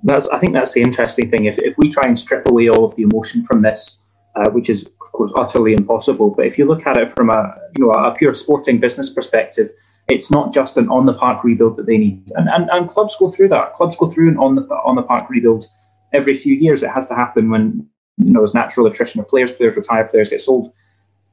that's 0.03 0.27
I 0.29 0.39
think 0.39 0.53
that's 0.53 0.73
the 0.73 0.81
interesting 0.81 1.29
thing. 1.29 1.45
If 1.45 1.57
if 1.59 1.77
we 1.77 1.89
try 1.89 2.03
and 2.05 2.19
strip 2.19 2.47
away 2.49 2.69
all 2.69 2.85
of 2.85 2.95
the 2.95 3.03
emotion 3.03 3.43
from 3.45 3.61
this, 3.61 3.99
uh, 4.35 4.49
which 4.51 4.69
is 4.69 4.83
of 4.83 5.11
course 5.11 5.31
utterly 5.35 5.73
impossible, 5.73 6.31
but 6.31 6.45
if 6.45 6.57
you 6.57 6.65
look 6.65 6.85
at 6.85 6.97
it 6.97 7.15
from 7.15 7.29
a 7.29 7.55
you 7.77 7.85
know 7.85 7.91
a 7.91 8.13
pure 8.13 8.33
sporting 8.33 8.79
business 8.79 9.09
perspective, 9.09 9.69
it's 10.09 10.29
not 10.29 10.53
just 10.53 10.77
an 10.77 10.89
on 10.89 11.05
the 11.05 11.13
park 11.13 11.43
rebuild 11.43 11.77
that 11.77 11.85
they 11.85 11.97
need, 11.97 12.21
and, 12.35 12.49
and 12.49 12.69
and 12.69 12.89
clubs 12.89 13.15
go 13.17 13.29
through 13.29 13.49
that. 13.49 13.73
Clubs 13.75 13.95
go 13.95 14.09
through 14.09 14.29
an 14.29 14.37
on 14.37 14.55
the 14.55 14.63
on 14.83 14.95
the 14.95 15.03
park 15.03 15.29
rebuild 15.29 15.65
every 16.13 16.35
few 16.35 16.53
years. 16.53 16.83
It 16.83 16.89
has 16.89 17.07
to 17.07 17.15
happen 17.15 17.49
when 17.49 17.87
you 18.17 18.31
know 18.31 18.41
there's 18.41 18.53
natural 18.53 18.87
attrition 18.87 19.21
of 19.21 19.27
players, 19.29 19.51
players 19.53 19.77
retire, 19.77 20.05
players 20.05 20.29
get 20.29 20.41
sold, 20.41 20.73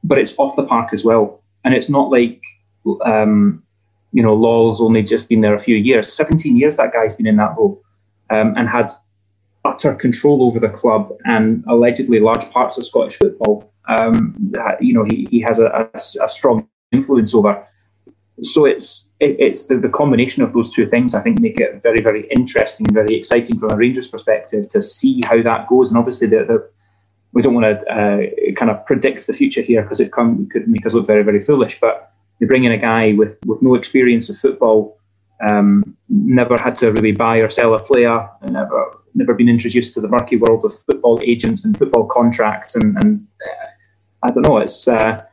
but 0.03 0.17
it's 0.17 0.33
off 0.37 0.55
the 0.55 0.63
park 0.65 0.93
as 0.93 1.03
well, 1.03 1.43
and 1.65 1.73
it's 1.73 1.89
not 1.89 2.09
like. 2.09 2.41
Um, 3.05 3.63
you 4.13 4.21
know, 4.21 4.35
Lawwell's 4.35 4.81
only 4.81 5.03
just 5.03 5.29
been 5.29 5.39
there 5.39 5.55
a 5.55 5.59
few 5.59 5.77
years. 5.77 6.11
17 6.11 6.57
years 6.57 6.75
that 6.75 6.91
guy's 6.91 7.15
been 7.15 7.27
in 7.27 7.37
that 7.37 7.55
role 7.57 7.81
um, 8.31 8.53
and 8.57 8.67
had 8.69 8.91
utter 9.65 9.93
control 9.93 10.43
over 10.43 10.59
the 10.59 10.69
club 10.69 11.15
and 11.25 11.63
allegedly 11.69 12.19
large 12.19 12.49
parts 12.51 12.77
of 12.77 12.85
Scottish 12.85 13.17
football. 13.17 13.71
Um, 13.87 14.53
you 14.79 14.93
know, 14.93 15.05
he, 15.09 15.27
he 15.29 15.41
has 15.41 15.59
a, 15.59 15.89
a, 15.93 16.23
a, 16.23 16.29
strong 16.29 16.67
influence 16.91 17.33
over. 17.33 17.67
So 18.41 18.65
it's 18.65 19.07
it, 19.19 19.35
it's 19.39 19.67
the, 19.67 19.77
the 19.77 19.89
combination 19.89 20.43
of 20.43 20.53
those 20.53 20.71
two 20.71 20.87
things. 20.87 21.13
I 21.13 21.21
think 21.21 21.39
make 21.39 21.59
it 21.59 21.81
very 21.83 22.01
very 22.01 22.27
interesting 22.29 22.87
and 22.87 22.93
very 22.93 23.15
exciting 23.15 23.59
from 23.59 23.71
a 23.71 23.75
Rangers 23.75 24.07
perspective 24.07 24.69
to 24.69 24.81
see 24.81 25.21
how 25.25 25.41
that 25.43 25.67
goes. 25.67 25.89
And 25.89 25.97
obviously, 25.97 26.27
we 27.33 27.41
don't 27.41 27.53
want 27.53 27.65
to 27.65 27.91
uh, 27.91 28.53
kind 28.55 28.71
of 28.71 28.85
predict 28.85 29.27
the 29.27 29.33
future 29.33 29.61
here 29.61 29.81
because 29.83 29.99
it 29.99 30.11
come, 30.11 30.47
could 30.49 30.67
make 30.67 30.85
us 30.85 30.93
look 30.93 31.07
very 31.07 31.23
very 31.23 31.39
foolish. 31.39 31.79
But 31.79 32.11
they 32.39 32.45
bring 32.45 32.63
in 32.63 32.71
a 32.71 32.77
guy 32.77 33.13
with 33.13 33.37
with 33.45 33.61
no 33.61 33.75
experience 33.75 34.29
of 34.29 34.37
football 34.37 34.97
um, 35.47 35.97
never 36.09 36.57
had 36.57 36.75
to 36.75 36.91
really 36.91 37.11
buy 37.11 37.37
or 37.37 37.49
sell 37.49 37.73
a 37.73 37.79
player, 37.79 38.29
never 38.49 38.97
never 39.13 39.33
been 39.33 39.49
introduced 39.49 39.93
to 39.93 40.01
the 40.01 40.07
murky 40.07 40.37
world 40.37 40.63
of 40.63 40.73
football 40.85 41.19
agents 41.23 41.65
and 41.65 41.77
football 41.77 42.05
contracts, 42.05 42.75
and, 42.75 42.95
and 43.03 43.27
uh, 43.45 43.67
I 44.23 44.31
don't 44.31 44.47
know. 44.47 44.57
It's 44.57 44.87
uh, 44.87 45.23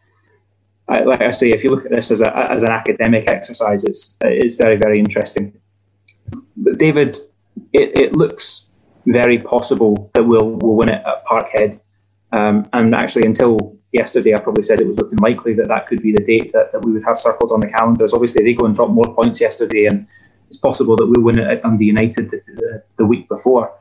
I, 0.89 1.03
like 1.03 1.21
I 1.21 1.31
say, 1.31 1.51
if 1.51 1.63
you 1.63 1.71
look 1.71 1.85
at 1.85 1.91
this 1.91 2.11
as 2.11 2.21
a, 2.21 2.53
as 2.53 2.63
an 2.63 2.71
academic 2.71 3.29
exercise, 3.29 3.85
it's 3.85 4.17
it's 4.23 4.57
very 4.57 4.77
very 4.77 4.99
interesting. 4.99 5.59
But 6.57 6.79
David, 6.79 7.17
it, 7.73 7.99
it 7.99 8.17
looks 8.17 8.67
very 9.07 9.39
possible 9.39 10.11
that 10.15 10.25
we'll 10.25 10.59
we'll 10.61 10.77
win 10.77 10.91
it 10.91 11.03
at 11.07 11.25
Parkhead, 11.27 11.81
um, 12.33 12.69
and 12.73 12.95
actually 12.95 13.27
until 13.27 13.78
yesterday, 13.93 14.35
I 14.35 14.41
probably 14.41 14.63
said 14.63 14.81
it 14.81 14.87
was 14.87 14.99
looking 14.99 15.19
likely 15.19 15.55
that 15.55 15.69
that 15.69 15.87
could 15.87 16.03
be 16.03 16.13
the 16.13 16.23
date 16.23 16.53
that, 16.53 16.73
that 16.73 16.85
we 16.85 16.93
would 16.93 17.05
have 17.05 17.19
circled 17.19 17.53
on 17.53 17.61
the 17.61 17.69
calendars. 17.69 18.13
Obviously, 18.13 18.45
they 18.45 18.55
go 18.55 18.67
and 18.67 18.75
drop 18.75 18.91
more 18.91 19.15
points 19.15 19.41
yesterday, 19.41 19.87
and 19.87 20.07
it's 20.49 20.59
possible 20.59 20.97
that 20.97 21.07
we'll 21.07 21.25
win 21.25 21.39
it 21.39 21.47
at 21.47 21.63
Dundee 21.63 21.87
United 21.87 22.31
the, 22.31 22.41
the, 22.55 22.83
the 22.97 23.07
week 23.07 23.29
before. 23.29 23.73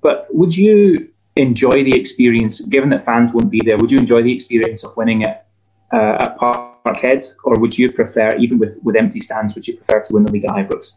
But 0.00 0.26
would 0.30 0.56
you 0.56 1.10
enjoy 1.36 1.84
the 1.84 1.94
experience, 1.98 2.60
given 2.60 2.90
that 2.90 3.04
fans 3.04 3.32
won't 3.32 3.50
be 3.50 3.60
there, 3.64 3.76
would 3.76 3.90
you 3.90 3.98
enjoy 3.98 4.22
the 4.22 4.32
experience 4.32 4.84
of 4.84 4.96
winning 4.96 5.22
it 5.22 5.44
uh, 5.92 6.16
at 6.20 6.38
Parkhead, 6.38 7.26
or 7.44 7.58
would 7.58 7.76
you 7.76 7.92
prefer, 7.92 8.36
even 8.36 8.58
with, 8.58 8.76
with 8.82 8.96
empty 8.96 9.20
stands, 9.20 9.54
would 9.54 9.66
you 9.66 9.76
prefer 9.76 10.02
to 10.02 10.14
win 10.14 10.24
the 10.24 10.32
league 10.32 10.44
at 10.44 10.50
Ibrox? 10.50 10.92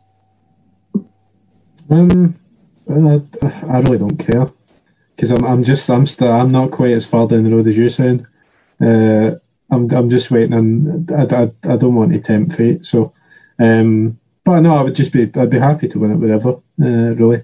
Um, 1.89 2.39
I, 2.89 3.21
I 3.67 3.79
really 3.81 3.97
don't 3.97 4.17
care 4.17 4.51
because 5.15 5.31
I'm, 5.31 5.45
I'm 5.45 5.63
just 5.63 5.89
I'm 5.89 6.05
still 6.05 6.31
I'm 6.31 6.51
not 6.51 6.71
quite 6.71 6.93
as 6.93 7.05
far 7.05 7.27
down 7.27 7.43
the 7.43 7.51
road 7.51 7.67
as 7.67 7.77
you 7.77 7.89
sound. 7.89 8.27
Uh, 8.79 9.35
I'm 9.69 9.89
I'm 9.91 10.09
just 10.09 10.31
waiting. 10.31 10.53
And 10.53 11.11
I, 11.11 11.43
I, 11.43 11.73
I 11.73 11.77
don't 11.77 11.95
want 11.95 12.11
to 12.11 12.19
tempt 12.19 12.55
fate. 12.55 12.85
So, 12.85 13.13
um, 13.59 14.19
but 14.43 14.61
no, 14.61 14.75
I 14.75 14.83
would 14.83 14.95
just 14.95 15.13
be 15.13 15.23
I'd 15.23 15.49
be 15.49 15.59
happy 15.59 15.87
to 15.87 15.99
win 15.99 16.11
it 16.11 16.15
wherever. 16.15 16.53
Uh, 16.81 17.15
really, 17.15 17.43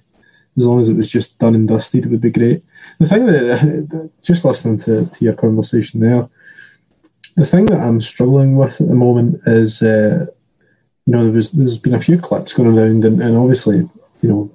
as 0.58 0.65
long 0.65 0.80
as 0.80 0.89
it 0.89 0.97
was 0.97 1.10
just 1.10 1.38
done 1.39 1.56
and 1.56 1.67
dusted, 1.67 2.06
it 2.06 2.10
would 2.10 2.21
be 2.21 2.32
great. 2.32 2.63
The 2.99 3.06
thing 3.06 3.25
that 3.27 4.12
just 4.21 4.43
listening 4.43 4.80
to, 4.80 5.06
to 5.06 5.25
your 5.25 5.36
conversation 5.36 5.99
there, 5.99 6.27
the 7.36 7.45
thing 7.45 7.67
that 7.67 7.80
I'm 7.80 8.01
struggling 8.01 8.58
with 8.58 8.82
at 8.82 8.88
the 8.88 8.95
moment 8.95 9.41
is, 9.45 9.82
uh, 9.84 10.25
you 11.06 11.13
know, 11.13 11.23
there 11.23 11.34
was 11.34 11.51
there's 11.51 11.77
been 11.77 11.93
a 11.93 11.99
few 11.99 12.17
clips 12.17 12.53
going 12.53 12.75
around, 12.75 13.06
and, 13.06 13.21
and 13.21 13.38
obviously, 13.38 13.77
you 14.21 14.30
know, 14.30 14.51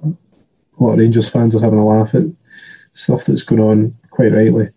a 0.77 0.83
lot 0.83 0.93
of 0.93 0.99
Rangers 0.99 1.29
fans 1.29 1.55
are 1.55 1.61
having 1.61 1.79
a 1.79 1.87
laugh 1.87 2.13
at 2.13 2.23
stuff 2.93 3.25
that's 3.25 3.43
going 3.43 3.61
on, 3.61 3.97
quite 4.09 4.31
rightly. 4.31 4.69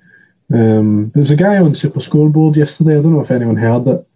Um, 0.52 1.10
there 1.10 1.20
was 1.20 1.30
a 1.30 1.36
guy 1.36 1.58
on 1.58 1.74
Super 1.74 2.00
Scoreboard 2.00 2.56
yesterday. 2.56 2.98
I 2.98 3.02
don't 3.02 3.12
know 3.12 3.20
if 3.20 3.30
anyone 3.30 3.56
heard 3.56 3.86
it. 3.86 4.08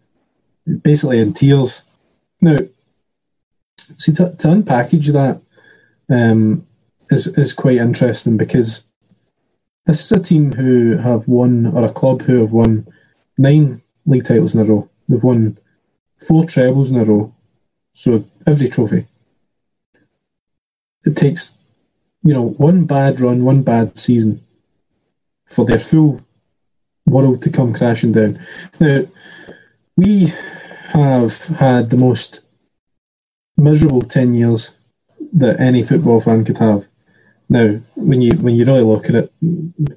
Basically 0.83 1.19
in 1.19 1.33
tears. 1.33 1.83
Now, 2.41 2.59
see 3.97 4.13
to, 4.13 4.35
to 4.37 4.49
unpackage 4.49 5.13
that 5.13 5.41
um, 6.09 6.67
is 7.11 7.27
is 7.27 7.53
quite 7.53 7.79
interesting 7.79 8.37
because 8.37 8.85
this 9.87 10.05
is 10.05 10.13
a 10.13 10.23
team 10.23 10.53
who 10.53 10.99
have 10.99 11.27
won, 11.27 11.67
or 11.67 11.85
a 11.85 11.93
club 11.93 12.23
who 12.23 12.41
have 12.41 12.53
won 12.53 12.87
nine 13.37 13.83
league 14.07 14.25
titles 14.25 14.55
in 14.55 14.61
a 14.61 14.65
row. 14.65 14.89
They've 15.09 15.23
won 15.23 15.59
four 16.19 16.47
trebles 16.47 16.91
in 16.91 17.01
a 17.01 17.05
row, 17.05 17.35
so 17.93 18.25
every 18.47 18.69
trophy. 18.69 19.07
It 21.05 21.17
takes 21.17 21.57
you 22.23 22.35
know, 22.35 22.49
one 22.51 22.85
bad 22.85 23.21
run, 23.21 23.45
one 23.45 23.63
bad 23.63 23.97
season 23.97 24.45
for 25.47 25.65
their 25.65 25.81
full 25.81 26.21
world 27.07 27.43
to 27.43 27.51
come 27.51 27.73
crashing 27.73 28.13
down. 28.13 28.39
Now, 28.79 29.03
we 29.97 30.33
have 30.89 31.45
had 31.47 31.91
the 31.91 31.97
most 31.97 32.41
miserable 33.57 34.03
10 34.03 34.35
years 34.35 34.73
that 35.33 35.61
any 35.61 35.83
football 35.83 36.21
fan 36.21 36.45
could 36.45 36.59
have. 36.59 36.87
Now, 37.49 37.81
when 37.97 38.21
you 38.23 38.31
when 38.39 38.55
you 38.55 38.65
really 38.65 38.83
look 38.83 39.09
at 39.09 39.17
it, 39.17 39.33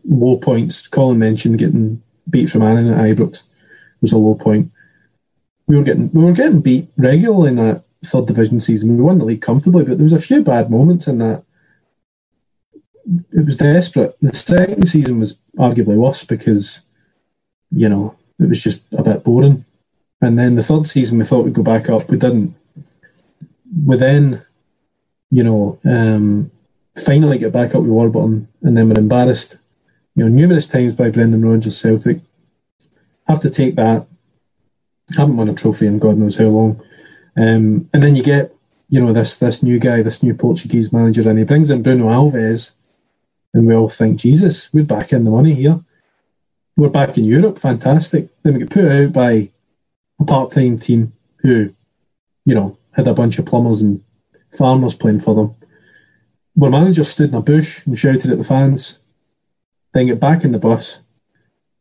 low 0.03 0.37
points. 0.37 0.87
Colin 0.87 1.19
mentioned 1.19 1.59
getting 1.59 2.01
beat 2.27 2.49
from 2.49 2.63
Annan 2.63 2.89
at 2.89 3.15
Ibrox 3.15 3.43
was 4.01 4.11
a 4.11 4.17
low 4.17 4.33
point. 4.33 4.71
We 5.67 5.77
were 5.77 5.83
getting 5.83 6.11
we 6.11 6.23
were 6.23 6.33
getting 6.33 6.61
beat 6.61 6.87
regularly 6.97 7.49
in 7.49 7.55
that 7.57 7.83
third 8.03 8.25
division 8.25 8.59
season. 8.59 8.97
We 8.97 9.03
won 9.03 9.19
the 9.19 9.25
league 9.25 9.43
comfortably, 9.43 9.85
but 9.85 9.97
there 9.97 10.03
was 10.03 10.13
a 10.13 10.19
few 10.19 10.43
bad 10.43 10.71
moments 10.71 11.07
in 11.07 11.19
that 11.19 11.43
it 13.05 13.45
was 13.45 13.57
desperate. 13.57 14.17
The 14.21 14.33
second 14.33 14.87
season 14.87 15.19
was 15.19 15.39
arguably 15.57 15.95
worse 15.95 16.23
because, 16.23 16.81
you 17.71 17.89
know, 17.89 18.15
it 18.39 18.49
was 18.49 18.63
just 18.63 18.81
a 18.93 19.03
bit 19.03 19.23
boring. 19.23 19.65
And 20.21 20.39
then 20.39 20.55
the 20.55 20.63
third 20.63 20.87
season, 20.87 21.17
we 21.17 21.25
thought 21.25 21.43
we'd 21.43 21.53
go 21.53 21.63
back 21.63 21.89
up. 21.89 22.09
We 22.09 22.17
didn't. 22.17 22.55
We 23.85 23.97
then, 23.97 24.45
you 25.29 25.43
know, 25.43 25.79
um, 25.83 26.51
finally 26.95 27.37
get 27.37 27.51
back 27.51 27.75
up 27.75 27.81
with 27.81 27.91
Warburton, 27.91 28.47
and 28.61 28.77
then 28.77 28.87
we're 28.87 28.99
embarrassed, 28.99 29.57
you 30.15 30.23
know, 30.23 30.29
numerous 30.29 30.67
times 30.67 30.93
by 30.93 31.09
Brendan 31.09 31.43
Rodgers 31.43 31.77
Celtic. 31.77 32.21
Have 33.27 33.41
to 33.41 33.49
take 33.49 33.75
that. 33.75 34.07
Haven't 35.17 35.35
won 35.35 35.49
a 35.49 35.53
trophy 35.53 35.87
in 35.87 35.99
God 35.99 36.17
knows 36.17 36.37
how 36.37 36.45
long. 36.45 36.81
Um, 37.35 37.89
and 37.93 38.01
then 38.01 38.15
you 38.15 38.23
get, 38.23 38.55
you 38.89 39.01
know, 39.01 39.11
this 39.11 39.35
this 39.35 39.61
new 39.61 39.79
guy, 39.79 40.01
this 40.03 40.23
new 40.23 40.33
Portuguese 40.33 40.93
manager, 40.93 41.27
and 41.27 41.39
he 41.39 41.45
brings 41.45 41.69
in 41.69 41.83
Bruno 41.83 42.05
Alves, 42.05 42.71
and 43.53 43.67
we 43.67 43.75
all 43.75 43.89
think, 43.89 44.19
Jesus, 44.19 44.71
we're 44.73 44.83
back 44.83 45.13
in 45.13 45.23
the 45.23 45.31
money 45.31 45.53
here. 45.53 45.83
We're 46.75 46.89
back 46.89 47.17
in 47.17 47.23
Europe, 47.23 47.59
fantastic. 47.59 48.29
Then 48.41 48.53
we 48.53 48.59
get 48.61 48.71
put 48.71 48.85
out 48.85 49.13
by 49.13 49.51
a 50.19 50.25
part-time 50.25 50.79
team 50.79 51.13
who, 51.37 51.73
you 52.45 52.55
know, 52.55 52.77
had 52.91 53.07
a 53.07 53.13
bunch 53.13 53.37
of 53.37 53.45
plumbers 53.45 53.81
and 53.81 54.03
farmers 54.57 54.95
playing 54.95 55.19
for 55.19 55.35
them. 55.35 55.55
Where 56.55 56.71
manager 56.71 57.03
stood 57.03 57.29
in 57.29 57.35
a 57.35 57.41
bush 57.41 57.85
and 57.85 57.97
shouted 57.97 58.31
at 58.31 58.37
the 58.37 58.43
fans, 58.43 58.99
then 59.93 60.07
get 60.07 60.19
back 60.19 60.43
in 60.43 60.51
the 60.51 60.59
bus. 60.59 60.99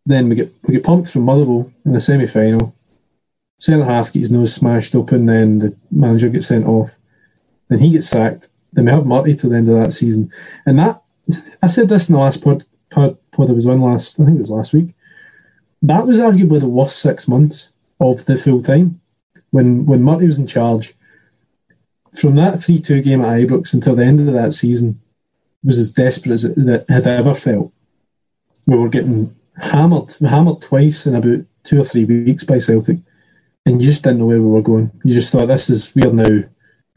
Then 0.04 0.28
we 0.28 0.34
get 0.34 0.52
we 0.64 0.74
get 0.74 0.84
pumped 0.84 1.10
from 1.10 1.22
Motherwell 1.22 1.72
in 1.84 1.92
the 1.92 2.00
semi 2.00 2.26
final. 2.26 2.74
Centre 3.60 3.84
half 3.84 4.06
gets 4.06 4.22
his 4.22 4.30
nose 4.30 4.54
smashed 4.54 4.94
open, 4.94 5.26
then 5.26 5.58
the 5.60 5.76
manager 5.90 6.28
gets 6.28 6.48
sent 6.48 6.66
off. 6.66 6.96
Then 7.68 7.78
he 7.78 7.90
gets 7.90 8.08
sacked. 8.08 8.48
Then 8.72 8.86
we 8.86 8.90
have 8.90 9.06
Murty 9.06 9.38
till 9.38 9.50
the 9.50 9.56
end 9.56 9.68
of 9.68 9.78
that 9.78 9.92
season. 9.92 10.32
And 10.66 10.78
that 10.78 11.01
I 11.62 11.66
said 11.66 11.88
this 11.88 12.08
in 12.08 12.14
the 12.14 12.20
last 12.20 12.42
pod, 12.42 12.64
pod, 12.90 13.18
pod 13.30 13.50
I 13.50 13.52
was 13.52 13.66
on 13.66 13.80
last, 13.80 14.18
I 14.20 14.24
think 14.24 14.38
it 14.38 14.42
was 14.42 14.50
last 14.50 14.72
week. 14.72 14.94
That 15.82 16.06
was 16.06 16.18
arguably 16.18 16.60
the 16.60 16.68
worst 16.68 16.98
six 16.98 17.26
months 17.26 17.68
of 18.00 18.24
the 18.26 18.38
full 18.38 18.62
time 18.62 19.00
when 19.50 19.86
when 19.86 20.02
Murty 20.02 20.26
was 20.26 20.38
in 20.38 20.46
charge. 20.46 20.94
From 22.14 22.34
that 22.34 22.62
three 22.62 22.80
two 22.80 23.00
game 23.00 23.22
at 23.22 23.40
Ibrox 23.40 23.72
until 23.72 23.94
the 23.94 24.04
end 24.04 24.20
of 24.20 24.34
that 24.34 24.52
season 24.52 25.00
was 25.64 25.78
as 25.78 25.90
desperate 25.90 26.32
as 26.32 26.44
it, 26.44 26.84
had 26.88 27.06
ever 27.06 27.34
felt. 27.34 27.72
We 28.66 28.76
were 28.76 28.88
getting 28.88 29.34
hammered, 29.56 30.14
hammered 30.20 30.60
twice 30.60 31.06
in 31.06 31.14
about 31.14 31.44
two 31.62 31.80
or 31.80 31.84
three 31.84 32.04
weeks 32.04 32.44
by 32.44 32.58
Celtic, 32.58 32.98
and 33.64 33.80
you 33.80 33.88
just 33.88 34.02
didn't 34.02 34.18
know 34.18 34.26
where 34.26 34.42
we 34.42 34.48
were 34.48 34.62
going. 34.62 34.90
You 35.04 35.14
just 35.14 35.32
thought 35.32 35.46
this 35.46 35.70
is 35.70 35.94
we 35.94 36.02
are 36.02 36.12
now 36.12 36.44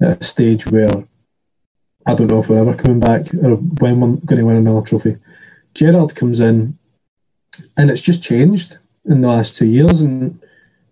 at 0.02 0.22
a 0.22 0.24
stage 0.24 0.68
where 0.68 1.06
I 2.06 2.14
don't 2.14 2.28
know 2.28 2.42
if 2.42 2.50
we're 2.50 2.60
ever 2.60 2.76
coming 2.76 3.00
back 3.00 3.34
or 3.34 3.56
when 3.56 4.00
we're 4.00 4.18
going 4.18 4.40
to 4.40 4.46
win 4.46 4.58
another 4.58 4.86
trophy. 4.86 5.18
Gerrard 5.74 6.16
comes 6.16 6.40
in, 6.40 6.78
and 7.76 7.90
it's 7.90 8.02
just 8.02 8.24
changed 8.24 8.78
in 9.06 9.22
the 9.22 9.28
last 9.28 9.56
two 9.56 9.66
years, 9.66 10.02
and 10.02 10.40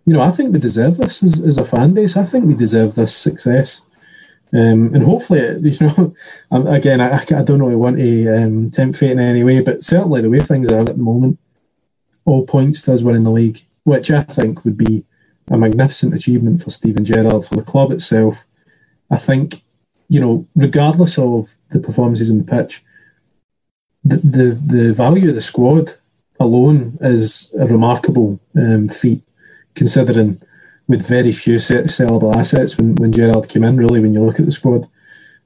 you 0.05 0.13
know, 0.13 0.21
I 0.21 0.31
think 0.31 0.53
we 0.53 0.59
deserve 0.59 0.97
this 0.97 1.23
as, 1.23 1.39
as 1.39 1.57
a 1.57 1.65
fan 1.65 1.93
base. 1.93 2.17
I 2.17 2.25
think 2.25 2.45
we 2.45 2.53
deserve 2.53 2.95
this 2.95 3.15
success. 3.15 3.81
Um, 4.51 4.93
and 4.93 5.03
hopefully, 5.03 5.39
you 5.61 5.87
know, 5.87 6.13
again, 6.51 7.01
I, 7.01 7.23
I 7.35 7.43
don't 7.43 7.61
I 7.61 7.75
want 7.75 7.97
to 7.97 8.27
um, 8.29 8.69
tempt 8.69 8.99
fate 8.99 9.11
in 9.11 9.19
any 9.19 9.43
way, 9.43 9.61
but 9.61 9.83
certainly 9.83 10.21
the 10.21 10.29
way 10.29 10.39
things 10.39 10.69
are 10.69 10.81
at 10.81 10.85
the 10.87 10.93
moment, 10.95 11.39
all 12.25 12.45
points 12.45 12.83
to 12.83 12.93
us 12.93 13.01
winning 13.01 13.23
the 13.23 13.31
league, 13.31 13.61
which 13.83 14.11
I 14.11 14.23
think 14.23 14.63
would 14.63 14.77
be 14.77 15.05
a 15.49 15.57
magnificent 15.57 16.13
achievement 16.13 16.61
for 16.61 16.69
Steven 16.69 17.03
Gerrard, 17.03 17.45
for 17.45 17.55
the 17.55 17.63
club 17.63 17.91
itself. 17.91 18.45
I 19.09 19.17
think, 19.17 19.63
you 20.13 20.19
know, 20.19 20.47
regardless 20.55 21.17
of 21.17 21.55
the 21.71 21.79
performances 21.79 22.29
in 22.29 22.37
the 22.37 22.43
pitch, 22.43 22.83
the, 24.03 24.17
the, 24.17 24.47
the 24.75 24.93
value 24.93 25.29
of 25.29 25.33
the 25.33 25.41
squad 25.41 25.95
alone 26.39 26.99
is 27.01 27.51
a 27.59 27.65
remarkable 27.65 28.39
um, 28.55 28.87
feat 28.89 29.23
considering 29.73 30.39
with 30.87 31.07
very 31.07 31.31
few 31.31 31.55
sellable 31.55 32.35
assets 32.35 32.77
when, 32.77 32.93
when 32.93 33.11
Gerrard 33.11 33.49
came 33.49 33.63
in, 33.63 33.75
really, 33.75 34.01
when 34.01 34.13
you 34.13 34.23
look 34.23 34.39
at 34.39 34.45
the 34.45 34.51
squad. 34.51 34.87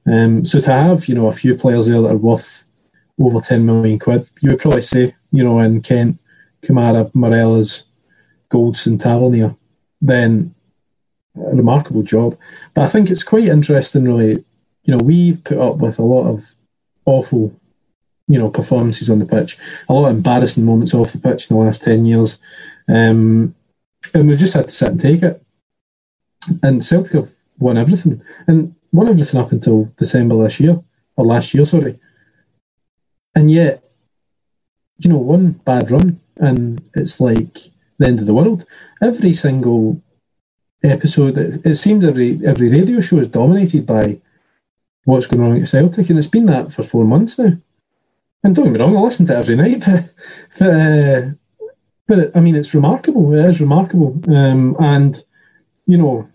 Um, 0.04 0.44
so 0.44 0.60
to 0.60 0.70
have, 0.70 1.08
you 1.08 1.14
know, 1.14 1.28
a 1.28 1.32
few 1.32 1.54
players 1.54 1.86
there 1.86 2.02
that 2.02 2.12
are 2.12 2.18
worth 2.18 2.66
over 3.18 3.40
10 3.40 3.64
million 3.64 3.98
quid, 3.98 4.28
you 4.42 4.50
would 4.50 4.60
probably 4.60 4.82
say, 4.82 5.14
you 5.32 5.44
know, 5.44 5.60
in 5.60 5.80
Kent, 5.80 6.18
Kamara, 6.60 7.10
Morelos, 7.14 7.84
Goldson, 8.50 9.00
Tavernier, 9.00 9.56
then 10.02 10.54
a 11.36 11.56
remarkable 11.56 12.02
job. 12.02 12.36
But 12.74 12.82
I 12.82 12.88
think 12.88 13.10
it's 13.10 13.24
quite 13.24 13.44
interesting, 13.44 14.04
really. 14.04 14.44
You 14.88 14.96
know, 14.96 15.04
we've 15.04 15.44
put 15.44 15.58
up 15.58 15.76
with 15.76 15.98
a 15.98 16.02
lot 16.02 16.28
of 16.28 16.54
awful, 17.04 17.54
you 18.26 18.38
know, 18.38 18.48
performances 18.48 19.10
on 19.10 19.18
the 19.18 19.26
pitch, 19.26 19.58
a 19.86 19.92
lot 19.92 20.08
of 20.08 20.16
embarrassing 20.16 20.64
moments 20.64 20.94
off 20.94 21.12
the 21.12 21.18
pitch 21.18 21.50
in 21.50 21.56
the 21.58 21.62
last 21.62 21.84
10 21.84 22.06
years. 22.06 22.38
Um, 22.88 23.54
and 24.14 24.26
we've 24.26 24.38
just 24.38 24.54
had 24.54 24.68
to 24.68 24.70
sit 24.70 24.88
and 24.88 24.98
take 24.98 25.22
it. 25.22 25.44
And 26.62 26.82
Celtic 26.82 27.12
have 27.12 27.28
won 27.58 27.76
everything, 27.76 28.22
and 28.46 28.74
won 28.90 29.10
everything 29.10 29.38
up 29.38 29.52
until 29.52 29.92
December 29.98 30.42
this 30.42 30.58
year 30.58 30.82
or 31.16 31.26
last 31.26 31.52
year, 31.52 31.66
sorry. 31.66 31.98
And 33.34 33.50
yet, 33.50 33.84
you 35.00 35.10
know, 35.10 35.18
one 35.18 35.52
bad 35.52 35.90
run, 35.90 36.18
and 36.36 36.82
it's 36.94 37.20
like 37.20 37.58
the 37.98 38.06
end 38.06 38.20
of 38.20 38.26
the 38.26 38.32
world. 38.32 38.64
Every 39.02 39.34
single 39.34 40.00
episode, 40.82 41.36
it, 41.36 41.60
it 41.66 41.76
seems 41.76 42.06
every 42.06 42.40
every 42.46 42.70
radio 42.70 43.02
show 43.02 43.18
is 43.18 43.28
dominated 43.28 43.86
by 43.86 44.22
what's 45.08 45.26
going 45.26 45.42
on 45.42 45.60
at 45.60 45.66
Celtic, 45.66 46.10
and 46.10 46.18
it's 46.18 46.28
been 46.28 46.44
that 46.46 46.70
for 46.70 46.82
four 46.82 47.04
months 47.04 47.38
now. 47.38 47.56
And 48.44 48.54
don't 48.54 48.66
get 48.66 48.74
me 48.74 48.78
wrong, 48.78 48.94
I 48.94 49.00
listen 49.00 49.26
to 49.26 49.32
it 49.32 49.38
every 49.38 49.56
night, 49.56 49.80
but, 49.86 50.12
but 50.58 50.68
uh, 50.68 51.30
but 52.06 52.36
I 52.36 52.40
mean, 52.40 52.54
it's 52.54 52.74
remarkable. 52.74 53.32
It 53.34 53.44
is 53.46 53.60
remarkable, 53.60 54.20
um, 54.28 54.76
and 54.78 55.22
you 55.86 55.96
know, 55.96 56.28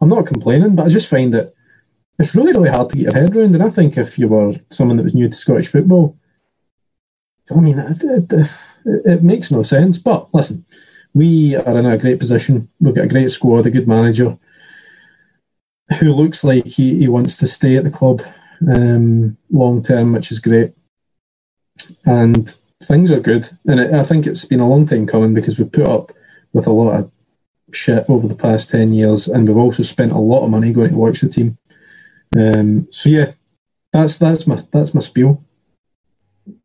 I'm 0.00 0.08
not 0.08 0.26
complaining, 0.26 0.76
but 0.76 0.86
I 0.86 0.88
just 0.88 1.08
find 1.08 1.34
that 1.34 1.52
it's 2.20 2.34
really, 2.34 2.52
really 2.52 2.70
hard 2.70 2.90
to 2.90 2.96
get 2.96 3.02
your 3.02 3.12
head 3.12 3.34
around. 3.34 3.54
And 3.54 3.62
I 3.62 3.70
think 3.70 3.96
if 3.96 4.18
you 4.20 4.28
were 4.28 4.54
someone 4.70 4.96
that 4.96 5.02
was 5.04 5.14
new 5.14 5.28
to 5.28 5.34
Scottish 5.34 5.68
football, 5.68 6.16
I 7.50 7.58
mean, 7.58 7.78
it, 7.78 8.02
it, 8.02 8.50
it 9.04 9.22
makes 9.24 9.50
no 9.50 9.64
sense. 9.64 9.98
But 9.98 10.32
listen, 10.32 10.64
we 11.12 11.56
are 11.56 11.76
in 11.76 11.86
a 11.86 11.98
great 11.98 12.20
position. 12.20 12.68
We've 12.78 12.94
got 12.94 13.06
a 13.06 13.08
great 13.08 13.32
squad, 13.32 13.66
a 13.66 13.70
good 13.70 13.88
manager 13.88 14.38
who 15.98 16.12
looks 16.12 16.44
like 16.44 16.66
he, 16.66 16.98
he 16.98 17.08
wants 17.08 17.36
to 17.38 17.46
stay 17.46 17.76
at 17.76 17.84
the 17.84 17.90
club 17.90 18.22
um, 18.72 19.36
long 19.50 19.82
term, 19.82 20.12
which 20.12 20.30
is 20.30 20.38
great. 20.38 20.74
And 22.04 22.54
things 22.82 23.10
are 23.10 23.20
good, 23.20 23.50
and 23.66 23.80
it, 23.80 23.92
I 23.92 24.04
think 24.04 24.26
it's 24.26 24.44
been 24.44 24.60
a 24.60 24.68
long 24.68 24.86
time 24.86 25.06
coming 25.06 25.34
because 25.34 25.58
we've 25.58 25.72
put 25.72 25.88
up 25.88 26.12
with 26.52 26.66
a 26.66 26.72
lot 26.72 26.98
of 26.98 27.10
shit 27.72 28.04
over 28.08 28.28
the 28.28 28.34
past 28.34 28.70
ten 28.70 28.92
years, 28.92 29.28
and 29.28 29.48
we've 29.48 29.56
also 29.56 29.82
spent 29.82 30.12
a 30.12 30.18
lot 30.18 30.44
of 30.44 30.50
money 30.50 30.72
going 30.72 30.90
to 30.90 30.96
watch 30.96 31.20
the 31.20 31.28
team. 31.28 31.58
Um, 32.36 32.88
so 32.90 33.08
yeah, 33.08 33.32
that's 33.92 34.18
that's 34.18 34.46
my 34.46 34.58
that's 34.72 34.94
my 34.94 35.00
spiel. 35.00 35.42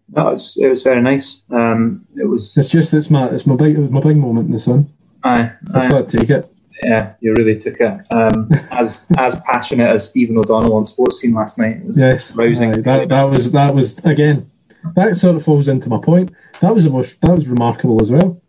That 0.09 0.25
was 0.25 0.57
it 0.57 0.67
was 0.67 0.83
very 0.83 1.01
nice. 1.01 1.41
Um, 1.49 2.05
it 2.15 2.25
was. 2.25 2.55
It's 2.57 2.69
just 2.69 2.93
it's 2.93 3.09
my 3.09 3.27
it's 3.29 3.47
my 3.47 3.55
big 3.55 3.75
it 3.75 3.79
was 3.79 3.89
my 3.89 4.01
big 4.01 4.17
moment 4.17 4.47
in 4.47 4.51
the 4.51 4.59
sun. 4.59 4.91
Aye, 5.23 5.51
I 5.73 5.89
thought 5.89 6.13
I'd 6.13 6.19
take 6.19 6.29
it. 6.29 6.54
Yeah, 6.85 7.13
you 7.19 7.33
really 7.33 7.57
took 7.59 7.79
it. 7.79 8.01
Um, 8.11 8.49
as 8.71 9.07
as 9.17 9.35
passionate 9.37 9.89
as 9.89 10.07
Stephen 10.07 10.37
O'Donnell 10.37 10.75
on 10.75 10.83
Sportscene 10.83 11.33
last 11.33 11.57
night. 11.57 11.77
It 11.77 11.85
was 11.85 11.99
yes, 11.99 12.31
rousing. 12.31 12.73
Aye, 12.73 12.81
that 12.81 13.09
that 13.09 13.23
was 13.23 13.51
that 13.51 13.73
was 13.73 13.97
again 14.03 14.51
that 14.95 15.15
sort 15.15 15.35
of 15.35 15.43
falls 15.43 15.67
into 15.67 15.89
my 15.89 15.97
point. 15.97 16.31
That 16.61 16.73
was 16.73 16.83
the 16.83 16.89
most, 16.89 17.19
that 17.21 17.33
was 17.33 17.47
remarkable 17.47 18.01
as 18.01 18.11
well. 18.11 18.41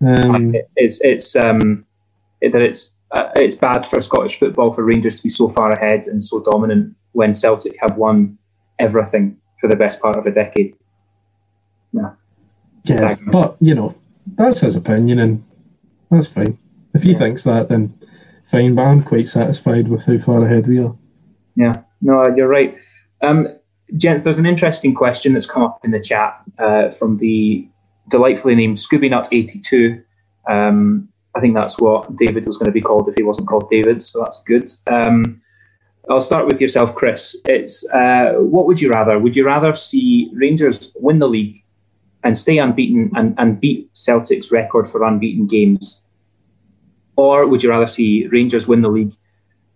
Um, 0.00 0.54
it's 0.76 1.00
it's 1.02 1.34
um, 1.34 1.84
it, 2.40 2.52
that 2.52 2.62
it's 2.62 2.92
uh, 3.10 3.30
it's 3.34 3.56
bad 3.56 3.86
for 3.86 4.00
Scottish 4.00 4.38
football 4.38 4.72
for 4.72 4.84
Rangers 4.84 5.16
to 5.16 5.22
be 5.22 5.30
so 5.30 5.48
far 5.48 5.72
ahead 5.72 6.06
and 6.06 6.22
so 6.22 6.40
dominant 6.40 6.94
when 7.12 7.34
Celtic 7.34 7.76
have 7.80 7.96
won 7.96 8.38
everything 8.78 9.38
for 9.60 9.68
the 9.68 9.76
best 9.76 10.00
part 10.00 10.16
of 10.16 10.26
a 10.26 10.30
decade. 10.30 10.76
Yeah, 11.92 12.12
yeah, 12.84 13.16
but 13.26 13.56
you 13.60 13.74
know 13.74 13.96
that's 14.26 14.60
his 14.60 14.76
opinion, 14.76 15.18
and 15.18 15.44
that's 16.10 16.26
fine. 16.26 16.58
If 16.96 17.02
he 17.02 17.12
yeah. 17.12 17.18
thinks 17.18 17.44
that, 17.44 17.68
then 17.68 17.98
fine. 18.44 18.74
But 18.74 18.82
I'm 18.82 19.02
quite 19.02 19.28
satisfied 19.28 19.88
with 19.88 20.06
how 20.06 20.18
far 20.18 20.44
ahead 20.44 20.66
we 20.66 20.78
are. 20.78 20.96
Yeah, 21.54 21.82
no, 22.00 22.26
you're 22.34 22.48
right. 22.48 22.76
Um, 23.22 23.48
gents, 23.96 24.24
there's 24.24 24.38
an 24.38 24.46
interesting 24.46 24.94
question 24.94 25.32
that's 25.32 25.46
come 25.46 25.62
up 25.62 25.80
in 25.84 25.90
the 25.90 26.00
chat 26.00 26.40
uh, 26.58 26.90
from 26.90 27.18
the 27.18 27.68
delightfully 28.08 28.54
named 28.54 28.78
Scooby 28.78 29.10
Nut 29.10 29.28
82. 29.30 30.02
Um, 30.48 31.08
I 31.34 31.40
think 31.40 31.54
that's 31.54 31.78
what 31.78 32.16
David 32.16 32.46
was 32.46 32.56
going 32.56 32.66
to 32.66 32.72
be 32.72 32.80
called 32.80 33.08
if 33.08 33.14
he 33.16 33.22
wasn't 33.22 33.48
called 33.48 33.68
David, 33.70 34.02
so 34.02 34.20
that's 34.20 34.40
good. 34.46 34.72
Um, 34.86 35.42
I'll 36.08 36.20
start 36.20 36.46
with 36.46 36.60
yourself, 36.60 36.94
Chris. 36.94 37.36
It's 37.46 37.86
uh, 37.90 38.34
what 38.38 38.66
would 38.66 38.80
you 38.80 38.90
rather? 38.90 39.18
Would 39.18 39.36
you 39.36 39.44
rather 39.44 39.74
see 39.74 40.30
Rangers 40.32 40.92
win 40.96 41.18
the 41.18 41.28
league 41.28 41.62
and 42.22 42.38
stay 42.38 42.58
unbeaten 42.58 43.10
and, 43.16 43.34
and 43.38 43.60
beat 43.60 43.90
Celtic's 43.92 44.50
record 44.50 44.88
for 44.88 45.04
unbeaten 45.04 45.46
games, 45.46 46.02
or 47.16 47.46
would 47.46 47.62
you 47.62 47.70
rather 47.70 47.86
see 47.86 48.26
Rangers 48.28 48.66
win 48.66 48.82
the 48.82 48.88
league 48.88 49.14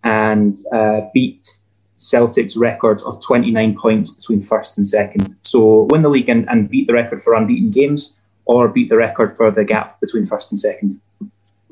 and 0.04 0.58
uh, 0.72 1.02
beat 1.12 1.48
Celtic's 1.96 2.56
record 2.56 3.02
of 3.02 3.22
29 3.22 3.76
points 3.78 4.14
between 4.14 4.40
first 4.40 4.78
and 4.78 4.88
second. 4.88 5.36
So 5.42 5.86
win 5.90 6.00
the 6.00 6.08
league 6.08 6.30
and, 6.30 6.48
and 6.48 6.68
beat 6.68 6.86
the 6.86 6.94
record 6.94 7.22
for 7.22 7.34
unbeaten 7.34 7.70
games, 7.70 8.18
or 8.46 8.68
beat 8.68 8.88
the 8.88 8.96
record 8.96 9.36
for 9.36 9.50
the 9.50 9.64
gap 9.64 10.00
between 10.00 10.24
first 10.24 10.50
and 10.50 10.58
second. 10.58 11.00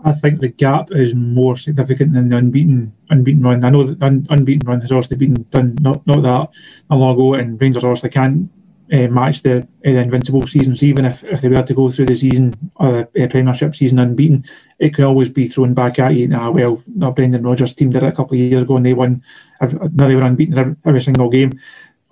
I 0.05 0.12
think 0.12 0.41
the 0.41 0.49
gap 0.49 0.89
is 0.93 1.14
more 1.14 1.57
significant 1.57 2.12
than 2.12 2.29
the 2.29 2.37
unbeaten 2.37 2.93
unbeaten 3.11 3.43
run. 3.43 3.64
I 3.64 3.71
know 3.71 3.85
that 3.85 4.03
un, 4.03 4.27
unbeaten 4.31 4.69
run 4.69 4.81
has 4.83 4.93
also 4.93 5.16
been 5.16 5.35
done 5.51 5.77
not 5.81 6.07
not 6.07 6.23
that 6.23 6.51
long 6.95 7.14
ago, 7.14 7.35
and 7.35 7.61
Rangers 7.61 7.83
obviously 7.83 8.11
can't 8.11 8.51
uh, 8.93 9.09
match 9.09 9.43
the, 9.43 9.59
uh, 9.59 9.64
the 9.82 10.01
invincible 10.01 10.47
seasons. 10.47 10.82
Even 10.82 11.05
if, 11.05 11.24
if 11.24 11.41
they 11.41 11.49
were 11.49 11.62
to 11.62 11.74
go 11.74 11.91
through 11.91 12.07
the 12.07 12.16
season 12.16 12.55
the 12.78 13.09
uh, 13.24 13.28
Premiership 13.28 13.74
season 13.74 13.99
unbeaten, 13.99 14.45
it 14.78 14.95
could 14.95 15.05
always 15.05 15.28
be 15.28 15.49
thrown 15.49 15.74
back 15.74 15.99
at 15.99 16.14
you. 16.14 16.28
Nah, 16.28 16.51
well, 16.51 16.82
no, 16.86 17.11
Brendan 17.11 17.43
Rodgers' 17.43 17.74
team 17.74 17.91
did 17.91 18.03
it 18.03 18.09
a 18.09 18.12
couple 18.12 18.34
of 18.34 18.41
years 18.41 18.62
ago, 18.62 18.76
and 18.76 18.86
they 18.86 18.95
won. 18.95 19.22
Now 19.61 20.07
they 20.07 20.14
were 20.14 20.22
unbeaten 20.22 20.59
every, 20.59 20.76
every 20.84 21.01
single 21.01 21.28
game 21.28 21.59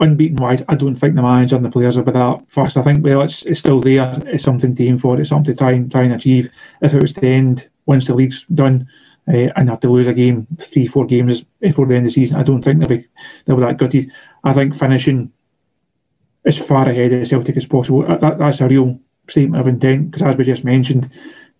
unbeaten 0.00 0.36
wise, 0.36 0.62
I 0.68 0.74
don't 0.74 0.96
think 0.96 1.14
the 1.14 1.22
manager 1.22 1.56
and 1.56 1.64
the 1.64 1.70
players 1.70 1.96
are 1.96 2.02
be 2.02 2.12
that 2.12 2.42
fast. 2.48 2.76
I 2.76 2.82
think 2.82 3.04
well, 3.04 3.22
it's, 3.22 3.44
it's 3.44 3.60
still 3.60 3.80
there. 3.80 4.14
It's 4.26 4.44
something 4.44 4.74
to 4.74 4.86
aim 4.86 4.98
for. 4.98 5.18
It's 5.18 5.30
something 5.30 5.54
to 5.54 5.58
try 5.58 5.72
and 5.72 5.90
try 5.90 6.02
and 6.02 6.14
achieve. 6.14 6.50
If 6.82 6.94
it 6.94 7.02
was 7.02 7.14
to 7.14 7.26
end 7.26 7.68
once 7.86 8.06
the 8.06 8.14
league's 8.14 8.44
done 8.46 8.88
uh, 9.28 9.48
and 9.56 9.68
have 9.68 9.80
to 9.80 9.90
lose 9.90 10.06
a 10.06 10.14
game, 10.14 10.46
three 10.58 10.86
four 10.86 11.06
games 11.06 11.44
before 11.60 11.86
the 11.86 11.94
end 11.94 12.06
of 12.06 12.10
the 12.10 12.14
season, 12.14 12.36
I 12.36 12.42
don't 12.42 12.62
think 12.62 12.80
they'll 12.80 12.98
be 12.98 13.06
they'll 13.44 13.56
be 13.56 13.62
that 13.62 13.78
gutted. 13.78 14.12
I 14.44 14.52
think 14.52 14.76
finishing 14.76 15.32
as 16.46 16.56
far 16.58 16.88
ahead 16.88 17.12
of 17.12 17.26
Celtic 17.26 17.56
as 17.56 17.66
possible. 17.66 18.02
That, 18.02 18.38
that's 18.38 18.60
a 18.60 18.68
real 18.68 18.98
statement 19.28 19.60
of 19.60 19.68
intent 19.68 20.10
because 20.10 20.22
as 20.22 20.36
we 20.36 20.44
just 20.44 20.64
mentioned. 20.64 21.10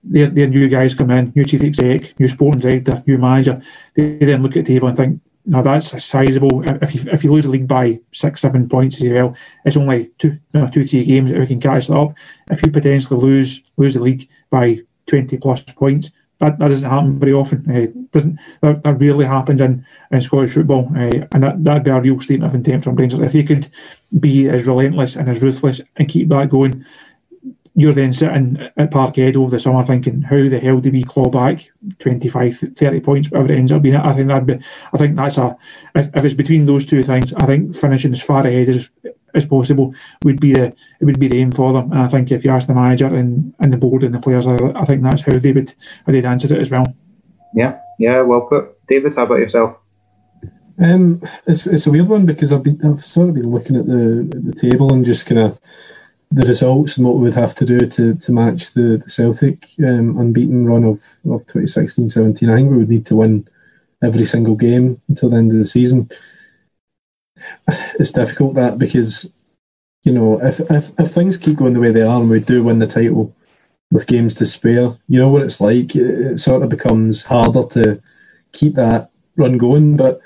Their, 0.09 0.47
new 0.47 0.69
guys 0.69 0.95
come 0.95 1.11
in, 1.11 1.33
new 1.35 1.45
chief 1.45 1.65
exec, 1.65 2.21
new 2.21 2.29
sporting 2.29 2.61
director, 2.61 3.03
new 3.09 3.19
manager. 3.19 3.61
They, 3.97 4.17
they 4.19 4.27
then 4.27 4.41
look 4.41 4.57
at 4.57 4.65
the 4.65 4.75
table 4.75 4.87
and 4.87 4.97
think, 4.97 5.21
now 5.47 5.63
that's 5.63 5.95
a 5.95 6.01
sizable. 6.01 6.63
If 6.83 6.95
you 6.95 7.11
if 7.11 7.25
you 7.25 7.33
lose 7.33 7.45
the 7.45 7.51
league 7.51 7.67
by 7.67 7.99
six 8.13 8.41
seven 8.41 8.69
points 8.69 9.01
as 9.01 9.09
well, 9.09 9.35
it's 9.65 9.77
only 9.77 10.11
two 10.19 10.39
no, 10.53 10.69
two 10.69 10.85
three 10.85 11.05
games 11.05 11.31
that 11.31 11.41
we 11.41 11.47
can 11.47 11.61
catch 11.61 11.87
that 11.87 11.97
up. 11.97 12.15
If 12.51 12.65
you 12.65 12.71
potentially 12.71 13.21
lose 13.21 13.63
lose 13.77 13.95
the 13.95 14.01
league 14.01 14.29
by 14.51 14.81
twenty 15.07 15.37
plus 15.37 15.63
points, 15.63 16.11
that, 16.39 16.59
that 16.59 16.69
doesn't 16.69 16.91
happen 16.91 17.19
very 17.19 17.33
often. 17.33 17.71
Uh, 17.71 17.87
doesn't 18.13 18.39
that, 18.61 18.83
that 18.83 19.01
rarely 19.01 19.25
happens 19.25 19.61
in, 19.61 19.87
in 20.11 20.21
Scottish 20.21 20.55
football, 20.55 20.91
uh, 20.97 21.27
and 21.33 21.43
that 21.43 21.65
that'd 21.65 21.85
be 21.85 21.91
a 21.91 22.01
real 22.01 22.21
statement 22.21 22.51
of 22.51 22.55
intent 22.55 22.85
from 22.85 22.97
Rangers 22.97 23.21
if 23.21 23.33
they 23.33 23.43
could 23.43 23.71
be 24.21 24.49
as 24.49 24.67
relentless 24.67 25.17
and 25.17 25.29
as 25.29 25.43
ruthless 25.43 25.81
and 25.97 26.09
keep 26.09 26.29
that 26.29 26.51
going 26.51 26.85
you're 27.79 27.93
then 27.93 28.13
sitting 28.15 28.57
at 28.79 28.91
Parkhead 28.91 29.37
over 29.37 29.51
the 29.51 29.61
summer 29.61 29.85
thinking, 29.85 30.23
how 30.23 30.49
the 30.49 30.59
hell 30.59 30.81
do 30.81 30.91
we 30.91 31.05
claw 31.05 31.29
back 31.29 31.71
25, 31.99 32.73
30 32.75 33.01
points, 33.01 33.31
whatever 33.31 33.53
it 33.53 33.59
ends 33.59 33.71
up 33.71 33.83
being? 33.83 33.97
I 33.97 34.15
think 34.15 34.29
that'd 34.29 34.47
be, 34.47 34.59
I 34.95 34.97
think 34.97 35.15
that's 35.15 35.37
a, 35.37 35.55
if, 35.95 36.09
if 36.15 36.25
it's 36.25 36.35
between 36.35 36.65
those 36.65 36.87
two 36.87 37.03
things, 37.03 37.35
I 37.35 37.45
think 37.45 37.77
finishing 37.77 38.15
as 38.15 38.23
far 38.23 38.47
ahead 38.47 38.71
as, 38.71 38.89
as 39.37 39.47
possible 39.47 39.95
would 40.25 40.41
be 40.41 40.53
the, 40.53 40.67
it 41.01 41.05
would 41.05 41.21
be 41.21 41.29
the 41.29 41.39
aim 41.39 41.53
for 41.53 41.73
them. 41.73 41.93
And 41.93 42.01
I 42.01 42.09
think 42.09 42.33
if 42.33 42.45
you 42.45 42.51
ask 42.51 42.67
the 42.67 42.75
manager 42.75 43.07
and, 43.07 43.55
and 43.61 43.73
the 43.73 43.77
board 43.77 44.03
and 44.03 44.15
the 44.15 44.21
players, 44.21 44.47
I, 44.47 44.57
I 44.75 44.85
think 44.85 45.03
that's 45.03 45.23
how 45.23 45.39
they 45.39 45.53
would, 45.53 45.73
how 46.07 46.13
they'd 46.13 46.25
answer 46.25 46.53
it 46.53 46.61
as 46.61 46.71
well. 46.71 46.85
Yeah, 47.55 47.79
yeah, 47.99 48.23
well 48.23 48.43
put. 48.43 48.87
David, 48.87 49.15
how 49.15 49.25
about 49.25 49.39
yourself? 49.39 49.79
Um, 50.79 51.23
it's 51.47 51.67
it's 51.67 51.87
a 51.87 51.91
weird 51.91 52.09
one 52.09 52.27
because 52.27 52.53
I've 52.53 52.63
been 52.63 52.79
I've 52.85 53.03
sort 53.03 53.31
of 53.31 53.35
been 53.35 53.49
looking 53.49 53.77
at 53.77 53.87
the 53.87 54.29
the 54.31 54.53
table 54.53 54.93
and 54.93 55.07
just 55.07 55.25
kind 55.25 55.41
of 55.41 55.59
the 56.31 56.47
results 56.47 56.97
and 56.97 57.07
what 57.07 57.17
we 57.17 57.23
would 57.23 57.35
have 57.35 57.55
to 57.55 57.65
do 57.65 57.87
to, 57.87 58.15
to 58.17 58.33
match 58.33 58.73
the, 58.75 59.01
the 59.03 59.11
Celtic 59.11 59.69
um, 59.79 60.19
unbeaten 60.19 60.67
run 60.67 60.85
of, 60.85 60.99
of 61.25 61.47
2016 61.47 62.09
17. 62.09 62.51
I 62.51 62.57
think 62.57 62.71
we 62.71 62.79
would 62.79 62.89
need 62.89 63.07
to 63.07 63.17
win 63.17 63.49
every 64.03 64.25
single 64.25 64.57
game 64.57 65.01
until 65.09 65.31
the 65.31 65.37
end 65.37 65.53
of 65.53 65.59
the 65.59 65.65
season. 65.65 66.11
It's 67.99 68.13
difficult 68.13 68.55
that 68.55 68.79
because, 68.79 69.31
you 70.05 70.13
know, 70.13 70.41
if, 70.43 70.61
if, 70.71 70.91
if 70.99 71.11
things 71.11 71.37
keep 71.37 71.57
going 71.57 71.73
the 71.75 71.81
way 71.81 71.91
they 71.91 72.03
are 72.03 72.21
and 72.21 72.31
we 72.31 72.41
do 72.41 72.63
win 72.63 72.79
the 72.79 72.87
title 72.87 73.35
with 73.91 74.07
games 74.07 74.35
to 74.35 74.47
spare, 74.47 74.97
you 75.09 75.19
know 75.19 75.29
what 75.29 75.43
it's 75.43 75.61
like. 75.61 75.97
It, 75.97 76.33
it 76.33 76.39
sort 76.39 76.63
of 76.63 76.69
becomes 76.69 77.25
harder 77.25 77.65
to 77.71 78.03
keep 78.53 78.75
that 78.75 79.11
run 79.37 79.59
going. 79.59 79.97
But 79.97 80.21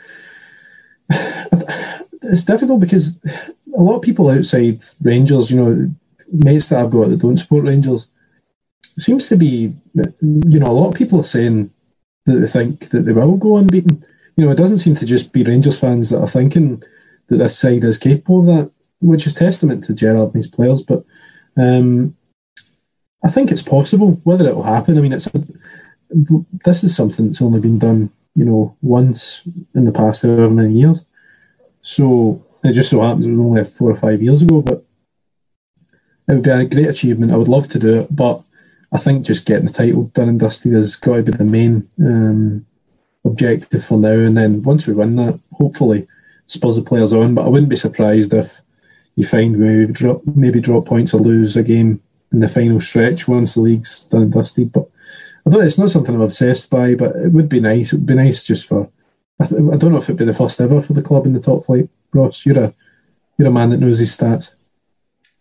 it's 1.11 2.45
difficult 2.45 2.81
because 2.81 3.18
a 3.77 3.83
lot 3.83 3.97
of 3.97 4.03
people 4.03 4.29
outside 4.31 4.83
Rangers, 5.03 5.51
you 5.51 5.62
know, 5.62 5.91
mates 6.33 6.68
that 6.68 6.79
I've 6.79 6.91
got 6.91 7.09
that 7.09 7.18
don't 7.18 7.39
support 7.39 7.64
Rangers, 7.64 8.07
seems 8.99 9.29
to 9.29 9.37
be, 9.37 9.75
you 9.95 10.59
know, 10.59 10.71
a 10.71 10.73
lot 10.73 10.89
of 10.89 10.95
people 10.95 11.21
are 11.21 11.25
saying 11.25 11.71
that 12.27 12.37
they 12.37 12.47
think 12.47 12.91
that 12.91 13.01
they 13.01 13.12
will 13.12 13.37
go 13.37 13.57
unbeaten. 13.57 14.05
You 14.37 14.47
know, 14.47 14.53
it 14.53 14.57
doesn't 14.57 14.79
seem 14.79 14.95
to 14.97 15.07
just 15.07 15.33
be 15.33 15.43
Rangers 15.43 15.79
fans 15.79 16.11
that 16.11 16.21
are 16.21 16.29
thinking 16.29 16.83
that 17.31 17.37
this 17.39 17.59
side 17.59 17.85
is 17.85 17.97
capable 17.97 18.41
of 18.41 18.47
that, 18.47 18.70
which 19.01 19.26
is 19.26 19.35
testament 19.35 19.85
to 19.85 19.95
Gerrard 19.95 20.28
and 20.28 20.37
his 20.37 20.49
players. 20.49 20.83
But 20.83 21.05
um, 21.57 22.16
I 23.24 23.31
think 23.31 23.51
it's 23.51 23.62
possible. 23.62 24.20
Whether 24.24 24.47
it 24.49 24.55
will 24.55 24.64
happen, 24.64 24.99
I 24.99 25.01
mean, 25.01 25.12
it's 25.12 25.26
a, 25.28 25.45
this 26.64 26.85
is 26.85 26.95
something 26.95 27.26
that's 27.26 27.41
only 27.41 27.61
been 27.61 27.78
done, 27.78 28.11
you 28.35 28.45
know, 28.45 28.76
once 28.83 29.43
in 29.74 29.85
the 29.85 29.93
past 29.93 30.22
however 30.22 30.51
many 30.51 30.74
years. 30.74 31.05
So 31.83 32.45
it 32.62 32.72
just 32.72 32.91
so 32.91 33.01
happens 33.01 33.26
it 33.26 33.31
was 33.31 33.39
only 33.39 33.64
four 33.64 33.91
or 33.91 33.97
five 33.97 34.22
years 34.22 34.43
ago, 34.43 34.61
but 34.61 34.85
it 36.28 36.35
would 36.35 36.43
be 36.43 36.51
a 36.51 36.64
great 36.64 36.89
achievement. 36.89 37.33
I 37.33 37.37
would 37.37 37.49
love 37.49 37.68
to 37.68 37.78
do 37.78 38.01
it, 38.01 38.14
but 38.14 38.43
I 38.93 38.99
think 38.99 39.24
just 39.24 39.47
getting 39.47 39.66
the 39.66 39.72
title 39.72 40.05
done 40.05 40.28
and 40.28 40.41
dusted 40.41 40.72
has 40.72 40.97
got 40.97 41.16
to 41.16 41.22
be 41.22 41.33
the 41.33 41.45
main 41.45 41.89
um, 42.01 42.66
objective 43.24 43.85
for 43.85 43.99
now. 43.99 44.12
And 44.12 44.37
then 44.37 44.62
once 44.62 44.87
we 44.87 44.95
win 44.95 45.16
that, 45.16 45.39
hopefully 45.53 46.09
Spurs 46.51 46.76
the 46.76 46.82
players 46.82 47.12
on. 47.12 47.34
But 47.34 47.46
I 47.46 47.48
wouldn't 47.48 47.70
be 47.70 47.76
surprised 47.76 48.34
if 48.34 48.61
you 49.16 49.26
find 49.26 49.59
maybe 49.59 49.92
drop 49.92 50.22
maybe 50.26 50.61
drop 50.61 50.86
points 50.86 51.14
or 51.14 51.20
lose 51.20 51.57
a 51.57 51.62
game 51.62 52.03
in 52.32 52.40
the 52.40 52.48
final 52.48 52.80
stretch 52.80 53.28
once 53.28 53.55
the 53.55 53.61
league's 53.61 54.03
done 54.03 54.22
and 54.22 54.32
dusted. 54.32 54.72
But 54.72 54.88
I 55.46 55.51
don't. 55.51 55.64
It's 55.64 55.78
not 55.78 55.90
something 55.90 56.14
I'm 56.14 56.20
obsessed 56.20 56.70
by, 56.70 56.94
but 56.94 57.16
it 57.16 57.32
would 57.32 57.48
be 57.48 57.61
nice. 57.61 57.92
It 57.92 57.96
would 57.96 58.07
be 58.07 58.14
nice 58.14 58.46
just 58.46 58.66
for. 58.66 58.90
I, 59.40 59.46
th- 59.46 59.61
I 59.72 59.76
don't 59.76 59.92
know 59.92 59.98
if 59.98 60.05
it'd 60.05 60.18
be 60.18 60.24
the 60.24 60.34
first 60.34 60.61
ever 60.61 60.82
for 60.82 60.92
the 60.92 61.03
club 61.03 61.24
in 61.24 61.32
the 61.32 61.40
top 61.40 61.64
flight. 61.64 61.88
Ross, 62.12 62.44
you're 62.44 62.59
a 62.59 62.74
you're 63.38 63.48
a 63.48 63.53
man 63.53 63.70
that 63.70 63.80
knows 63.80 63.98
his 63.98 64.16
stats. 64.16 64.55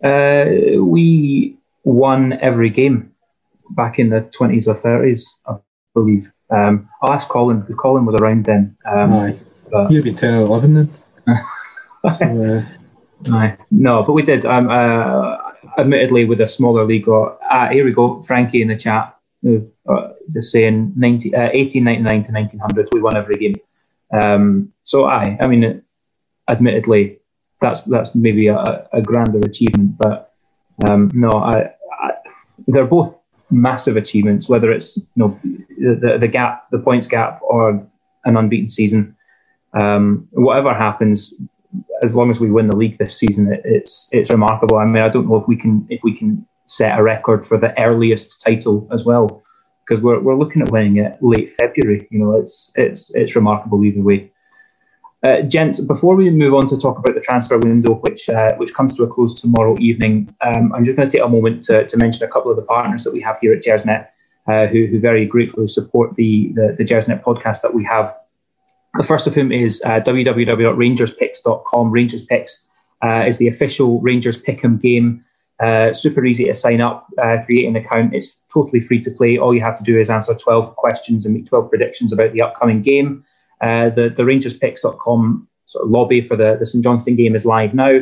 Uh, 0.01 0.82
we 0.82 1.57
won 1.84 2.34
every 2.34 2.70
game 2.70 3.12
back 3.72 3.99
in 3.99 4.10
the 4.10 4.22
twenties 4.38 4.68
or 4.68 4.76
thirties, 4.76 5.30
I 5.45 5.55
believe. 5.93 6.32
Um, 6.49 6.89
I'll 7.01 7.14
ask 7.14 7.28
Colin 7.28 7.62
because 7.62 7.76
Colin 7.78 8.05
was 8.05 8.16
around 8.22 8.45
then. 8.45 8.78
Um, 8.86 9.14
Aye, 9.14 9.38
but, 9.72 9.91
you'd 9.91 10.03
been 10.03 10.15
ten 10.15 10.36
or 10.36 10.41
eleven 10.41 10.74
then. 10.74 10.89
so, 12.11 12.65
uh, 13.28 13.55
no, 13.72 14.03
but 14.03 14.13
we 14.13 14.24
did. 14.24 14.45
Um, 14.45 14.70
uh, 14.70 15.38
admittedly, 15.78 16.26
with 16.26 16.41
a 16.41 16.47
smaller 16.47 16.86
league. 16.86 17.07
Or 17.07 17.38
uh, 17.51 17.70
here 17.70 17.86
we 17.86 17.91
go, 17.91 18.22
Frankie 18.24 18.61
in 18.61 18.70
the 18.70 18.78
chat, 18.78 19.15
uh, 19.47 20.09
just 20.32 20.51
saying 20.51 20.93
90, 20.95 21.36
uh, 21.36 21.39
1899 21.53 22.24
to 22.24 22.32
nineteen 22.32 22.59
hundred. 22.59 22.89
We 22.91 23.01
won 23.01 23.17
every 23.17 23.36
game. 23.36 23.55
Um, 24.11 24.74
so 24.84 25.05
aye, 25.05 25.38
I 25.39 25.47
mean 25.47 25.84
admittedly, 26.49 27.20
that's 27.61 27.82
that's 27.82 28.15
maybe 28.15 28.47
a, 28.47 28.88
a 28.91 29.01
grander 29.01 29.39
achievement. 29.39 29.97
But 29.97 30.34
um, 30.88 31.11
no, 31.13 31.30
I, 31.30 31.72
I, 32.01 32.11
they're 32.67 32.86
both 32.86 33.22
massive 33.51 33.97
achievements. 33.97 34.49
Whether 34.49 34.72
it's 34.72 34.97
you 34.97 35.05
know 35.15 35.39
the, 35.43 36.17
the 36.20 36.28
gap, 36.28 36.70
the 36.72 36.80
points 36.80 37.07
gap, 37.07 37.39
or 37.41 37.86
an 38.26 38.38
unbeaten 38.38 38.70
season, 38.70 39.15
um, 39.74 40.28
whatever 40.32 40.74
happens, 40.74 41.34
as 42.01 42.15
long 42.15 42.30
as 42.30 42.39
we 42.39 42.49
win 42.49 42.67
the 42.67 42.76
league 42.76 42.97
this 42.97 43.17
season, 43.17 43.51
it, 43.51 43.61
it's 43.63 44.07
it's 44.11 44.30
remarkable. 44.30 44.78
I 44.78 44.86
mean, 44.86 45.03
I 45.03 45.09
don't 45.09 45.28
know 45.28 45.38
if 45.38 45.47
we 45.47 45.55
can 45.55 45.86
if 45.89 46.01
we 46.03 46.15
can 46.15 46.45
set 46.65 46.97
a 46.99 47.03
record 47.03 47.45
for 47.45 47.57
the 47.57 47.78
earliest 47.80 48.41
title 48.41 48.88
as 48.91 49.03
well, 49.03 49.43
because 49.88 50.03
we're 50.03 50.20
we're 50.20 50.38
looking 50.38 50.61
at 50.61 50.72
winning 50.72 50.97
it 50.97 51.17
late 51.22 51.53
February. 51.53 52.07
You 52.11 52.20
know, 52.20 52.38
it's 52.38 52.72
it's 52.76 53.11
it's 53.13 53.36
remarkable 53.36 53.84
either 53.84 54.01
way. 54.01 54.32
Uh, 55.22 55.41
gents, 55.41 55.82
before 55.82 56.15
we 56.15 56.30
move 56.30 56.53
on 56.53 56.65
to 56.65 56.78
talk 56.78 56.97
about 56.97 57.13
the 57.13 57.20
transfer 57.20 57.57
window, 57.57 57.95
which 57.95 58.30
uh, 58.30 58.55
which 58.55 58.74
comes 58.74 58.95
to 58.95 59.03
a 59.03 59.07
close 59.07 59.36
tomorrow 59.39 59.76
evening, 59.80 60.34
um, 60.39 60.72
I'm 60.74 60.86
just 60.86 60.95
going 60.95 61.09
to 61.09 61.17
take 61.17 61.26
a 61.26 61.28
moment 61.28 61.65
to, 61.65 61.86
to 61.86 61.97
mention 61.97 62.24
a 62.26 62.32
couple 62.32 62.49
of 62.49 62.55
the 62.55 62.63
partners 62.63 63.03
that 63.03 63.11
we 63.11 63.20
have 63.20 63.38
here 63.41 63.53
at 63.53 63.61
Gersnet, 63.61 64.07
uh, 64.47 64.67
who, 64.67 64.86
who 64.86 64.97
very 64.97 65.26
gratefully 65.26 65.67
support 65.67 66.15
the, 66.15 66.53
the, 66.55 66.74
the 66.78 66.86
Gersnet 66.86 67.22
podcast 67.22 67.61
that 67.63 67.74
we 67.74 67.84
have. 67.84 68.15
The 68.98 69.04
first 69.04 69.28
of 69.28 69.36
whom 69.36 69.52
is 69.52 69.82
uh, 69.86 70.00
www.rangerspicks.com. 70.02 71.92
Rangers 71.92 72.26
Picks 72.26 72.68
uh, 73.04 73.24
is 73.28 73.38
the 73.38 73.48
official 73.48 74.02
Rangers 74.02 74.42
Pick'em 74.42 74.82
game. 74.82 75.24
Uh, 75.60 75.92
super 75.94 76.26
easy 76.26 76.46
to 76.46 76.54
sign 76.54 76.80
up, 76.80 77.08
uh, 77.22 77.38
create 77.46 77.68
an 77.68 77.76
account. 77.76 78.14
It's 78.14 78.42
totally 78.52 78.80
free 78.80 79.02
to 79.02 79.12
play. 79.12 79.38
All 79.38 79.54
you 79.54 79.62
have 79.62 79.78
to 79.78 79.84
do 79.84 80.00
is 80.00 80.10
answer 80.10 80.34
12 80.34 80.76
questions 80.78 81.26
and 81.26 81.36
make 81.36 81.48
12 81.48 81.70
predictions 81.70 82.14
about 82.14 82.32
the 82.32 82.42
upcoming 82.42 82.82
game. 82.82 83.26
Uh, 83.62 83.90
the, 83.90 84.10
the 84.16 84.24
rangerspicks.com 84.24 85.48
sort 85.66 85.86
of 85.86 85.92
lobby 85.92 86.22
for 86.22 86.38
the, 86.38 86.56
the 86.60 86.66
St 86.66 86.84
Johnstone 86.84 87.18
game 87.18 87.36
is 87.36 87.46
live 87.46 87.74
now. 87.74 88.00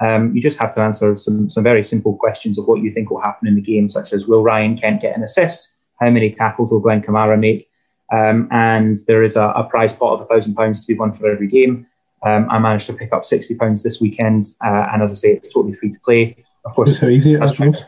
Um, 0.00 0.34
you 0.34 0.40
just 0.40 0.58
have 0.58 0.74
to 0.74 0.80
answer 0.80 1.16
some, 1.16 1.50
some 1.50 1.62
very 1.62 1.82
simple 1.82 2.16
questions 2.16 2.58
of 2.58 2.66
what 2.66 2.82
you 2.82 2.92
think 2.92 3.10
will 3.10 3.20
happen 3.20 3.48
in 3.48 3.56
the 3.56 3.60
game, 3.60 3.88
such 3.88 4.12
as 4.12 4.26
will 4.26 4.42
Ryan 4.42 4.76
Kent 4.76 5.02
get 5.02 5.16
an 5.16 5.22
assist? 5.22 5.72
How 6.00 6.10
many 6.10 6.30
tackles 6.30 6.70
will 6.70 6.80
Glenn 6.80 7.02
Kamara 7.02 7.38
make? 7.38 7.68
Um, 8.12 8.48
and 8.50 8.98
there 9.06 9.22
is 9.22 9.36
a, 9.36 9.48
a 9.48 9.64
prize 9.64 9.94
pot 9.94 10.20
of 10.20 10.28
£1,000 10.28 10.80
to 10.80 10.86
be 10.86 10.94
won 10.94 11.12
for 11.12 11.30
every 11.30 11.48
game. 11.48 11.86
Um, 12.24 12.48
I 12.50 12.58
managed 12.58 12.86
to 12.86 12.92
pick 12.92 13.12
up 13.12 13.22
£60 13.22 13.82
this 13.82 14.00
weekend. 14.00 14.46
Uh, 14.64 14.86
and 14.92 15.02
as 15.02 15.10
I 15.10 15.14
say, 15.14 15.28
it's 15.32 15.52
totally 15.52 15.74
free 15.74 15.90
to 15.90 15.98
play. 16.00 16.44
Of 16.64 16.74
course, 16.74 16.98
how 16.98 17.08
easy 17.08 17.34
it 17.34 17.42
is, 17.42 17.84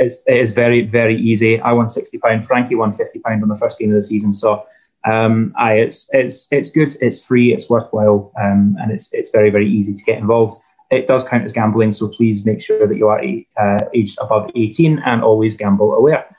it's, 0.00 0.22
it 0.26 0.36
is 0.36 0.52
very, 0.52 0.82
very 0.82 1.20
easy. 1.20 1.60
I 1.60 1.72
won 1.72 1.88
sixty 1.88 2.18
pound. 2.18 2.46
Frankie 2.46 2.74
won 2.74 2.92
fifty 2.92 3.18
pound 3.18 3.42
on 3.42 3.48
the 3.48 3.56
first 3.56 3.78
game 3.78 3.90
of 3.90 3.96
the 3.96 4.02
season. 4.02 4.32
So, 4.32 4.66
um, 5.06 5.54
I 5.56 5.74
it's 5.74 6.08
it's 6.12 6.48
it's 6.50 6.70
good. 6.70 6.96
It's 7.00 7.22
free. 7.22 7.54
It's 7.54 7.68
worthwhile, 7.68 8.32
um, 8.40 8.76
and 8.80 8.92
it's 8.92 9.12
it's 9.12 9.30
very 9.30 9.50
very 9.50 9.68
easy 9.70 9.94
to 9.94 10.02
get 10.04 10.18
involved. 10.18 10.56
It 10.90 11.06
does 11.06 11.24
count 11.24 11.44
as 11.44 11.52
gambling, 11.52 11.92
so 11.94 12.08
please 12.08 12.44
make 12.44 12.60
sure 12.60 12.86
that 12.86 12.96
you 12.96 13.08
are 13.08 13.22
uh, 13.56 13.84
aged 13.94 14.18
above 14.20 14.50
eighteen 14.54 15.00
and 15.04 15.22
always 15.22 15.56
gamble 15.56 15.94
aware. 15.94 16.36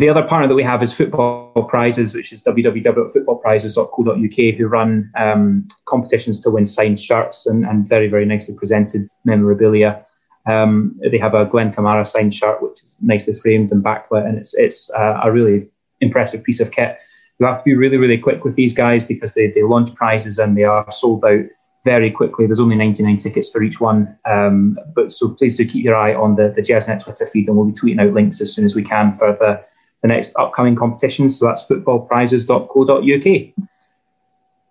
The 0.00 0.08
other 0.08 0.22
partner 0.22 0.48
that 0.48 0.54
we 0.54 0.62
have 0.62 0.82
is 0.82 0.94
Football 0.94 1.52
Prizes, 1.68 2.14
which 2.14 2.32
is 2.32 2.42
www.footballprizes.co.uk, 2.42 4.54
who 4.56 4.66
run 4.66 5.12
um, 5.14 5.68
competitions 5.84 6.40
to 6.40 6.48
win 6.48 6.66
signed 6.66 6.98
shirts 6.98 7.46
and, 7.46 7.66
and 7.66 7.86
very, 7.86 8.08
very 8.08 8.24
nicely 8.24 8.54
presented 8.54 9.10
memorabilia. 9.26 10.06
Um, 10.46 10.98
they 11.02 11.18
have 11.18 11.34
a 11.34 11.44
Glenn 11.44 11.70
Kamara 11.70 12.06
signed 12.06 12.34
shirt, 12.34 12.62
which 12.62 12.82
is 12.82 12.96
nicely 13.02 13.34
framed 13.34 13.72
and 13.72 13.84
backlit, 13.84 14.26
and 14.26 14.38
it's 14.38 14.54
it's 14.54 14.90
uh, 14.92 15.20
a 15.22 15.30
really 15.30 15.68
impressive 16.00 16.42
piece 16.44 16.60
of 16.60 16.70
kit. 16.70 16.96
You 17.38 17.44
have 17.44 17.58
to 17.58 17.64
be 17.64 17.76
really, 17.76 17.98
really 17.98 18.16
quick 18.16 18.42
with 18.42 18.54
these 18.54 18.72
guys 18.72 19.04
because 19.04 19.34
they, 19.34 19.48
they 19.48 19.64
launch 19.64 19.94
prizes 19.94 20.38
and 20.38 20.56
they 20.56 20.64
are 20.64 20.90
sold 20.90 21.26
out 21.26 21.44
very 21.84 22.10
quickly. 22.10 22.46
There's 22.46 22.58
only 22.58 22.76
99 22.76 23.18
tickets 23.18 23.50
for 23.50 23.62
each 23.62 23.80
one. 23.80 24.16
Um, 24.24 24.78
but 24.94 25.12
so 25.12 25.28
please 25.28 25.56
do 25.56 25.66
keep 25.66 25.84
your 25.84 25.96
eye 25.96 26.14
on 26.14 26.36
the, 26.36 26.54
the 26.56 26.62
Gersnet 26.62 27.02
Twitter 27.02 27.26
feed 27.26 27.48
and 27.48 27.56
we'll 27.56 27.66
be 27.66 27.72
tweeting 27.72 28.00
out 28.00 28.14
links 28.14 28.40
as 28.40 28.54
soon 28.54 28.64
as 28.64 28.74
we 28.74 28.82
can 28.82 29.12
for 29.12 29.36
the, 29.38 29.62
the 30.02 30.08
next 30.08 30.32
upcoming 30.38 30.76
competitions. 30.76 31.38
So 31.38 31.46
that's 31.46 31.66
footballprizes.co.uk. 31.66 33.66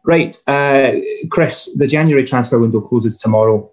Right, 0.06 0.36
uh, 0.48 0.92
Chris, 1.30 1.70
the 1.76 1.86
January 1.86 2.26
transfer 2.26 2.58
window 2.58 2.82
closes 2.82 3.18
tomorrow 3.18 3.72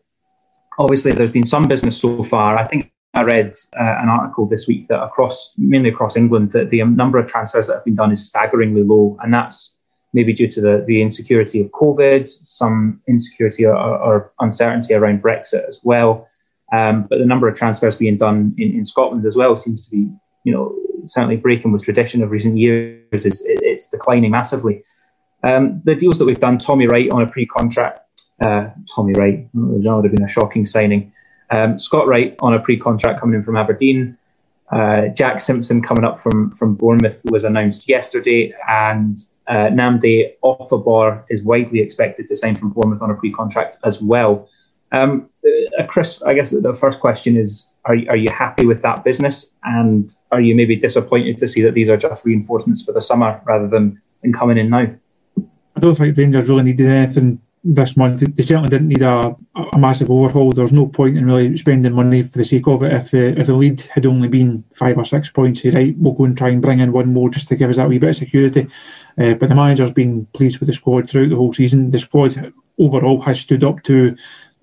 obviously 0.79 1.13
there's 1.13 1.33
been 1.33 1.47
some 1.47 1.65
business 1.65 2.01
so 2.01 2.23
far. 2.23 2.57
I 2.57 2.67
think 2.67 2.93
I 3.15 3.23
read 3.23 3.55
uh, 3.79 3.97
an 4.01 4.09
article 4.09 4.47
this 4.47 4.67
week 4.67 4.89
that 4.89 5.03
across, 5.03 5.53
mainly 5.57 5.89
across 5.89 6.17
England, 6.17 6.53
that 6.53 6.71
the 6.71 6.83
number 6.85 7.19
of 7.19 7.27
transfers 7.27 7.67
that 7.67 7.75
have 7.75 7.85
been 7.85 7.95
done 7.95 8.13
is 8.13 8.27
staggeringly 8.27 8.83
low, 8.83 9.17
and 9.23 9.33
that's 9.33 9.77
maybe 10.13 10.33
due 10.33 10.49
to 10.49 10.61
the, 10.61 10.85
the 10.87 11.03
insecurity 11.03 11.61
of 11.61 11.71
COVID, 11.71 12.27
some 12.27 13.01
insecurity 13.09 13.65
or, 13.65 13.75
or 13.75 14.33
uncertainty 14.41 14.95
around 14.95 15.23
Brexit 15.23 15.69
as 15.69 15.81
well. 15.83 16.29
Um, 16.73 17.07
but 17.09 17.19
the 17.19 17.27
number 17.27 17.49
of 17.49 17.57
transfers 17.57 17.97
being 17.97 18.17
done 18.17 18.55
in, 18.59 18.73
in 18.73 18.85
Scotland 18.85 19.25
as 19.25 19.37
well 19.37 19.57
seems 19.57 19.85
to 19.85 19.91
be, 19.91 20.09
you 20.45 20.53
know, 20.53 20.75
certainly 21.09 21.37
breaking 21.37 21.73
with 21.73 21.85
tradition 21.85 22.23
of 22.23 22.31
recent 22.31 22.57
years. 22.57 23.27
Is 23.27 23.43
it's 23.47 23.89
declining 23.89 24.31
massively. 24.31 24.85
Um, 25.43 25.81
the 25.85 25.95
deals 25.95 26.19
that 26.19 26.25
we've 26.25 26.41
done, 26.41 26.59
Tommy 26.59 26.87
Wright 26.87 27.11
on 27.11 27.23
a 27.23 27.27
pre-contract 27.27 28.01
uh, 28.45 28.69
Tommy 28.95 29.13
Wright. 29.15 29.49
That 29.55 29.95
would 29.95 30.05
have 30.05 30.15
been 30.15 30.25
a 30.25 30.29
shocking 30.29 30.67
signing. 30.67 31.13
Um, 31.51 31.79
Scott 31.79 32.07
Wright 32.07 32.35
on 32.41 32.55
a 32.55 32.61
pre-contract 32.61 33.21
coming 33.21 33.37
in 33.37 33.45
from 33.45 33.57
Aberdeen. 33.57 34.17
Uh, 34.71 35.09
Jack 35.09 35.41
Simpson 35.41 35.81
coming 35.81 36.05
up 36.05 36.19
from 36.19 36.51
from 36.51 36.75
Bournemouth 36.75 37.23
was 37.27 37.45
announced 37.45 37.89
yesterday, 37.89 38.53
and 38.69 39.19
uh, 39.47 39.69
Nnamdi 39.69 40.33
Ofoborh 40.43 41.25
is 41.31 41.43
widely 41.43 41.81
expected 41.81 42.27
to 42.29 42.37
sign 42.37 42.57
from 42.57 42.71
Bournemouth 42.71 43.01
on 43.01 43.13
a 43.13 43.15
pre-contract 43.15 43.79
as 43.85 44.03
well. 44.03 44.49
Um, 44.93 45.28
uh, 45.78 45.87
Chris, 45.87 46.22
I 46.22 46.34
guess 46.34 46.51
the 46.51 46.74
first 46.74 47.01
question 47.01 47.37
is: 47.37 47.72
are 47.84 47.97
are 48.09 48.16
you 48.16 48.30
happy 48.30 48.66
with 48.66 48.82
that 48.82 49.05
business, 49.05 49.53
and 49.64 50.12
are 50.32 50.41
you 50.41 50.55
maybe 50.55 50.76
disappointed 50.76 51.39
to 51.39 51.49
see 51.49 51.62
that 51.62 51.74
these 51.74 51.89
are 51.89 51.97
just 51.97 52.24
reinforcements 52.24 52.82
for 52.82 52.93
the 52.93 53.01
summer 53.01 53.41
rather 53.45 53.68
than, 53.68 54.01
than 54.22 54.32
coming 54.32 54.59
in 54.59 54.70
now? 54.70 54.87
I 55.76 55.80
don't 55.80 55.95
think 55.95 56.16
Rangers 56.16 56.49
really 56.49 56.62
needed 56.62 56.89
anything 56.89 57.41
this 57.66 57.97
month. 57.97 58.20
They 58.20 58.43
certainly 58.43 58.68
didn't 58.68 58.89
need 58.89 59.03
a, 59.03 59.37
a 59.72 59.78
massive 59.78 60.11
overhaul. 60.11 60.53
There's 60.53 60.72
no 60.72 60.87
point 60.87 61.18
in 61.18 61.26
really 61.26 61.57
spending 61.57 61.93
money 61.93 62.22
for 62.22 62.39
the 62.39 62.45
sake 62.45 62.66
of 62.68 62.82
it. 62.82 62.93
If 62.93 63.11
the 63.11 63.39
if 63.39 63.47
the 63.49 63.55
lead 63.55 63.80
had 63.93 64.07
only 64.07 64.28
been 64.28 64.64
five 64.74 64.97
or 64.97 65.05
six 65.05 65.30
points, 65.30 65.64
right, 65.64 65.95
we'll 65.99 66.14
go 66.14 66.24
and 66.24 66.39
try 66.39 66.51
and 66.51 66.62
bring 66.62 66.80
in 66.80 66.93
one 66.93 67.12
more 67.12 67.28
just 67.28 67.49
to 67.49 67.57
give 67.57 67.68
us 67.70 67.76
that 67.76 67.89
wee 67.89 67.99
bit 67.99 68.11
of 68.11 68.16
security. 68.16 68.68
Uh, 69.18 69.34
but 69.34 69.49
the 69.49 69.55
manager's 69.55 69.91
been 69.91 70.26
pleased 70.26 70.61
with 70.61 70.68
the 70.68 70.72
squad 70.72 71.11
throughout 71.11 71.30
the 71.30 71.37
whole 71.37 71.53
season. 71.53 71.91
The 71.91 71.99
squad 71.99 72.53
overall 72.78 73.20
has 73.22 73.41
stood 73.41 73.64
up 73.64 73.82
to 73.84 74.16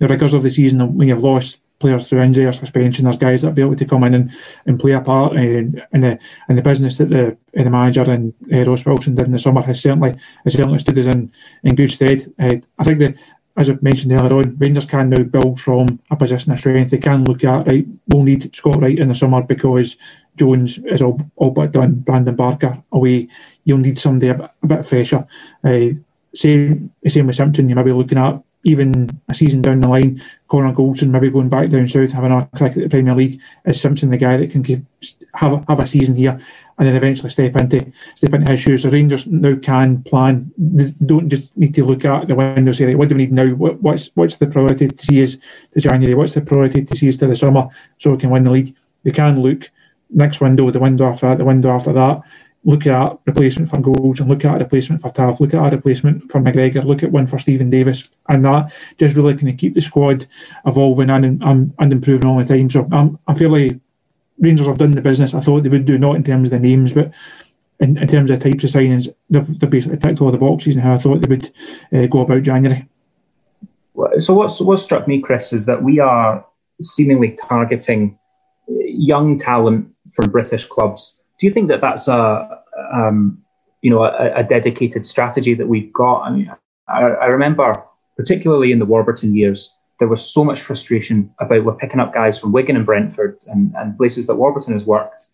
the 0.03 0.13
rigours 0.13 0.33
of 0.33 0.43
the 0.43 0.51
season. 0.51 0.95
When 0.95 1.07
you've 1.07 1.23
lost 1.23 1.59
players 1.79 2.07
through 2.07 2.21
injury 2.21 2.45
or 2.45 2.53
suspension. 2.53 3.03
There's 3.03 3.17
guys 3.17 3.41
that 3.41 3.55
be 3.55 3.61
able 3.61 3.75
to 3.75 3.85
come 3.85 4.05
in 4.05 4.13
and, 4.13 4.31
and 4.65 4.79
play 4.79 4.93
a 4.93 5.01
part 5.01 5.35
in, 5.35 5.81
in 5.91 6.01
the 6.01 6.17
in 6.49 6.55
the 6.55 6.61
business 6.61 6.97
that 6.97 7.09
the 7.09 7.37
the 7.53 7.69
manager 7.69 8.03
and 8.09 8.33
uh, 8.51 8.63
Ross 8.63 8.85
Wilson 8.85 9.15
did 9.15 9.25
in 9.25 9.33
the 9.33 9.39
summer 9.39 9.61
has 9.61 9.81
certainly 9.81 10.15
has 10.43 10.53
certainly 10.53 10.79
stood 10.79 10.97
us 10.97 11.07
in, 11.07 11.31
in 11.63 11.75
good 11.75 11.91
stead. 11.91 12.33
Uh, 12.39 12.55
I 12.79 12.83
think 12.83 12.99
that 12.99 13.15
as 13.55 13.69
I 13.69 13.77
mentioned 13.81 14.13
earlier 14.13 14.37
on, 14.37 14.57
Rangers 14.57 14.85
can 14.85 15.09
now 15.09 15.23
build 15.23 15.59
from 15.59 15.99
a 16.09 16.15
position 16.15 16.53
of 16.53 16.59
strength. 16.59 16.89
They 16.89 16.97
can 16.97 17.25
look 17.25 17.43
at 17.43 17.67
right. 17.69 17.85
We'll 18.07 18.23
need 18.23 18.55
Scott 18.55 18.81
Wright 18.81 18.97
in 18.97 19.09
the 19.09 19.15
summer 19.15 19.43
because 19.43 19.97
Jones 20.37 20.79
is 20.85 21.03
all, 21.03 21.21
all 21.35 21.51
but 21.51 21.71
done. 21.71 21.95
Brandon 21.99 22.35
Barker 22.35 22.81
away. 22.91 23.27
You'll 23.65 23.77
need 23.77 23.99
somebody 23.99 24.29
a 24.29 24.33
bit, 24.35 24.49
a 24.63 24.67
bit 24.67 24.85
fresher. 24.87 25.27
Uh, 25.63 25.89
same 26.33 26.91
same 27.07 27.27
with 27.27 27.35
Simpson. 27.35 27.69
You 27.69 27.75
might 27.75 27.83
be 27.83 27.91
looking 27.91 28.17
at 28.17 28.41
even 28.63 29.09
a 29.29 29.33
season 29.33 29.61
down 29.61 29.81
the 29.81 29.87
line, 29.87 30.21
Connor 30.47 30.73
Goldson 30.73 31.09
maybe 31.09 31.29
going 31.29 31.49
back 31.49 31.69
down 31.69 31.87
south, 31.87 32.11
having 32.11 32.31
a 32.31 32.49
crack 32.55 32.71
at 32.77 32.83
the 32.83 32.89
Premier 32.89 33.15
League, 33.15 33.39
is 33.65 33.79
Simpson 33.79 34.09
the 34.09 34.17
guy 34.17 34.37
that 34.37 34.51
can 34.51 34.63
keep, 34.63 34.83
have 35.33 35.65
have 35.67 35.79
a 35.79 35.87
season 35.87 36.15
here 36.15 36.39
and 36.77 36.87
then 36.87 36.95
eventually 36.95 37.29
step 37.29 37.55
into 37.55 37.91
step 38.15 38.33
into 38.33 38.51
his 38.51 38.61
shoes. 38.61 38.83
So 38.83 38.89
Rangers 38.89 39.27
now 39.27 39.55
can 39.55 40.03
plan. 40.03 40.51
They 40.57 40.93
don't 41.05 41.29
just 41.29 41.55
need 41.55 41.75
to 41.75 41.85
look 41.85 42.05
at 42.05 42.27
the 42.27 42.35
window 42.35 42.71
say, 42.71 42.87
like, 42.87 42.97
what 42.97 43.09
do 43.09 43.15
we 43.15 43.23
need 43.23 43.33
now? 43.33 43.47
What, 43.49 43.81
what's 43.81 44.09
what's 44.15 44.37
the 44.37 44.47
priority 44.47 44.87
to 44.87 45.05
see 45.05 45.19
is 45.19 45.39
to 45.73 45.81
January? 45.81 46.15
What's 46.15 46.33
the 46.33 46.41
priority 46.41 46.83
to 46.83 46.97
see 46.97 47.07
is 47.07 47.17
to 47.17 47.27
the 47.27 47.35
summer 47.35 47.67
so 47.99 48.11
we 48.11 48.17
can 48.17 48.29
win 48.29 48.43
the 48.43 48.51
league? 48.51 48.75
They 49.03 49.11
can 49.11 49.41
look 49.41 49.69
next 50.09 50.41
window, 50.41 50.69
the 50.71 50.79
window 50.79 51.09
after 51.09 51.29
that, 51.29 51.37
the 51.39 51.45
window 51.45 51.71
after 51.71 51.93
that, 51.93 52.21
look 52.65 52.87
at 52.87 53.17
replacement 53.25 53.69
for 53.69 53.77
Goldson 53.77 54.27
look 54.27 54.45
at 54.45 54.55
a 54.55 54.59
replacement 54.59 55.01
for 55.01 55.11
Tav, 55.11 55.39
look 55.39 55.53
at 55.53 55.73
a 55.73 55.75
replacement 55.75 56.29
for 56.31 56.39
McGregor, 56.39 56.83
look 56.83 57.03
at 57.03 57.11
one 57.11 57.27
for 57.27 57.37
Stephen 57.37 57.69
Davis, 57.69 58.09
and 58.29 58.45
that 58.45 58.71
just 58.97 59.15
really 59.15 59.35
kind 59.35 59.49
of 59.49 59.57
keep 59.57 59.73
the 59.75 59.81
squad 59.81 60.25
evolving 60.65 61.09
and 61.09 61.43
and, 61.43 61.73
and 61.77 61.91
improving 61.91 62.27
all 62.27 62.39
the 62.39 62.45
time. 62.45 62.69
So 62.69 62.87
I'm, 62.91 63.19
I'm 63.27 63.35
fairly 63.35 63.79
Rangers 64.39 64.67
have 64.67 64.77
done 64.77 64.91
the 64.91 65.01
business 65.01 65.33
I 65.33 65.41
thought 65.41 65.63
they 65.63 65.69
would 65.69 65.85
do, 65.85 65.97
not 65.97 66.15
in 66.15 66.23
terms 66.23 66.47
of 66.47 66.51
the 66.51 66.59
names, 66.59 66.93
but 66.93 67.13
in, 67.79 67.97
in 67.97 68.07
terms 68.07 68.31
of 68.31 68.39
types 68.39 68.63
of 68.63 68.69
signings, 68.69 69.13
they've, 69.29 69.59
they've 69.59 69.69
basically 69.69 69.97
ticked 69.97 70.21
all 70.21 70.31
the 70.31 70.37
boxes 70.37 70.75
and 70.75 70.83
how 70.83 70.93
I 70.93 70.97
thought 70.97 71.21
they 71.21 71.29
would 71.29 71.51
uh, 71.93 72.07
go 72.07 72.21
about 72.21 72.43
January. 72.43 72.87
So 74.19 74.33
what's 74.33 74.59
what 74.59 74.79
struck 74.79 75.07
me, 75.07 75.21
Chris, 75.21 75.53
is 75.53 75.65
that 75.65 75.81
we 75.81 75.99
are 75.99 76.45
seemingly 76.81 77.37
targeting 77.47 78.17
young 78.67 79.37
talent 79.37 79.89
from 80.11 80.31
British 80.31 80.65
clubs 80.65 81.21
do 81.43 81.47
you 81.47 81.53
think 81.53 81.67
that 81.67 81.81
that's 81.81 82.07
a 82.07 82.57
um, 82.93 83.37
you 83.81 83.89
know 83.89 84.01
a, 84.01 84.31
a, 84.33 84.43
dedicated 84.45 85.05
strategy 85.05 85.53
that 85.53 85.67
we've 85.67 85.91
got? 85.91 86.21
I 86.21 86.29
mean, 86.29 86.49
I, 86.87 87.01
I, 87.01 87.25
remember 87.25 87.83
particularly 88.15 88.71
in 88.71 88.79
the 88.79 88.85
Warburton 88.85 89.35
years, 89.35 89.77
there 89.99 90.07
was 90.07 90.23
so 90.23 90.45
much 90.45 90.61
frustration 90.61 91.29
about 91.39 91.65
we're 91.65 91.75
picking 91.75 91.99
up 91.99 92.13
guys 92.13 92.39
from 92.39 92.53
Wigan 92.53 92.77
and 92.77 92.85
Brentford 92.85 93.39
and, 93.47 93.73
and 93.75 93.97
places 93.97 94.25
that 94.27 94.35
Warburton 94.35 94.71
has 94.71 94.85
worked. 94.85 95.25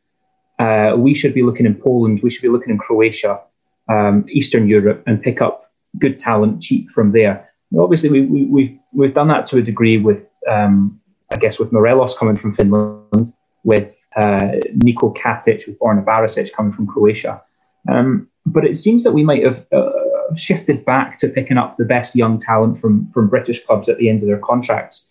Uh, 0.57 0.95
we 0.97 1.14
should 1.14 1.36
be 1.36 1.43
looking 1.43 1.68
in 1.68 1.76
Poland. 1.76 2.24
We 2.24 2.32
should 2.32 2.41
be 2.41 2.49
looking 2.49 2.72
in 2.72 2.80
Croatia, 2.80 3.41
um, 3.88 4.26
Eastern 4.30 4.68
Europe, 4.68 5.03
and 5.05 5.22
pick 5.22 5.43
up 5.43 5.72
good 5.99 6.20
talent 6.20 6.64
cheap 6.64 6.89
from 6.89 7.12
there. 7.12 7.51
obviously, 7.78 8.10
we, 8.10 8.22
we, 8.22 8.45
we've 8.45 8.80
we've 8.93 9.14
done 9.14 9.28
that 9.28 9.45
to 9.49 9.57
a 9.57 9.62
degree 9.62 9.99
with, 9.99 10.28
um, 10.47 10.99
I 11.32 11.36
guess, 11.36 11.60
with 11.60 11.72
Morelos 11.72 12.18
coming 12.18 12.36
from 12.36 12.51
Finland, 12.51 13.32
with 13.64 13.99
uh, 14.16 14.60
Niko 14.78 15.16
Katic 15.16 15.68
with 15.68 15.80
Borna 15.80 16.03
Barisic 16.03 16.51
coming 16.53 16.72
from 16.72 16.88
Croatia. 16.88 17.41
Um, 17.88 18.28
but 18.45 18.66
it 18.66 18.78
seems 18.78 19.03
that 19.03 19.12
we 19.12 19.24
might 19.24 19.43
have 19.43 19.66
uh, 19.72 19.91
shifted 20.36 20.86
back 20.86 21.20
to 21.20 21.30
picking 21.30 21.57
up 21.57 21.78
the 21.78 21.86
best 21.86 22.16
young 22.16 22.39
talent 22.39 22.78
from, 22.78 23.12
from 23.12 23.30
British 23.30 23.64
clubs 23.66 23.89
at 23.89 23.97
the 23.97 24.10
end 24.10 24.22
of 24.22 24.28
their 24.28 24.39
contracts. 24.39 25.07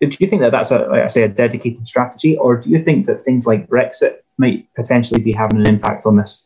Do 0.00 0.16
you 0.18 0.26
think 0.26 0.42
that 0.42 0.50
that's, 0.50 0.72
a, 0.72 0.78
like 0.78 1.02
I 1.02 1.08
say, 1.08 1.22
a 1.22 1.28
dedicated 1.28 1.86
strategy, 1.86 2.36
or 2.36 2.56
do 2.56 2.70
you 2.70 2.82
think 2.82 3.06
that 3.06 3.24
things 3.24 3.46
like 3.46 3.68
Brexit 3.68 4.16
might 4.36 4.66
potentially 4.74 5.20
be 5.20 5.32
having 5.32 5.60
an 5.60 5.68
impact 5.68 6.06
on 6.06 6.16
this? 6.16 6.44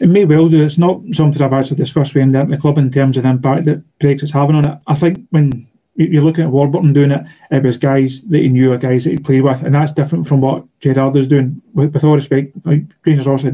It 0.00 0.08
may 0.08 0.24
well 0.24 0.48
do. 0.48 0.64
It's 0.64 0.78
not 0.78 1.02
something 1.12 1.42
I've 1.42 1.52
actually 1.52 1.76
discussed 1.76 2.14
with 2.14 2.32
the 2.32 2.58
club 2.58 2.78
in 2.78 2.90
terms 2.90 3.16
of 3.16 3.24
the 3.24 3.28
impact 3.28 3.66
that 3.66 3.82
Brexit's 3.98 4.32
having 4.32 4.56
on 4.56 4.66
it. 4.66 4.78
I 4.86 4.94
think 4.94 5.26
when 5.30 5.68
you're 5.98 6.22
looking 6.22 6.44
at 6.44 6.50
Warburton 6.50 6.92
doing 6.92 7.10
it, 7.10 7.26
it 7.50 7.62
was 7.62 7.76
guys 7.76 8.20
that 8.22 8.38
he 8.38 8.48
knew, 8.48 8.72
or 8.72 8.78
guys 8.78 9.04
that 9.04 9.10
he 9.10 9.18
played 9.18 9.42
with, 9.42 9.62
and 9.62 9.74
that's 9.74 9.92
different 9.92 10.26
from 10.26 10.40
what 10.40 10.64
Gerrard 10.80 11.16
is 11.16 11.26
doing. 11.26 11.60
With, 11.74 11.92
with 11.92 12.04
all 12.04 12.14
respect, 12.14 12.52
like 12.64 12.82
Rangers 13.04 13.26
also 13.26 13.52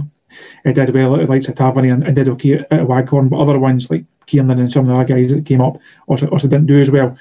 did 0.64 0.94
well 0.94 1.16
at 1.16 1.28
likes 1.28 1.48
of 1.48 1.54
Tavernier 1.54 1.94
and, 1.94 2.04
and, 2.04 2.14
did 2.14 2.28
okay 2.28 2.54
at, 2.54 2.72
at 2.72 2.86
Waghorn, 2.86 3.28
but 3.28 3.40
other 3.40 3.58
ones 3.58 3.90
like 3.90 4.04
Kiernan 4.26 4.58
and 4.58 4.70
some 4.70 4.82
of 4.82 4.88
the 4.88 4.94
other 4.94 5.14
guys 5.14 5.30
that 5.30 5.46
came 5.46 5.60
up 5.60 5.78
also, 6.06 6.26
also 6.28 6.48
didn't 6.48 6.66
do 6.66 6.80
as 6.80 6.90
well. 6.90 7.16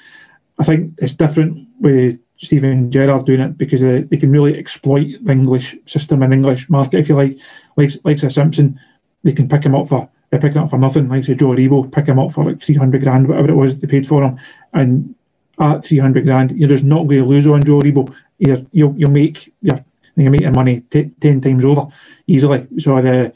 I 0.58 0.64
think 0.64 0.94
it's 0.98 1.14
different 1.14 1.66
with 1.80 2.18
Steven 2.38 2.90
Gerrard 2.90 3.26
doing 3.26 3.40
it 3.40 3.56
because 3.56 3.82
uh, 3.82 4.02
they 4.08 4.16
can 4.16 4.30
really 4.30 4.58
exploit 4.58 5.16
the 5.22 5.32
English 5.32 5.76
system 5.86 6.22
and 6.22 6.32
English 6.32 6.68
market, 6.68 7.00
if 7.00 7.08
you 7.08 7.16
like. 7.16 7.38
Like, 7.76 7.90
like 8.04 8.22
a 8.22 8.30
Simpson, 8.30 8.78
they 9.22 9.32
can 9.32 9.48
pick 9.48 9.64
him 9.64 9.74
up 9.74 9.88
for 9.88 10.08
they're 10.34 10.40
picking 10.40 10.62
up 10.62 10.70
for 10.70 10.78
nothing. 10.78 11.08
Like 11.08 11.24
say 11.24 11.36
Joe 11.36 11.50
Aribo, 11.50 11.92
pick 11.92 12.06
him 12.06 12.18
up 12.18 12.32
for 12.32 12.44
like 12.44 12.60
three 12.60 12.74
hundred 12.74 13.04
grand, 13.04 13.28
whatever 13.28 13.50
it 13.50 13.54
was 13.54 13.78
they 13.78 13.86
paid 13.86 14.04
for 14.06 14.24
him, 14.24 14.36
and 14.72 15.14
at 15.60 15.84
three 15.84 15.98
hundred 15.98 16.24
grand, 16.24 16.50
you're 16.50 16.68
just 16.68 16.82
not 16.82 17.06
going 17.06 17.20
to 17.20 17.24
lose 17.24 17.46
on 17.46 17.62
Joe 17.62 17.78
Aribo. 17.78 18.12
You're, 18.38 18.66
you'll 18.72 18.94
you'll 18.98 19.10
make 19.12 19.52
your 19.62 19.84
you're 20.16 20.30
making 20.32 20.52
money 20.52 20.80
t- 20.80 21.12
ten 21.20 21.40
times 21.40 21.64
over 21.64 21.86
easily. 22.26 22.66
So 22.78 23.00
the 23.00 23.32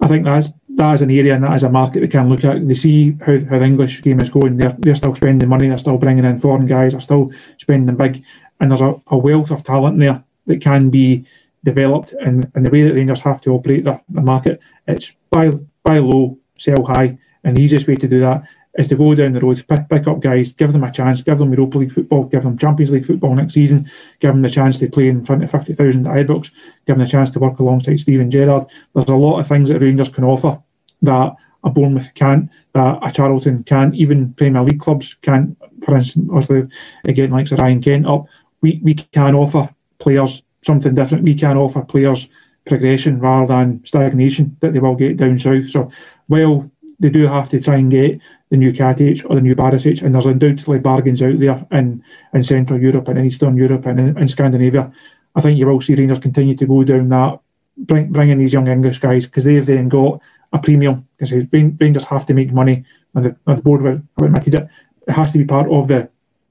I 0.00 0.08
think 0.08 0.24
that's 0.24 0.52
that 0.76 0.94
is 0.94 1.02
an 1.02 1.10
area 1.10 1.34
and 1.34 1.44
that 1.44 1.54
is 1.54 1.64
a 1.64 1.68
market 1.68 2.00
they 2.00 2.08
can 2.08 2.30
look 2.30 2.44
at. 2.44 2.66
They 2.66 2.74
see 2.74 3.12
how, 3.20 3.38
how 3.50 3.58
the 3.58 3.64
English 3.64 4.00
game 4.00 4.20
is 4.20 4.30
going. 4.30 4.56
They're 4.56 4.74
they're 4.78 4.96
still 4.96 5.14
spending 5.14 5.50
money. 5.50 5.68
They're 5.68 5.76
still 5.76 5.98
bringing 5.98 6.24
in 6.24 6.38
foreign 6.38 6.66
guys. 6.66 6.92
They're 6.92 7.00
still 7.02 7.30
spending 7.58 7.94
big, 7.96 8.24
and 8.58 8.70
there's 8.70 8.80
a, 8.80 8.94
a 9.08 9.18
wealth 9.18 9.50
of 9.50 9.62
talent 9.62 9.98
there 9.98 10.24
that 10.46 10.62
can 10.62 10.88
be 10.88 11.26
developed. 11.62 12.12
And, 12.12 12.50
and 12.54 12.64
the 12.64 12.70
way 12.70 12.82
that 12.82 12.94
Rangers 12.94 13.20
have 13.20 13.40
to 13.42 13.50
operate 13.50 13.84
the, 13.84 14.00
the 14.08 14.22
market, 14.22 14.60
it's 14.88 15.14
buy 15.30 15.50
buy 15.84 15.98
low, 15.98 16.38
sell 16.58 16.84
high, 16.84 17.18
and 17.44 17.56
the 17.56 17.62
easiest 17.62 17.86
way 17.86 17.96
to 17.96 18.08
do 18.08 18.20
that 18.20 18.42
is 18.78 18.88
to 18.88 18.96
go 18.96 19.14
down 19.14 19.32
the 19.32 19.40
road, 19.40 19.62
pick, 19.68 19.88
pick 19.88 20.06
up 20.06 20.20
guys, 20.20 20.52
give 20.52 20.72
them 20.72 20.84
a 20.84 20.90
chance, 20.90 21.22
give 21.22 21.38
them 21.38 21.52
Europa 21.52 21.78
League 21.78 21.92
football, 21.92 22.24
give 22.24 22.42
them 22.42 22.56
Champions 22.56 22.90
League 22.90 23.04
football 23.04 23.34
next 23.34 23.54
season, 23.54 23.90
give 24.18 24.32
them 24.32 24.42
the 24.42 24.48
chance 24.48 24.78
to 24.78 24.88
play 24.88 25.08
in 25.08 25.24
front 25.24 25.44
of 25.44 25.50
50,000 25.50 26.06
at 26.06 26.26
Ibrox, 26.26 26.50
give 26.86 26.96
them 26.96 27.04
the 27.04 27.06
chance 27.06 27.30
to 27.32 27.38
work 27.38 27.58
alongside 27.58 28.00
Steven 28.00 28.30
Gerrard. 28.30 28.66
There's 28.94 29.08
a 29.08 29.14
lot 29.14 29.40
of 29.40 29.48
things 29.48 29.68
that 29.68 29.82
Rangers 29.82 30.08
can 30.08 30.24
offer 30.24 30.58
that 31.02 31.34
a 31.64 31.70
Bournemouth 31.70 32.14
can't, 32.14 32.50
that 32.72 32.98
a 33.02 33.12
Charlton 33.12 33.62
can't, 33.64 33.94
even 33.94 34.32
Premier 34.34 34.62
League 34.62 34.80
clubs 34.80 35.14
can't. 35.20 35.56
For 35.84 35.96
instance, 35.96 36.28
obviously, 36.32 36.74
again, 37.06 37.30
like 37.30 37.48
Sir 37.48 37.56
Ryan 37.56 37.82
Kent 37.82 38.06
up, 38.06 38.24
we, 38.62 38.80
we 38.82 38.94
can 38.94 39.34
offer 39.34 39.68
players 39.98 40.42
something 40.64 40.94
different. 40.94 41.24
We 41.24 41.34
can 41.34 41.56
offer 41.56 41.82
players 41.82 42.28
progression 42.64 43.18
rather 43.18 43.46
than 43.46 43.84
stagnation 43.84 44.56
that 44.60 44.72
they 44.72 44.78
will 44.78 44.94
get 44.94 45.16
down 45.16 45.38
south. 45.38 45.70
So, 45.70 45.90
well, 46.28 46.70
they 47.00 47.10
do 47.10 47.26
have 47.26 47.48
to 47.48 47.60
try 47.60 47.76
and 47.76 47.90
get 47.90 48.20
the 48.50 48.56
new 48.56 48.72
Katic 48.72 49.28
or 49.28 49.34
the 49.34 49.40
new 49.40 49.56
Barisic, 49.56 50.02
and 50.02 50.14
there's 50.14 50.26
undoubtedly 50.26 50.78
bargains 50.78 51.22
out 51.22 51.38
there 51.40 51.66
in, 51.72 52.04
in 52.32 52.44
Central 52.44 52.80
Europe 52.80 53.08
and 53.08 53.18
in 53.18 53.24
Eastern 53.24 53.56
Europe 53.56 53.86
and 53.86 53.98
in, 53.98 54.18
in 54.18 54.28
Scandinavia. 54.28 54.92
I 55.34 55.40
think 55.40 55.58
you 55.58 55.66
will 55.66 55.80
see 55.80 55.94
Rangers 55.94 56.18
continue 56.18 56.54
to 56.56 56.66
go 56.66 56.84
down 56.84 57.08
that, 57.08 57.40
bring, 57.76 58.12
bring 58.12 58.30
in 58.30 58.38
these 58.38 58.52
young 58.52 58.68
English 58.68 58.98
guys 58.98 59.26
because 59.26 59.44
they've 59.44 59.64
then 59.64 59.88
got 59.88 60.20
a 60.52 60.58
premium. 60.58 61.08
Because 61.16 61.32
Rangers 61.52 62.04
have 62.04 62.26
to 62.26 62.34
make 62.34 62.52
money, 62.52 62.84
and 63.14 63.24
the, 63.24 63.36
and 63.46 63.58
the 63.58 63.62
board 63.62 63.84
have 63.84 64.02
admitted 64.22 64.54
it. 64.54 64.68
It 65.08 65.12
has 65.12 65.32
to 65.32 65.38
be 65.38 65.44
part 65.44 65.68
of 65.70 65.88
the 65.88 66.08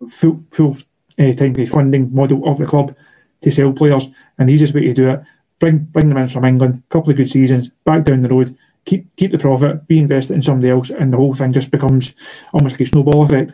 full 0.10 0.44
full 0.52 0.76
uh, 1.20 1.34
time 1.34 1.66
funding 1.68 2.14
model 2.14 2.50
of 2.50 2.58
the 2.58 2.66
club 2.66 2.96
to 3.44 3.52
sell 3.52 3.72
players, 3.72 4.10
and 4.38 4.50
the 4.50 4.54
easiest 4.54 4.74
way 4.74 4.82
to 4.82 4.94
do 4.94 5.10
it 5.12 5.24
bring 5.62 5.78
bring 5.78 6.10
them 6.10 6.18
in 6.18 6.28
from 6.28 6.44
England, 6.44 6.84
couple 6.90 7.12
of 7.12 7.16
good 7.16 7.30
seasons, 7.30 7.70
back 7.86 8.04
down 8.04 8.24
the 8.24 8.30
road, 8.30 8.58
keep 8.84 9.16
keep 9.16 9.32
the 9.32 9.38
profit, 9.38 9.88
be 9.88 10.00
invested 10.00 10.34
in 10.34 10.44
somebody 10.44 10.70
else, 10.70 10.90
and 10.90 11.14
the 11.14 11.18
whole 11.18 11.36
thing 11.36 11.54
just 11.54 11.72
becomes 11.72 12.14
almost 12.52 12.74
like 12.74 12.82
a 12.82 12.86
snowball 12.88 13.24
effect. 13.24 13.54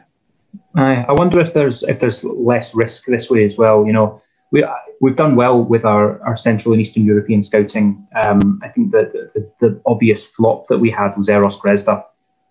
Aye, 0.75 1.05
I 1.07 1.11
wonder 1.11 1.39
if 1.39 1.53
there's 1.53 1.83
if 1.83 1.99
there's 1.99 2.23
less 2.23 2.73
risk 2.73 3.05
this 3.05 3.29
way 3.29 3.43
as 3.43 3.57
well. 3.57 3.85
You 3.85 3.93
know, 3.93 4.21
we 4.51 4.65
we've 5.01 5.15
done 5.15 5.35
well 5.35 5.61
with 5.61 5.85
our, 5.85 6.19
our 6.23 6.35
Central 6.35 6.73
and 6.73 6.81
Eastern 6.81 7.05
European 7.05 7.43
scouting. 7.43 8.07
Um, 8.15 8.59
I 8.63 8.69
think 8.69 8.91
that 8.93 9.13
the, 9.13 9.51
the, 9.59 9.81
obvious 9.85 10.25
flop 10.25 10.67
that 10.69 10.79
we 10.79 10.89
had 10.89 11.15
was 11.15 11.29
Eros 11.29 11.59
Grezda, 11.59 12.03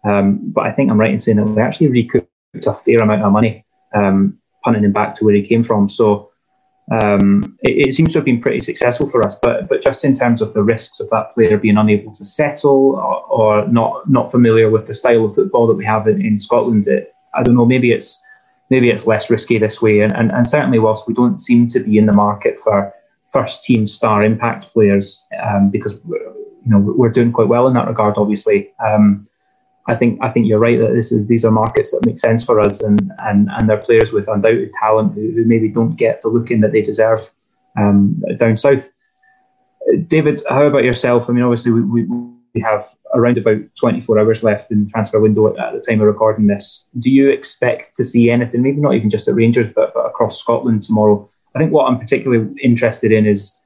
um, 0.05 0.39
but 0.53 0.65
I 0.65 0.71
think 0.71 0.89
I'm 0.89 1.01
right 1.01 1.11
in 1.11 1.19
saying 1.19 1.39
that 1.39 1.47
we 1.47 1.61
actually 1.61 1.89
recouped 1.89 2.29
a 2.55 2.75
fair 2.75 2.99
amount 2.99 3.23
of 3.23 3.33
money, 3.33 3.65
um, 3.97 4.39
punting 4.63 4.85
him 4.85 4.93
back 4.93 5.17
to 5.17 5.25
where 5.25 5.35
he 5.35 5.43
came 5.43 5.65
from. 5.65 5.89
So 5.89 6.31
um, 6.93 7.59
it, 7.63 7.89
it, 7.89 7.95
seems 7.95 8.13
to 8.13 8.19
have 8.19 8.25
been 8.25 8.41
pretty 8.41 8.61
successful 8.61 9.09
for 9.09 9.27
us. 9.27 9.37
But 9.43 9.69
but 9.69 9.83
just 9.83 10.05
in 10.05 10.17
terms 10.17 10.41
of 10.41 10.55
the 10.55 10.63
risks 10.63 11.01
of 11.01 11.11
that 11.11 11.35
player 11.35 11.59
being 11.59 11.77
unable 11.77 12.13
to 12.15 12.25
settle 12.25 12.95
or, 12.95 13.25
or 13.25 13.69
not 13.69 14.09
not 14.09 14.31
familiar 14.31 14.71
with 14.71 14.87
the 14.87 14.95
style 14.95 15.25
of 15.25 15.35
football 15.35 15.67
that 15.67 15.75
we 15.75 15.85
have 15.85 16.07
in, 16.07 16.25
in 16.25 16.39
Scotland, 16.39 16.87
it, 16.87 17.13
I 17.35 17.43
don't 17.43 17.57
know. 17.57 17.67
Maybe 17.67 17.91
it's 17.91 18.23
maybe 18.71 18.91
it's 18.91 19.07
less 19.07 19.31
risky 19.31 19.59
this 19.59 19.83
way. 19.83 20.01
And, 20.01 20.13
and 20.13 20.31
and 20.31 20.47
certainly, 20.47 20.79
whilst 20.79 21.09
we 21.09 21.15
don't 21.15 21.41
seem 21.41 21.67
to 21.69 21.81
be 21.81 21.99
in 21.99 22.07
the 22.07 22.13
market 22.13 22.61
for 22.61 22.93
first 23.33 23.65
team 23.65 23.89
star 23.89 24.25
impact 24.25 24.73
players, 24.73 25.25
um, 25.43 25.71
because 25.71 26.01
you 26.07 26.67
know 26.67 26.79
we're 26.79 27.11
doing 27.11 27.33
quite 27.33 27.49
well 27.49 27.67
in 27.67 27.75
that 27.75 27.89
regard, 27.89 28.15
obviously. 28.17 28.73
Um, 28.85 29.27
I 29.89 29.95
think 29.95 30.19
I 30.23 30.31
think 30.31 30.47
you're 30.47 30.59
right 30.59 30.79
that 30.79 30.95
this 30.95 31.13
is 31.13 31.27
these 31.27 31.45
are 31.45 31.51
markets 31.51 31.93
that 31.93 32.07
make 32.07 32.19
sense 32.19 32.43
for 32.45 32.61
us, 32.61 32.81
and 32.81 33.13
and 33.21 33.49
and 33.51 33.69
they're 33.69 33.77
players 33.77 34.13
with 34.13 34.29
undoubted 34.29 34.73
talent 34.81 35.15
who, 35.15 35.31
who 35.31 35.45
maybe 35.45 35.69
don't 35.69 35.97
get 35.97 36.23
the 36.23 36.29
look 36.29 36.51
in 36.51 36.61
that 36.63 36.73
they 36.73 36.83
deserve 36.83 37.31
um, 37.79 38.21
down 38.39 38.57
south. 38.57 38.91
David, 40.09 40.43
how 40.49 40.63
about 40.63 40.85
yourself? 40.85 41.29
I 41.29 41.33
mean, 41.33 41.45
obviously 41.45 41.71
we, 41.71 41.83
we, 41.83 42.03
we 42.55 42.61
have 42.61 42.85
around 43.15 43.39
about 43.39 43.59
24 43.79 44.19
hours 44.19 44.43
left 44.43 44.73
in 44.73 44.85
the 44.85 44.91
transfer 44.91 45.21
window 45.21 45.47
at, 45.47 45.59
at, 45.59 45.75
the 45.75 45.81
time 45.87 46.01
of 46.01 46.09
recording 46.09 46.49
this. 46.49 46.89
Do 46.99 47.09
you 47.09 47.31
expect 47.31 47.95
to 47.95 48.05
see 48.05 48.29
anything? 48.29 48.63
Maybe 48.63 48.81
not 48.81 48.95
even 48.95 49.11
just 49.11 49.29
at 49.29 49.37
Rangers, 49.37 49.73
but, 49.73 49.95
but 49.95 50.07
across 50.07 50.41
Scotland 50.41 50.83
tomorrow. 50.83 51.31
I 51.55 51.61
think 51.61 51.73
what 51.73 51.85
I'm 51.85 52.01
particularly 52.01 52.53
interested 52.61 53.13
in 53.13 53.27
is 53.27 53.57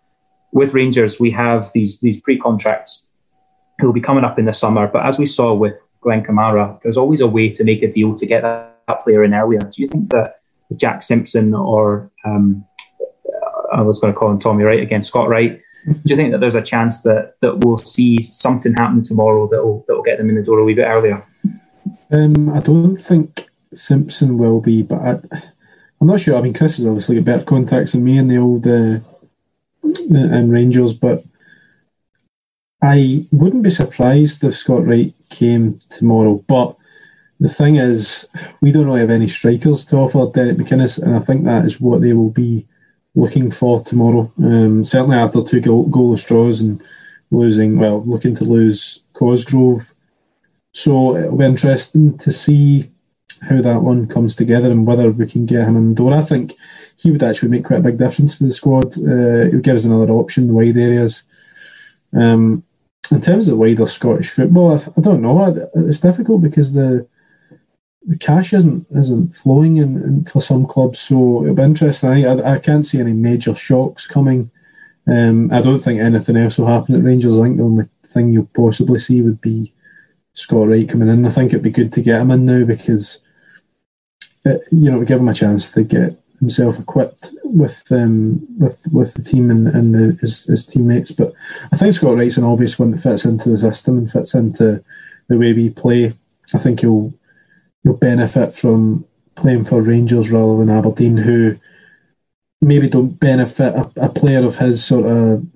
with 0.53 0.75
Rangers 0.75 1.19
we 1.19 1.31
have 1.31 1.71
these 1.73 2.01
these 2.01 2.21
pre 2.21 2.39
contracts 2.39 3.07
who 3.79 3.87
will 3.87 3.95
be 3.95 4.01
coming 4.01 4.25
up 4.25 4.39
in 4.39 4.45
the 4.45 4.53
summer. 4.53 4.87
But 4.87 5.07
as 5.07 5.19
we 5.19 5.27
saw 5.27 5.55
with 5.55 5.81
Glenn 6.01 6.23
Kamara, 6.23 6.81
there's 6.83 6.97
always 6.97 7.21
a 7.21 7.27
way 7.27 7.51
to 7.51 7.65
make 7.65 7.83
a 7.83 7.93
deal 7.93 8.17
to 8.17 8.27
get 8.27 8.43
that, 8.43 8.81
that 8.89 9.05
player 9.05 9.25
in 9.25 9.35
earlier. 9.35 9.61
Do 9.61 9.83
you 9.83 9.89
think 9.89 10.11
that 10.11 10.41
Jack 10.77 11.03
Simpson 11.03 11.55
or 11.55 12.11
um, 12.25 12.65
I 13.73 13.83
was 13.83 14.01
going 14.01 14.13
to 14.13 14.19
call 14.19 14.31
him 14.31 14.41
Tommy 14.41 14.65
Wright 14.65 14.83
again, 14.83 15.03
Scott 15.03 15.29
Wright? 15.29 15.61
Do 15.87 15.95
you 16.05 16.17
think 16.17 16.33
that 16.33 16.41
there's 16.41 16.55
a 16.55 16.63
chance 16.63 17.03
that, 17.03 17.37
that 17.41 17.59
we'll 17.59 17.79
see 17.79 18.21
something 18.23 18.75
happen 18.75 19.03
tomorrow 19.03 19.49
that 19.49 19.65
will 19.65 19.85
that 19.89 19.95
will 19.95 20.03
get 20.03 20.19
them 20.19 20.29
in 20.29 20.35
the 20.35 20.43
door 20.43 20.59
a 20.59 20.65
wee 20.65 20.75
bit 20.75 20.85
earlier? 20.85 21.25
Um, 22.11 22.51
I 22.51 22.61
don't 22.61 22.97
think 22.97 23.49
Simpson 23.73 24.37
will 24.37 24.61
be, 24.61 24.83
but 24.83 25.01
I, 25.01 25.11
am 26.01 26.07
not 26.07 26.21
sure. 26.21 26.37
I 26.37 26.43
mean, 26.43 26.53
Chris 26.53 26.77
has 26.77 26.87
obviously 26.87 27.17
got 27.17 27.25
better 27.25 27.45
contacts 27.45 27.93
than 27.93 28.05
me 28.05 28.19
in 28.19 28.29
the 28.29 28.37
old 28.37 28.67
uh, 28.67 28.99
Rangers, 29.83 30.93
but 30.93 31.25
I 32.83 33.27
wouldn't 33.31 33.63
be 33.63 33.71
surprised 33.71 34.45
if 34.45 34.57
Scott 34.57 34.85
Wright 34.85 35.15
came 35.31 35.81
tomorrow. 35.89 36.45
But 36.47 36.77
the 37.39 37.49
thing 37.49 37.77
is, 37.77 38.29
we 38.61 38.71
don't 38.71 38.87
really 38.87 39.01
have 39.01 39.11
any 39.11 39.29
strikers 39.29 39.85
to 39.87 39.97
offer 39.97 40.31
Derek 40.33 40.59
McInnes, 40.59 41.03
and 41.03 41.15
I 41.15 41.21
think 41.21 41.45
that 41.45 41.65
is 41.65 41.81
what 41.81 42.03
they 42.03 42.13
will 42.13 42.31
be 42.31 42.67
looking 43.15 43.51
for 43.51 43.83
tomorrow. 43.83 44.31
Um, 44.39 44.85
certainly 44.85 45.17
after 45.17 45.43
two 45.43 45.61
goal, 45.61 45.89
goalless 45.89 46.27
draws 46.27 46.61
and 46.61 46.83
losing, 47.31 47.79
well, 47.79 48.05
looking 48.05 48.35
to 48.37 48.45
lose 48.45 49.03
Cosgrove. 49.15 49.95
So 50.73 51.17
it'll 51.17 51.37
be 51.37 51.45
interesting 51.45 52.19
to 52.19 52.31
see 52.31 52.91
how 53.43 53.63
that 53.63 53.83
one 53.83 54.07
comes 54.07 54.37
together 54.37 54.71
and 54.71 54.87
whether 54.87 55.11
we 55.11 55.27
can 55.27 55.47
get 55.47 55.67
him 55.67 55.77
in 55.77 55.91
the 55.91 55.95
door. 55.95 56.13
I 56.13 56.23
think 56.23 56.57
he 56.97 57.11
would 57.11 57.23
actually 57.23 57.49
make 57.49 57.65
quite 57.65 57.81
a 57.81 57.83
big 57.83 57.99
difference 57.99 58.39
to 58.39 58.45
the 58.45 58.53
squad. 58.53 58.99
Uh, 58.99 59.47
it 59.47 59.55
would 59.55 59.63
give 59.63 59.77
us 59.77 59.85
another 59.85 60.13
option 60.13 60.47
the 60.47 60.53
wide 60.53 60.77
areas. 60.77 61.23
Um, 62.13 62.65
in 63.11 63.21
terms 63.21 63.49
of 63.49 63.59
wider 63.59 63.87
Scottish 63.87 64.31
football, 64.31 64.75
I, 64.75 64.85
I 64.97 65.01
don't 65.01 65.23
know. 65.23 65.69
It's 65.75 66.01
difficult 66.01 66.43
because 66.43 66.73
the 66.73 67.07
the 68.07 68.17
cash 68.17 68.53
isn't 68.53 68.87
isn't 68.95 69.37
flowing 69.37 69.77
in, 69.77 69.97
in, 70.03 70.25
for 70.25 70.41
some 70.41 70.67
clubs. 70.67 70.99
So 70.99 71.43
it'll 71.43 71.55
be 71.55 71.63
interesting. 71.63 72.27
I, 72.27 72.55
I 72.55 72.59
can't 72.59 72.87
see 72.87 72.99
any 72.99 73.13
major 73.13 73.55
shocks 73.55 74.07
coming. 74.07 74.51
Um, 75.07 75.53
I 75.53 75.61
don't 75.61 75.81
think 75.81 76.01
anything 76.01 76.37
else 76.37 76.59
will 76.59 76.67
happen 76.67 76.95
at 76.95 77.03
Rangers. 77.03 77.39
I 77.39 77.45
think 77.45 77.57
the 77.57 77.65
only 77.65 77.89
thing 78.07 78.33
you'll 78.33 78.51
possibly 78.55 78.99
see 78.99 79.23
would 79.23 79.41
be 79.41 79.73
Scott 80.35 80.69
Wright 80.69 80.89
coming 80.89 81.09
in. 81.09 81.27
I 81.27 81.31
think 81.31 81.53
it'd 81.53 81.63
be 81.63 81.71
good 81.71 81.93
to 81.95 82.03
get 82.03 82.21
him 82.21 82.31
in 82.31 82.45
now 82.45 82.65
because 82.65 83.19
it, 84.45 84.63
you 84.71 84.91
know 84.91 85.05
give 85.05 85.21
him 85.21 85.29
a 85.29 85.35
chance 85.35 85.71
to 85.73 85.83
get 85.83 86.20
himself 86.41 86.79
equipped 86.79 87.31
with 87.45 87.85
um, 87.93 88.47
with 88.59 88.83
with 88.91 89.15
the 89.15 89.23
team 89.23 89.51
and, 89.51 89.69
and 89.69 89.95
the, 89.95 90.19
his, 90.21 90.45
his 90.45 90.67
teammates. 90.67 91.13
But 91.13 91.33
I 91.71 91.77
think 91.77 91.95
Scott 91.95 92.17
Wright's 92.17 92.39
an 92.39 92.45
obvious 92.45 92.79
one 92.79 92.91
that 92.91 93.01
fits 93.01 93.25
into 93.25 93.51
the 93.51 93.59
system 93.59 93.99
and 93.99 94.11
fits 94.11 94.35
into 94.35 94.83
the 95.29 95.39
way 95.39 95.53
we 95.53 95.71
play. 95.71 96.15
I 96.55 96.59
think 96.59 96.81
he'll 96.81 97.13
he'll 97.85 97.95
benefit 97.95 98.55
from 98.55 99.05
playing 99.37 99.65
for 99.65 99.83
Rangers 99.83 100.31
rather 100.31 100.59
than 100.59 100.71
Aberdeen, 100.71 101.19
who 101.19 101.59
maybe 102.61 102.89
don't 102.89 103.21
benefit 103.21 103.75
a, 103.75 103.91
a 103.97 104.09
player 104.09 104.45
of 104.45 104.57
his 104.57 104.85
sort 104.85 105.07
of 105.07 105.47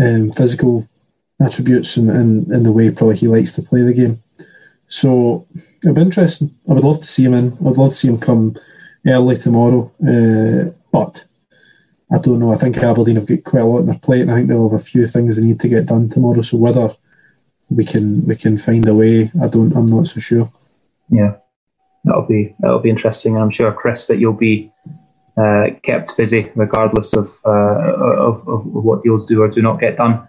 um, 0.00 0.32
physical 0.32 0.88
attributes 1.40 1.96
and, 1.96 2.10
and, 2.10 2.48
and 2.48 2.66
the 2.66 2.72
way 2.72 2.90
probably 2.90 3.16
he 3.16 3.28
likes 3.28 3.52
to 3.52 3.62
play 3.62 3.82
the 3.82 3.92
game. 3.92 4.22
So 4.88 5.46
it'll 5.82 5.94
be 5.94 6.02
interesting. 6.02 6.54
I 6.68 6.72
would 6.72 6.84
love 6.84 7.00
to 7.00 7.06
see 7.06 7.24
him 7.24 7.34
in. 7.34 7.52
I'd 7.54 7.76
love 7.76 7.90
to 7.90 7.94
see 7.94 8.08
him 8.08 8.18
come 8.18 8.56
early 9.06 9.36
tomorrow. 9.36 9.92
Uh, 10.02 10.72
but 10.92 11.24
I 12.12 12.18
don't 12.18 12.38
know. 12.38 12.52
I 12.52 12.56
think 12.56 12.76
Aberdeen 12.78 13.16
have 13.16 13.26
got 13.26 13.44
quite 13.44 13.62
a 13.62 13.66
lot 13.66 13.80
on 13.80 13.86
their 13.86 13.98
plate, 13.98 14.22
and 14.22 14.30
I 14.30 14.36
think 14.36 14.48
they'll 14.48 14.68
have 14.68 14.80
a 14.80 14.82
few 14.82 15.06
things 15.06 15.36
they 15.36 15.44
need 15.44 15.60
to 15.60 15.68
get 15.68 15.86
done 15.86 16.08
tomorrow. 16.08 16.42
So 16.42 16.56
whether 16.56 16.94
we 17.70 17.84
can 17.84 18.24
we 18.26 18.36
can 18.36 18.58
find 18.58 18.86
a 18.88 18.94
way, 18.94 19.30
I 19.42 19.48
don't. 19.48 19.74
I'm 19.76 19.86
not 19.86 20.06
so 20.06 20.20
sure. 20.20 20.50
Yeah, 21.10 21.36
that'll 22.04 22.26
be 22.26 22.54
that'll 22.60 22.80
be 22.80 22.90
interesting. 22.90 23.36
I'm 23.36 23.50
sure, 23.50 23.72
Chris, 23.72 24.06
that 24.06 24.18
you'll 24.18 24.32
be 24.32 24.72
uh, 25.38 25.66
kept 25.82 26.16
busy 26.16 26.50
regardless 26.56 27.12
of, 27.12 27.28
uh, 27.46 27.50
of, 27.50 28.48
of 28.48 28.66
what 28.66 29.02
deals 29.04 29.24
do 29.26 29.40
or 29.42 29.48
do 29.48 29.62
not 29.62 29.80
get 29.80 29.96
done. 29.96 30.26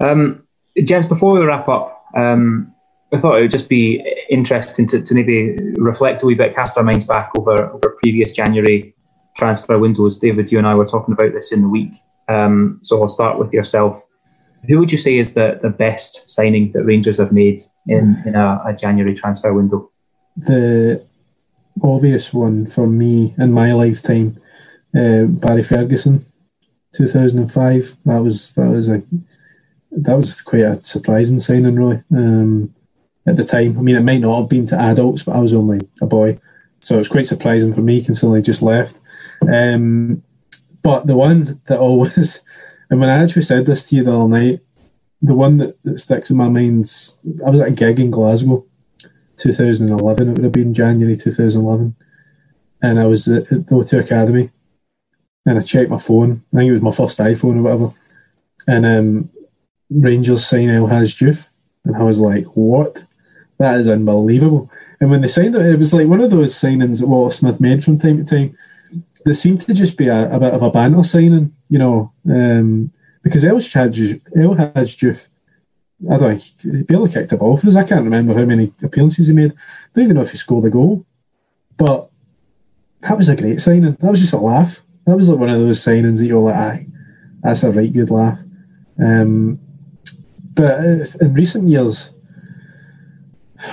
Um, 0.00 0.46
gents, 0.82 1.06
before 1.06 1.34
we 1.34 1.44
wrap 1.44 1.68
up, 1.68 2.06
um, 2.16 2.73
I 3.14 3.20
thought 3.20 3.38
it 3.38 3.42
would 3.42 3.50
just 3.52 3.68
be 3.68 4.04
interesting 4.28 4.88
to, 4.88 5.00
to 5.00 5.14
maybe 5.14 5.56
reflect 5.76 6.22
a 6.22 6.26
wee 6.26 6.34
bit, 6.34 6.54
cast 6.54 6.76
our 6.76 6.82
minds 6.82 7.06
back 7.06 7.30
over, 7.38 7.70
over 7.70 7.96
previous 8.02 8.32
January 8.32 8.94
transfer 9.36 9.78
windows. 9.78 10.18
David, 10.18 10.50
you 10.50 10.58
and 10.58 10.66
I 10.66 10.74
were 10.74 10.86
talking 10.86 11.14
about 11.14 11.32
this 11.32 11.52
in 11.52 11.62
the 11.62 11.68
week. 11.68 11.92
Um, 12.28 12.80
so 12.82 13.00
I'll 13.00 13.08
start 13.08 13.38
with 13.38 13.52
yourself. 13.52 14.04
Who 14.66 14.80
would 14.80 14.90
you 14.90 14.98
say 14.98 15.18
is 15.18 15.34
the, 15.34 15.60
the 15.62 15.70
best 15.70 16.28
signing 16.28 16.72
that 16.72 16.84
Rangers 16.84 17.18
have 17.18 17.30
made 17.30 17.62
in, 17.86 18.20
in 18.26 18.34
a, 18.34 18.62
a 18.66 18.74
January 18.74 19.14
transfer 19.14 19.52
window? 19.52 19.92
The 20.36 21.06
obvious 21.80 22.34
one 22.34 22.66
for 22.66 22.88
me 22.88 23.34
in 23.38 23.52
my 23.52 23.72
lifetime, 23.74 24.40
uh, 24.96 25.26
Barry 25.26 25.62
Ferguson, 25.62 26.24
2005. 26.94 27.96
That 28.06 28.22
was 28.22 28.54
that 28.54 28.70
was 28.70 28.88
a 28.88 29.02
that 29.92 30.16
was 30.16 30.40
quite 30.40 30.62
a 30.62 30.82
surprising 30.82 31.38
signing, 31.38 31.76
really. 31.76 32.02
Um, 32.10 32.73
at 33.26 33.36
the 33.36 33.44
time, 33.44 33.78
I 33.78 33.80
mean, 33.80 33.96
it 33.96 34.02
might 34.02 34.20
not 34.20 34.40
have 34.40 34.48
been 34.48 34.66
to 34.66 34.78
adults, 34.78 35.22
but 35.22 35.34
I 35.34 35.40
was 35.40 35.54
only 35.54 35.80
a 36.00 36.06
boy, 36.06 36.38
so 36.80 36.96
it 36.96 36.98
was 36.98 37.08
quite 37.08 37.26
surprising 37.26 37.72
for 37.72 37.80
me 37.80 38.04
considering 38.04 38.38
I 38.38 38.42
just 38.42 38.62
left. 38.62 39.00
Um, 39.50 40.22
but 40.82 41.06
the 41.06 41.16
one 41.16 41.60
that 41.66 41.78
always, 41.78 42.40
and 42.90 43.00
when 43.00 43.08
I 43.08 43.22
actually 43.22 43.42
said 43.42 43.66
this 43.66 43.88
to 43.88 43.96
you 43.96 44.04
the 44.04 44.14
other 44.14 44.28
night, 44.28 44.60
the 45.22 45.34
one 45.34 45.56
that, 45.56 45.82
that 45.84 46.00
sticks 46.00 46.30
in 46.30 46.36
my 46.36 46.48
mind, 46.48 46.84
I 47.44 47.50
was 47.50 47.60
at 47.60 47.68
a 47.68 47.70
gig 47.70 47.98
in 47.98 48.10
Glasgow, 48.10 48.66
2011. 49.38 50.28
It 50.28 50.32
would 50.32 50.44
have 50.44 50.52
been 50.52 50.74
January 50.74 51.16
2011, 51.16 51.96
and 52.82 53.00
I 53.00 53.06
was 53.06 53.26
at, 53.28 53.48
the 53.48 53.56
O2 53.56 54.00
Academy, 54.00 54.50
and 55.46 55.58
I 55.58 55.62
checked 55.62 55.90
my 55.90 55.96
phone. 55.96 56.44
I 56.52 56.58
think 56.58 56.68
it 56.68 56.72
was 56.74 56.82
my 56.82 56.90
first 56.90 57.18
iPhone 57.18 57.56
or 57.56 57.62
whatever, 57.62 57.94
and 58.66 58.84
um, 58.84 59.30
Rangers 59.90 60.46
sign 60.46 60.68
El 60.68 60.86
Hadji 60.86 61.26
Diouf, 61.26 61.48
and 61.84 61.96
I 61.96 62.02
was 62.02 62.20
like, 62.20 62.44
"What? 62.54 63.04
That 63.58 63.80
is 63.80 63.88
unbelievable!" 63.88 64.70
And 65.00 65.10
when 65.10 65.20
they 65.20 65.28
signed 65.28 65.54
it, 65.54 65.66
it 65.66 65.78
was 65.78 65.92
like 65.92 66.08
one 66.08 66.20
of 66.20 66.30
those 66.30 66.54
signings 66.54 67.00
that 67.00 67.06
Walter 67.06 67.34
Smith 67.34 67.60
made 67.60 67.84
from 67.84 67.98
time 67.98 68.24
to 68.24 68.24
time. 68.24 68.56
There 69.24 69.34
seemed 69.34 69.60
to 69.62 69.74
just 69.74 69.96
be 69.96 70.08
a, 70.08 70.34
a 70.34 70.38
bit 70.38 70.52
of 70.52 70.62
a 70.62 70.70
banter 70.70 71.02
signing, 71.02 71.54
you 71.68 71.78
know, 71.78 72.12
um, 72.30 72.92
because 73.22 73.44
El 73.44 73.56
Diouf, 73.56 75.26
I 76.10 76.18
don't 76.18 76.42
think 76.42 76.76
he 76.76 76.82
barely 76.82 77.10
kicked 77.10 77.30
the 77.30 77.36
ball 77.36 77.56
for 77.56 77.68
us. 77.68 77.76
I 77.76 77.84
can't 77.84 78.04
remember 78.04 78.34
how 78.34 78.44
many 78.44 78.72
appearances 78.82 79.28
he 79.28 79.34
made. 79.34 79.52
I 79.52 79.56
don't 79.94 80.04
even 80.04 80.16
know 80.16 80.22
if 80.22 80.32
he 80.32 80.36
scored 80.36 80.66
a 80.66 80.70
goal, 80.70 81.06
but 81.76 82.10
that 83.00 83.16
was 83.16 83.28
a 83.28 83.36
great 83.36 83.60
signing. 83.60 83.92
That 83.92 84.10
was 84.10 84.20
just 84.20 84.34
a 84.34 84.38
laugh. 84.38 84.82
That 85.06 85.16
was 85.16 85.28
like 85.28 85.38
one 85.38 85.50
of 85.50 85.60
those 85.60 85.82
signings 85.82 86.18
that 86.18 86.26
you're 86.26 86.40
like, 86.40 86.54
aye, 86.54 86.86
that's 87.42 87.62
a 87.62 87.70
right 87.70 87.92
good 87.92 88.10
laugh. 88.10 88.38
Um, 89.02 89.58
but 90.54 90.80
uh, 90.80 91.04
in 91.20 91.34
recent 91.34 91.68
years, 91.68 92.10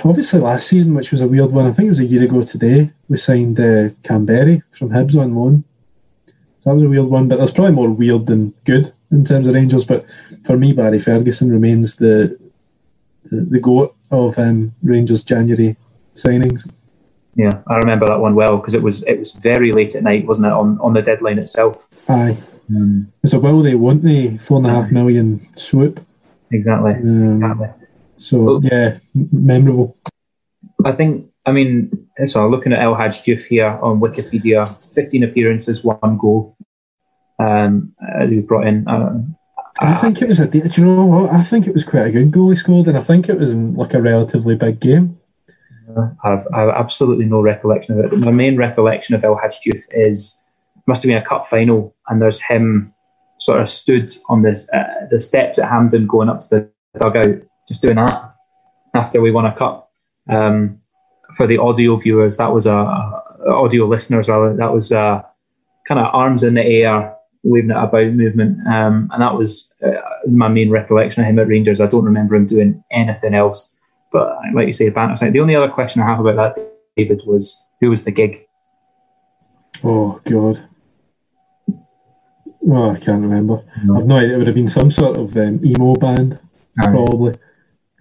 obviously 0.04 0.40
last 0.40 0.68
season, 0.68 0.94
which 0.94 1.10
was 1.10 1.20
a 1.20 1.26
weird 1.26 1.52
one, 1.52 1.66
I 1.66 1.72
think 1.72 1.86
it 1.86 1.90
was 1.90 2.00
a 2.00 2.04
year 2.04 2.24
ago 2.24 2.42
today, 2.42 2.90
we 3.08 3.16
signed 3.16 3.58
uh, 3.58 3.90
Kamberi 4.02 4.62
from 4.70 4.90
Hibs 4.90 5.20
on 5.20 5.34
loan. 5.34 5.64
So 6.60 6.70
that 6.70 6.74
was 6.74 6.84
a 6.84 6.88
weird 6.88 7.06
one, 7.06 7.28
but 7.28 7.36
there's 7.36 7.50
probably 7.50 7.74
more 7.74 7.90
weird 7.90 8.26
than 8.26 8.54
good 8.64 8.92
in 9.10 9.24
terms 9.24 9.48
of 9.48 9.54
Rangers. 9.54 9.84
But 9.84 10.06
for 10.44 10.56
me, 10.56 10.72
Barry 10.72 10.98
Ferguson 10.98 11.50
remains 11.50 11.96
the 11.96 12.38
the, 13.24 13.40
the 13.42 13.60
goat 13.60 13.96
of 14.10 14.38
um, 14.38 14.72
Rangers 14.82 15.22
January 15.22 15.76
signings. 16.14 16.70
Yeah, 17.34 17.62
I 17.66 17.76
remember 17.76 18.06
that 18.06 18.20
one 18.20 18.34
well 18.34 18.58
because 18.58 18.74
it 18.74 18.82
was 18.82 19.02
it 19.04 19.18
was 19.18 19.32
very 19.32 19.72
late 19.72 19.94
at 19.94 20.02
night, 20.02 20.26
wasn't 20.26 20.48
it, 20.48 20.52
on, 20.52 20.78
on 20.80 20.92
the 20.92 21.02
deadline 21.02 21.38
itself? 21.38 21.88
Aye. 22.08 22.36
Um, 22.70 23.12
a 23.30 23.38
will 23.38 23.60
they, 23.60 23.74
won't 23.74 24.02
they? 24.02 24.36
Four 24.36 24.58
and 24.58 24.66
a 24.66 24.70
half 24.70 24.90
million 24.90 25.40
swoop. 25.56 26.04
Exactly. 26.50 26.92
Um, 26.92 27.42
exactly. 27.42 27.68
So 28.22 28.60
yeah, 28.62 28.98
memorable. 29.14 29.96
I 30.84 30.92
think. 30.92 31.28
I 31.44 31.50
mean, 31.50 32.08
so 32.26 32.48
looking 32.48 32.72
at 32.72 32.80
El 32.80 32.94
Hadji 32.94 33.34
Diouf 33.34 33.44
here 33.44 33.78
on 33.82 33.98
Wikipedia, 33.98 34.76
15 34.92 35.24
appearances, 35.24 35.82
one 35.82 36.16
goal. 36.16 36.56
Um, 37.40 37.94
as 38.16 38.30
he 38.30 38.36
was 38.36 38.44
brought 38.44 38.68
in. 38.68 38.86
Uh, 38.86 39.24
I 39.80 39.94
think 39.94 40.22
it 40.22 40.28
was 40.28 40.38
a. 40.38 40.46
Do 40.46 40.58
you 40.58 40.84
know 40.84 41.06
what? 41.06 41.30
I 41.32 41.42
think 41.42 41.66
it 41.66 41.74
was 41.74 41.84
quite 41.84 42.06
a 42.06 42.10
good 42.10 42.30
goal 42.30 42.50
he 42.50 42.56
scored, 42.56 42.86
and 42.86 42.96
I 42.96 43.02
think 43.02 43.28
it 43.28 43.38
was 43.38 43.52
in 43.52 43.74
like 43.74 43.94
a 43.94 44.02
relatively 44.02 44.54
big 44.54 44.78
game. 44.78 45.18
I've, 46.24 46.46
I've 46.54 46.68
absolutely 46.68 47.24
no 47.24 47.40
recollection 47.40 47.98
of 47.98 48.12
it. 48.12 48.18
My 48.18 48.30
main 48.30 48.56
recollection 48.56 49.14
of 49.14 49.24
El 49.24 49.36
Hadji 49.36 49.72
Diouf 49.72 49.82
is 49.90 50.38
must 50.86 51.02
have 51.02 51.08
been 51.08 51.18
a 51.18 51.24
cup 51.24 51.46
final, 51.46 51.94
and 52.08 52.20
there's 52.20 52.40
him 52.40 52.94
sort 53.40 53.60
of 53.60 53.68
stood 53.68 54.16
on 54.28 54.40
the 54.40 54.52
uh, 54.72 55.06
the 55.10 55.20
steps 55.20 55.58
at 55.58 55.68
Hampden 55.68 56.06
going 56.06 56.28
up 56.28 56.40
to 56.40 56.48
the 56.50 56.70
dugout, 56.98 57.42
just 57.68 57.82
doing 57.82 57.96
that 57.96 58.34
after 58.94 59.20
we 59.20 59.30
won 59.30 59.46
a 59.46 59.54
cup. 59.54 59.90
Um, 60.28 60.80
for 61.36 61.46
the 61.46 61.58
audio 61.58 61.96
viewers, 61.96 62.36
that 62.36 62.52
was 62.52 62.66
a 62.66 63.22
audio 63.46 63.86
listeners 63.86 64.28
rather. 64.28 64.54
That 64.54 64.72
was 64.72 64.92
a 64.92 65.24
kind 65.86 66.00
of 66.00 66.14
arms 66.14 66.42
in 66.42 66.54
the 66.54 66.64
air, 66.64 67.14
waving 67.42 67.70
it 67.70 67.76
about 67.76 68.12
movement, 68.12 68.58
um, 68.66 69.10
and 69.12 69.22
that 69.22 69.36
was 69.36 69.72
uh, 69.84 69.90
my 70.30 70.48
main 70.48 70.70
recollection 70.70 71.22
of 71.22 71.28
him 71.28 71.38
at 71.38 71.48
Rangers. 71.48 71.80
I 71.80 71.86
don't 71.86 72.04
remember 72.04 72.36
him 72.36 72.46
doing 72.46 72.84
anything 72.92 73.34
else. 73.34 73.74
But 74.12 74.36
like 74.54 74.66
you 74.66 74.72
say, 74.74 74.90
banter 74.90 75.16
side. 75.16 75.32
The 75.32 75.40
only 75.40 75.56
other 75.56 75.70
question 75.70 76.02
I 76.02 76.06
have 76.06 76.20
about 76.20 76.56
that, 76.56 76.72
David, 76.96 77.22
was 77.26 77.64
who 77.80 77.90
was 77.90 78.04
the 78.04 78.10
gig? 78.10 78.46
Oh 79.82 80.20
God. 80.24 80.68
Oh, 82.64 82.90
I 82.90 82.98
can't 82.98 83.22
remember. 83.22 83.64
No. 83.82 83.96
I've 83.98 84.06
no 84.06 84.16
idea. 84.16 84.34
It 84.34 84.38
would 84.38 84.46
have 84.46 84.54
been 84.54 84.68
some 84.68 84.90
sort 84.90 85.16
of 85.16 85.36
um, 85.36 85.64
emo 85.64 85.94
band, 85.94 86.38
probably, 86.76 87.36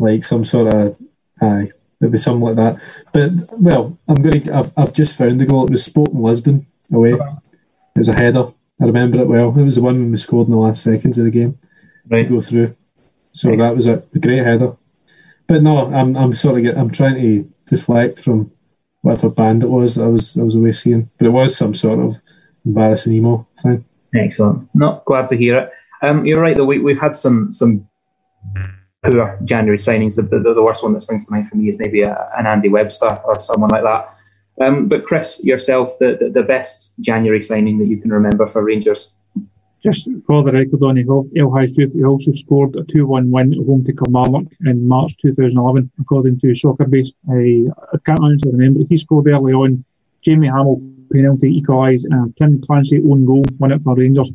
like 0.01 0.23
some 0.23 0.43
sort 0.43 0.73
of. 0.73 0.97
Aye, 1.41 1.71
it'd 1.99 2.11
be 2.11 2.17
something 2.17 2.41
like 2.41 2.55
that. 2.55 2.81
But 3.13 3.59
well, 3.59 3.97
I'm 4.07 4.21
going 4.21 4.41
to. 4.41 4.55
I've 4.55 4.73
I've 4.77 4.93
just 4.93 5.15
found 5.17 5.39
the 5.39 5.45
goal. 5.45 5.65
It 5.65 5.71
was 5.71 5.85
Sporting 5.85 6.21
Lisbon 6.21 6.67
away. 6.91 7.13
It 7.13 7.99
was 7.99 8.09
a 8.09 8.13
header. 8.13 8.47
I 8.81 8.85
remember 8.85 9.19
it 9.21 9.27
well. 9.27 9.57
It 9.57 9.63
was 9.63 9.75
the 9.75 9.81
one 9.81 10.11
we 10.11 10.17
scored 10.17 10.47
in 10.47 10.53
the 10.53 10.57
last 10.57 10.83
seconds 10.83 11.17
of 11.17 11.25
the 11.25 11.31
game 11.31 11.59
right. 12.09 12.27
to 12.27 12.29
go 12.35 12.41
through. 12.41 12.75
So 13.31 13.49
Excellent. 13.49 13.61
that 13.61 13.75
was 13.75 13.85
a, 13.85 14.03
a 14.13 14.19
great 14.19 14.43
header. 14.43 14.75
But 15.47 15.61
no, 15.61 15.93
I'm 15.93 16.15
I'm 16.17 16.33
sort 16.33 16.57
of 16.57 16.63
get, 16.63 16.77
I'm 16.77 16.89
trying 16.89 17.15
to 17.15 17.51
deflect 17.67 18.23
from 18.23 18.51
whatever 19.01 19.29
band 19.29 19.63
it 19.63 19.69
was 19.69 19.97
I 19.97 20.07
was 20.07 20.37
I 20.37 20.43
was 20.43 20.55
away 20.55 20.71
seeing, 20.71 21.09
but 21.17 21.27
it 21.27 21.31
was 21.31 21.55
some 21.55 21.75
sort 21.75 21.99
of 21.99 22.21
embarrassing 22.65 23.13
emo 23.13 23.47
thing. 23.61 23.85
Excellent. 24.15 24.69
Not 24.73 25.05
glad 25.05 25.27
to 25.29 25.37
hear 25.37 25.57
it. 25.57 25.71
Um, 26.01 26.25
you're 26.25 26.41
right 26.41 26.55
though. 26.55 26.65
We, 26.65 26.79
we've 26.79 26.99
had 26.99 27.15
some 27.15 27.51
some 27.51 27.87
poor 29.03 29.39
January 29.43 29.77
signings. 29.77 30.15
The, 30.15 30.23
the, 30.23 30.53
the, 30.53 30.61
worst 30.61 30.83
one 30.83 30.93
that 30.93 31.01
springs 31.01 31.25
to 31.25 31.31
mind 31.31 31.49
for 31.49 31.57
me 31.57 31.69
is 31.69 31.79
maybe 31.79 32.01
a, 32.03 32.29
an 32.37 32.45
Andy 32.45 32.69
Webster 32.69 33.09
or 33.23 33.39
someone 33.39 33.69
like 33.69 33.83
that. 33.83 34.15
Um, 34.61 34.87
but 34.87 35.05
Chris, 35.05 35.43
yourself, 35.43 35.97
the, 35.99 36.17
the, 36.19 36.29
the 36.29 36.43
best 36.43 36.93
January 36.99 37.41
signing 37.41 37.77
that 37.79 37.87
you 37.87 37.99
can 37.99 38.11
remember 38.11 38.45
for 38.47 38.63
Rangers? 38.63 39.13
Just 39.81 40.07
for 40.27 40.43
the 40.43 40.51
record 40.51 40.83
on 40.83 40.99
El 41.35 41.51
Hadji 41.51 41.73
Diouf, 41.73 41.93
he 41.93 42.03
also 42.03 42.31
scored 42.33 42.75
a 42.75 42.83
2 42.83 43.07
1 43.07 43.31
win 43.31 43.53
at 43.53 43.65
home 43.65 43.83
to 43.85 43.93
Kilmarnock 43.93 44.45
in 44.63 44.87
March 44.87 45.17
2011, 45.23 45.89
according 45.99 46.39
to 46.41 46.47
Soccerbase. 46.47 47.11
I, 47.31 47.65
I 47.91 47.97
can't 48.05 48.19
honestly 48.19 48.51
remember. 48.51 48.81
He 48.87 48.97
scored 48.97 49.27
early 49.27 49.53
on. 49.53 49.83
Jamie 50.23 50.49
Hamill 50.49 50.79
penalty 51.11 51.57
equalised, 51.57 52.05
and 52.11 52.37
Tim 52.37 52.61
Clancy 52.61 52.99
own 52.99 53.25
goal 53.25 53.43
won 53.57 53.71
it 53.71 53.81
for 53.81 53.95
Rangers. 53.95 54.29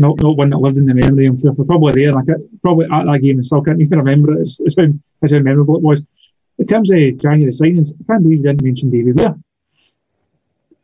Not 0.00 0.20
not 0.20 0.36
one 0.36 0.50
that 0.50 0.58
lived 0.58 0.78
in 0.78 0.86
the 0.86 0.94
memory. 0.94 1.26
I'm 1.26 1.38
sure 1.38 1.54
probably 1.54 1.92
there. 1.92 2.12
Like 2.12 2.26
probably 2.62 2.86
at 2.86 3.04
that 3.04 3.20
game, 3.22 3.36
and 3.36 3.46
still 3.46 3.62
can't 3.62 3.80
even 3.80 3.98
remember 3.98 4.32
it. 4.32 4.42
It's, 4.42 4.58
it's 4.60 4.76
how, 4.76 4.86
it's 5.22 5.32
how 5.32 5.38
memorable 5.38 5.76
it 5.76 5.82
was. 5.82 6.02
In 6.58 6.66
terms 6.66 6.90
of 6.90 6.98
January 7.18 7.52
signings, 7.52 7.92
I 7.92 8.04
can't 8.06 8.22
believe 8.22 8.38
you 8.38 8.44
didn't 8.44 8.62
mention 8.62 8.90
David 8.90 9.18
Weir 9.18 9.34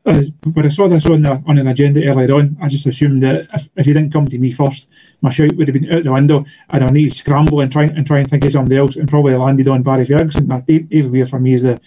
uh, 0.07 0.23
when 0.53 0.67
I 0.67 0.69
saw 0.69 0.89
this 0.89 1.07
on 1.07 1.23
the, 1.23 1.43
on 1.47 1.59
an 1.59 1.67
agenda 1.67 2.05
earlier 2.07 2.33
on, 2.35 2.57
I 2.62 2.69
just 2.69 2.87
assumed 2.87 3.23
that 3.25 3.49
if, 3.53 3.69
if 3.77 3.87
he 3.87 3.93
didn't 3.93 4.12
come 4.12 4.29
to 4.29 4.39
me 4.39 4.53
first, 4.53 4.89
my 5.21 5.31
shout 5.31 5.55
would 5.57 5.69
have 5.69 5.75
been 5.75 5.93
out 5.93 6.05
the 6.05 6.12
window, 6.12 6.45
and 6.71 6.85
I 6.85 6.87
need 6.89 7.11
to 7.11 7.17
scramble 7.17 7.61
and 7.61 7.73
try 7.73 7.85
and 7.85 8.07
try 8.07 8.19
and 8.19 8.31
think 8.31 8.45
of 8.45 8.53
somebody 8.53 8.77
else, 8.77 8.97
and 8.97 9.09
probably 9.09 9.35
landed 9.35 9.69
on 9.69 9.83
Barry 9.83 10.07
Ferguson. 10.07 10.47
But 10.47 10.67
David 10.67 11.11
Weir 11.11 11.27
for 11.27 11.41
me 11.41 11.55
is 11.55 11.62
the 11.62 11.81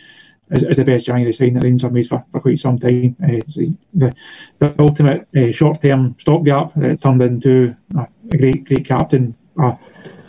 is, 0.51 0.63
is, 0.63 0.77
the 0.77 0.83
best 0.83 1.05
January 1.05 1.33
sign 1.33 1.53
that 1.53 1.63
Rangers 1.63 1.83
have 1.83 1.93
made 1.93 2.07
for, 2.07 2.23
for 2.31 2.41
quite 2.41 2.59
some 2.59 2.79
time. 2.79 3.15
Uh, 3.23 3.39
the, 3.93 4.15
the 4.59 4.75
ultimate 4.79 5.27
uh, 5.35 5.51
short 5.51 5.81
term 5.81 6.15
stopgap 6.17 6.73
that 6.75 7.01
turned 7.01 7.21
into 7.21 7.75
a, 7.97 8.07
a 8.31 8.37
great 8.37 8.65
great 8.65 8.85
captain, 8.85 9.35
a, 9.57 9.77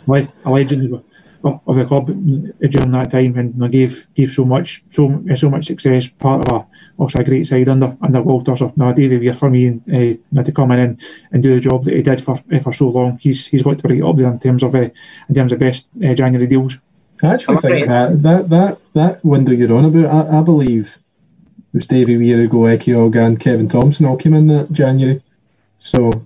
a 0.07 0.49
legend 0.49 1.03
of 1.43 1.75
the 1.75 1.85
club 1.85 2.07
during 2.07 2.91
that 2.91 3.11
time, 3.11 3.37
and 3.37 3.63
I 3.63 3.67
gave 3.67 4.07
gave 4.13 4.31
so 4.31 4.45
much 4.45 4.83
so 4.89 5.23
so 5.35 5.49
much 5.49 5.65
success. 5.65 6.07
Part 6.07 6.47
of 6.47 6.61
a 6.61 6.67
also 6.97 7.19
a 7.19 7.23
great 7.23 7.47
side 7.47 7.69
under 7.69 7.97
under 8.01 8.21
Walter. 8.21 8.55
So 8.57 8.73
no, 8.75 8.93
David 8.93 9.21
Weir 9.21 9.33
for 9.33 9.49
me, 9.49 9.69
uh, 9.69 10.43
to 10.43 10.51
come 10.51 10.71
in 10.71 10.79
and, 10.79 11.01
and 11.31 11.43
do 11.43 11.55
the 11.55 11.59
job 11.59 11.83
that 11.85 11.95
he 11.95 12.01
did 12.01 12.23
for 12.23 12.39
uh, 12.53 12.59
for 12.59 12.73
so 12.73 12.89
long. 12.89 13.17
He's 13.19 13.47
he's 13.47 13.63
got 13.63 13.79
to 13.79 13.87
be 13.87 14.01
up 14.01 14.17
there 14.17 14.31
in 14.31 14.39
terms 14.39 14.63
of 14.63 14.75
uh, 14.75 14.89
in 15.29 15.35
terms 15.35 15.51
of 15.51 15.59
best 15.59 15.87
uh, 16.03 16.13
January 16.13 16.47
deals. 16.47 16.77
I 17.23 17.33
actually 17.33 17.57
think 17.57 17.87
that, 17.87 18.23
that 18.23 18.49
that 18.49 18.79
that 18.93 19.25
window 19.25 19.51
you're 19.51 19.73
on 19.73 19.85
about, 19.85 20.27
I, 20.29 20.39
I 20.39 20.43
believe 20.43 20.97
it 21.73 21.77
was 21.77 21.85
Davy 21.85 22.17
Weir, 22.17 22.39
Ugo 22.41 22.63
Ehiogu 22.63 23.15
and 23.15 23.39
Kevin 23.39 23.69
Thompson 23.69 24.05
all 24.05 24.17
came 24.17 24.33
in 24.33 24.47
that 24.47 24.71
January. 24.71 25.21
So 25.77 26.25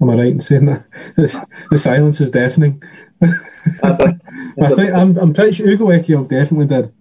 am 0.00 0.10
I 0.10 0.14
right 0.14 0.26
in 0.26 0.40
saying 0.40 0.66
that? 0.66 0.86
the 1.70 1.78
silence 1.78 2.20
is 2.20 2.30
deafening. 2.30 2.82
That's 3.20 4.00
a, 4.00 4.20
that's 4.56 4.72
I 4.72 4.74
think 4.74 4.94
I'm, 4.94 5.16
I'm 5.18 5.34
pretty 5.34 5.52
sure 5.52 5.68
Ugo 5.68 5.86
Ehiogu 5.86 6.28
definitely 6.28 6.66
did. 6.66 6.84
And 6.84 6.94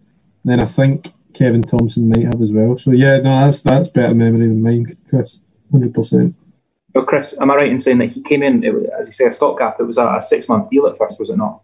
then 0.43 0.59
I 0.59 0.65
think 0.65 1.13
Kevin 1.33 1.63
Thompson 1.63 2.09
might 2.09 2.25
have 2.25 2.41
as 2.41 2.51
well. 2.51 2.77
So 2.77 2.91
yeah, 2.91 3.17
no, 3.17 3.23
that's 3.23 3.61
that's 3.61 3.89
better 3.89 4.15
memory 4.15 4.47
than 4.47 4.63
mine, 4.63 4.97
Chris, 5.09 5.41
hundred 5.71 5.93
percent. 5.93 6.35
But 6.93 7.07
Chris, 7.07 7.35
am 7.41 7.51
I 7.51 7.55
right 7.55 7.71
in 7.71 7.81
saying 7.81 7.97
that 7.97 8.11
he 8.11 8.23
came 8.23 8.41
in, 8.41 8.61
was, 8.61 8.85
as 8.97 9.07
you 9.07 9.13
say, 9.13 9.25
a 9.25 9.33
stopgap? 9.33 9.81
It 9.81 9.83
was 9.83 9.97
a, 9.97 10.15
a 10.17 10.21
six 10.21 10.47
month 10.47 10.69
deal 10.69 10.87
at 10.87 10.97
first, 10.97 11.19
was 11.19 11.29
it 11.29 11.35
not? 11.35 11.61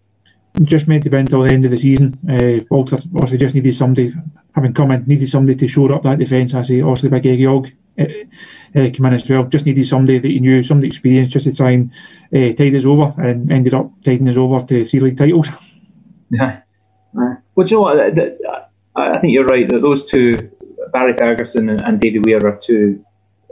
Just 0.63 0.87
made 0.87 1.03
the 1.03 1.09
bend 1.09 1.29
until 1.29 1.43
the 1.43 1.53
end 1.53 1.65
of 1.65 1.71
the 1.71 1.77
season. 1.77 2.19
Uh, 2.29 2.63
Walter 2.69 2.97
obviously 3.15 3.37
just 3.37 3.55
needed 3.55 3.73
somebody, 3.73 4.13
having 4.53 4.73
come 4.73 4.91
in, 4.91 5.05
needed 5.05 5.29
somebody 5.29 5.57
to 5.57 5.67
shore 5.67 5.93
up 5.93 6.03
that 6.03 6.19
defence. 6.19 6.53
I 6.53 6.61
say, 6.61 6.81
obviously, 6.81 7.09
by 7.09 7.21
Ehiogu 7.21 7.71
uh, 7.97 8.03
uh, 8.03 8.89
came 8.91 9.05
in 9.05 9.15
as 9.15 9.29
well. 9.29 9.45
Just 9.45 9.65
needed 9.65 9.87
somebody 9.87 10.19
that 10.19 10.27
he 10.27 10.39
knew, 10.39 10.61
somebody 10.61 10.87
experienced, 10.87 11.31
just 11.31 11.45
to 11.45 11.55
try 11.55 11.71
and 11.71 11.91
uh, 12.35 12.53
tide 12.53 12.75
us 12.75 12.85
over, 12.85 13.13
and 13.17 13.49
ended 13.51 13.73
up 13.73 13.91
tiding 14.03 14.27
us 14.27 14.37
over 14.37 14.59
to 14.65 14.83
three 14.83 14.99
league 14.99 15.17
titles. 15.17 15.47
Yeah. 16.33 16.61
Well, 17.13 17.67
you 17.67 17.75
know 17.75 17.81
what? 17.81 17.99
I 18.95 19.19
think 19.19 19.33
you're 19.33 19.45
right 19.45 19.67
that 19.67 19.81
those 19.81 20.05
two, 20.05 20.49
Barry 20.93 21.13
Ferguson 21.13 21.69
and, 21.69 21.99
David 21.99 22.25
Weir, 22.25 22.45
are 22.45 22.55
two 22.55 23.03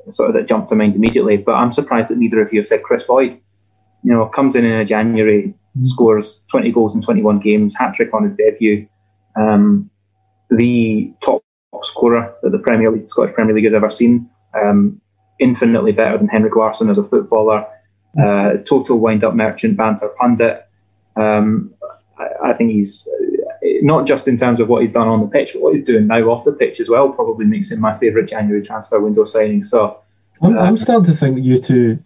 sort 0.10 0.30
of 0.30 0.36
that 0.36 0.48
jumped 0.48 0.70
to 0.70 0.76
mind 0.76 0.96
immediately. 0.96 1.38
But 1.38 1.56
I'm 1.56 1.72
surprised 1.72 2.10
that 2.10 2.18
neither 2.18 2.42
of 2.42 2.54
you 2.54 2.62
have 2.62 2.68
said 2.68 2.84
Kris 2.84 3.04
Boyd. 3.04 3.40
You 4.04 4.14
know, 4.14 4.26
comes 4.28 4.56
in 4.56 4.64
in 4.64 4.88
January, 4.88 5.54
mm-hmm. 5.80 5.86
scores 5.86 6.44
20 6.50 6.72
goals 6.72 6.96
in 6.96 7.02
21 7.02 7.40
games, 7.40 7.76
hat 7.76 7.94
trick 7.94 8.14
on 8.14 8.24
his 8.24 8.38
debut. 8.38 8.88
Um, 9.36 9.90
the 10.50 11.14
top 11.24 11.44
scorer 11.84 12.34
that 12.42 12.52
the 12.52 12.60
Premier 12.60 12.92
League, 12.92 13.10
Scottish 13.10 13.36
Premier 13.36 13.56
League 13.56 13.66
has 13.66 13.74
ever 13.74 13.90
seen. 13.90 14.30
Um, 14.54 15.02
infinitely 15.40 15.92
better 15.92 16.18
than 16.18 16.28
Henrik 16.28 16.56
Larsson 16.56 16.90
as 16.90 16.98
a 16.98 17.04
footballer. 17.04 17.66
Uh, 18.20 18.58
total 18.66 19.00
wind-up 19.00 19.36
merchant, 19.36 19.78
banter 19.78 20.10
pundit. 20.20 20.68
Um, 21.16 21.74
I, 22.18 22.50
I, 22.50 22.54
think 22.54 22.72
he's 22.72 23.08
not 23.82 24.08
just 24.08 24.28
in 24.28 24.36
terms 24.36 24.60
of 24.60 24.68
what 24.68 24.84
he's 24.84 24.94
done 24.94 25.08
on 25.08 25.22
the 25.22 25.28
pitch, 25.28 25.52
but 25.54 25.62
what 25.62 25.76
he's 25.76 25.86
doing 25.86 26.08
now 26.08 26.24
off 26.30 26.44
the 26.44 26.52
pitch 26.52 26.80
as 26.80 26.90
well 26.90 27.10
probably 27.10 27.46
makes 27.46 27.72
him 27.72 27.80
my 27.80 27.98
favourite 27.98 28.28
January 28.28 28.66
transfer 28.66 29.00
window 29.00 29.26
signing. 29.26 29.64
So 29.64 30.00
I'm, 30.42 30.58
uh, 30.58 30.62
I'm 30.62 30.78
starting 30.78 31.06
to 31.06 31.14
think 31.14 31.36
that 31.36 31.42
you 31.42 31.60
two 31.60 32.04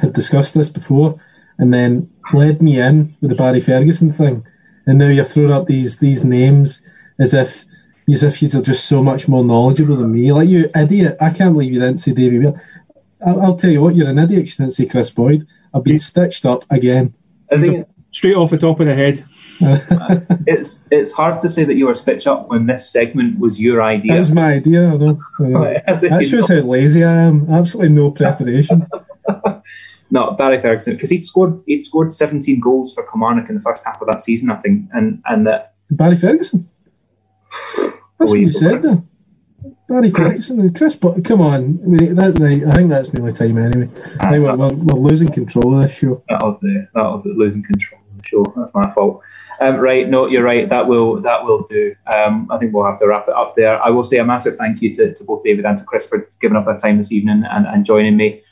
had 0.00 0.12
discussed 0.12 0.54
this 0.54 0.68
before 0.68 1.20
and 1.58 1.72
then 1.72 2.11
led 2.32 2.62
me 2.62 2.80
in 2.80 3.16
with 3.20 3.30
the 3.30 3.36
Barry 3.36 3.60
Ferguson 3.60 4.12
thing. 4.12 4.46
And 4.86 4.98
now 4.98 5.08
you're 5.08 5.24
throwing 5.24 5.52
up 5.52 5.66
these 5.66 5.98
these 5.98 6.24
names 6.24 6.82
as 7.18 7.34
if 7.34 7.64
as 8.10 8.22
if 8.22 8.42
you're 8.42 8.62
just 8.62 8.86
so 8.86 9.02
much 9.02 9.28
more 9.28 9.44
knowledgeable 9.44 9.96
than 9.96 10.12
me. 10.12 10.32
Like 10.32 10.48
you 10.48 10.70
idiot, 10.74 11.16
I 11.20 11.30
can't 11.30 11.54
believe 11.54 11.72
you 11.72 11.80
didn't 11.80 11.98
say 11.98 12.12
Davy 12.12 12.38
Weir. 12.38 12.60
I'll, 13.24 13.40
I'll, 13.40 13.56
tell 13.56 13.70
you 13.70 13.80
what, 13.80 13.94
you're 13.94 14.10
an 14.10 14.18
idiot. 14.18 14.46
You 14.46 14.52
didn't 14.64 14.72
say 14.72 14.86
Kris 14.86 15.10
Boyd. 15.10 15.46
I've 15.72 15.84
been 15.84 15.98
stitched 15.98 16.44
up 16.44 16.64
again. 16.68 17.14
I 17.50 17.60
think 17.60 17.86
straight 18.10 18.34
off 18.34 18.50
the 18.50 18.58
top 18.58 18.80
of 18.80 18.86
the 18.86 18.94
head. 18.94 19.24
it's 20.46 20.80
it's 20.90 21.12
hard 21.12 21.38
to 21.40 21.48
say 21.48 21.64
that 21.64 21.74
you 21.74 21.86
were 21.86 21.94
stitched 21.94 22.26
up 22.26 22.48
when 22.48 22.66
this 22.66 22.90
segment 22.90 23.38
was 23.38 23.60
your 23.60 23.82
idea. 23.82 24.14
It 24.14 24.18
was 24.18 24.32
my 24.32 24.54
idea. 24.54 24.88
I 24.88 24.96
know. 24.96 25.18
that 25.38 26.26
shows 26.28 26.48
how 26.48 26.56
lazy 26.56 27.04
I 27.04 27.22
am. 27.22 27.48
Absolutely 27.48 27.94
no 27.94 28.10
preparation. 28.10 28.86
no, 30.12 30.32
Barry 30.32 30.60
Ferguson 30.60 30.92
because 30.92 31.08
he'd 31.08 31.24
scored 31.24 31.62
he'd 31.66 31.80
scored 31.80 32.14
17 32.14 32.60
goals 32.60 32.92
for 32.92 33.02
Kilmarnock 33.10 33.48
in 33.48 33.54
the 33.54 33.62
first 33.62 33.82
half 33.82 34.00
of 34.02 34.08
that 34.08 34.22
season, 34.22 34.50
I 34.50 34.56
think, 34.56 34.90
and 34.92 35.22
and 35.24 35.46
that 35.46 35.74
Barry 35.90 36.16
Ferguson. 36.16 36.68
That's 38.18 38.30
what 38.30 38.38
you 38.38 38.52
said 38.52 38.82
there. 38.82 39.02
Barry 39.88 40.10
Ferguson, 40.10 40.72
Chris, 40.74 40.96
but 40.96 41.24
come 41.24 41.40
on, 41.40 41.54
I, 41.54 41.86
mean, 41.86 42.14
that, 42.14 42.40
I 42.40 42.76
think 42.76 42.90
that's 42.90 43.12
nearly 43.12 43.32
time 43.32 43.58
anyway. 43.58 43.88
Uh, 44.20 44.28
we're, 44.30 44.56
we're, 44.56 44.72
we're, 44.74 45.00
losing 45.00 45.28
control 45.28 45.76
of 45.76 45.82
this 45.82 45.98
show. 45.98 46.22
That 46.28 46.42
was 46.42 46.58
the 46.60 46.88
that 46.94 47.02
was 47.02 47.22
the 47.24 47.30
losing 47.30 47.62
control 47.62 48.00
of 48.10 48.16
the 48.22 48.28
show. 48.28 48.44
That's 48.56 48.74
my 48.74 48.92
fault. 48.92 49.22
Um, 49.60 49.76
right, 49.76 50.08
no, 50.08 50.26
you're 50.26 50.44
right. 50.44 50.68
That 50.68 50.86
will 50.86 51.22
that 51.22 51.42
will 51.44 51.66
do. 51.68 51.94
Um, 52.14 52.48
I 52.50 52.58
think 52.58 52.74
we'll 52.74 52.84
have 52.84 52.98
to 52.98 53.06
wrap 53.06 53.28
it 53.28 53.34
up 53.34 53.54
there. 53.54 53.82
I 53.82 53.88
will 53.88 54.04
say 54.04 54.18
a 54.18 54.24
massive 54.24 54.56
thank 54.56 54.82
you 54.82 54.92
to, 54.94 55.14
to 55.14 55.24
both 55.24 55.42
David 55.42 55.64
and 55.64 55.78
to 55.78 55.84
Chris 55.84 56.06
for 56.06 56.28
giving 56.40 56.56
up 56.56 56.66
their 56.66 56.78
time 56.78 56.98
this 56.98 57.12
evening 57.12 57.44
and, 57.50 57.66
and 57.66 57.86
joining 57.86 58.16
me. 58.16 58.42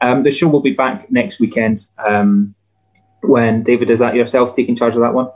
Um, 0.00 0.22
the 0.22 0.30
show 0.30 0.48
will 0.48 0.60
be 0.60 0.72
back 0.72 1.10
next 1.10 1.40
weekend. 1.40 1.86
Um, 2.06 2.54
when 3.22 3.62
David 3.62 3.90
is 3.90 3.98
that 3.98 4.14
yourself 4.14 4.54
taking 4.54 4.76
charge 4.76 4.94
of 4.94 5.00
that 5.00 5.14
one? 5.14 5.28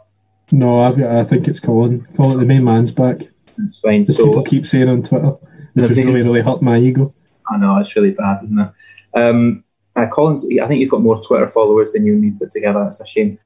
No, 0.50 0.80
I've, 0.80 1.02
I 1.02 1.24
think 1.24 1.48
it's 1.48 1.60
Colin. 1.60 2.06
Colin, 2.14 2.38
the 2.38 2.46
main 2.46 2.64
man's 2.64 2.92
back. 2.92 3.28
That's 3.56 3.78
fine. 3.78 4.06
so 4.06 4.26
people 4.26 4.42
keep 4.42 4.66
saying 4.66 4.88
on 4.88 5.02
Twitter, 5.02 5.30
which 5.74 5.88
has 5.88 5.96
really 5.98 6.22
really 6.22 6.40
hurt 6.40 6.62
my 6.62 6.78
ego. 6.78 7.14
I 7.50 7.56
know 7.56 7.78
it's 7.78 7.94
really 7.96 8.12
bad, 8.12 8.44
isn't 8.44 8.58
it? 8.58 8.70
Um, 9.14 9.64
uh, 9.94 10.06
Colin's, 10.06 10.44
I 10.44 10.66
think 10.66 10.80
he's 10.80 10.90
got 10.90 11.02
more 11.02 11.22
Twitter 11.22 11.48
followers 11.48 11.92
than 11.92 12.06
you 12.06 12.14
and 12.14 12.22
me 12.22 12.30
put 12.30 12.50
together. 12.50 12.82
That's 12.82 13.00
a 13.00 13.06
shame. 13.06 13.38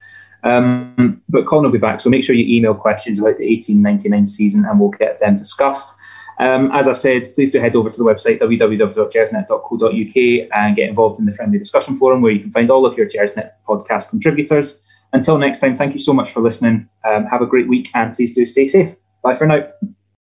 Um, 0.45 1.23
but 1.29 1.47
Colin 1.47 1.65
will 1.65 1.73
be 1.73 1.79
back, 1.79 2.01
so 2.01 2.11
make 2.11 2.23
sure 2.23 2.37
you 2.37 2.57
email 2.57 2.75
questions 2.75 3.19
about 3.19 3.39
the 3.39 3.47
1899 3.47 4.27
season 4.27 4.65
and 4.65 4.79
we'll 4.79 4.91
get 4.91 5.19
them 5.19 5.39
discussed. 5.39 5.95
Um, 6.39 6.71
as 6.73 6.87
I 6.87 6.93
said, 6.93 7.35
please 7.35 7.51
do 7.51 7.61
head 7.61 7.75
over 7.75 7.91
to 7.91 7.97
the 7.97 8.05
website 8.05 8.41
www.gersnet.co.uk 8.41 10.59
and 10.59 10.77
get 10.77 10.89
involved 10.89 11.19
in 11.19 11.25
the 11.25 11.33
friendly 11.33 11.59
discussion 11.59 11.97
forum 11.97 12.21
where 12.21 12.33
you 12.33 12.41
can 12.41 12.51
find 12.51 12.71
all 12.71 12.85
of 12.85 12.97
your 12.97 13.09
Gersnet 13.09 13.53
podcast 13.67 14.11
contributors. 14.11 14.81
Until 15.13 15.39
next 15.39 15.61
time, 15.61 15.77
thank 15.77 15.95
you 15.95 16.01
so 16.01 16.13
much 16.13 16.31
for 16.31 16.41
listening. 16.41 16.89
Um, 17.05 17.25
have 17.27 17.41
a 17.41 17.47
great 17.47 17.69
week 17.69 17.89
and 17.95 18.15
please 18.15 18.35
do 18.35 18.45
stay 18.45 18.69
safe. 18.69 18.97
Bye 19.23 19.35
for 19.35 19.47
now. 19.47 19.67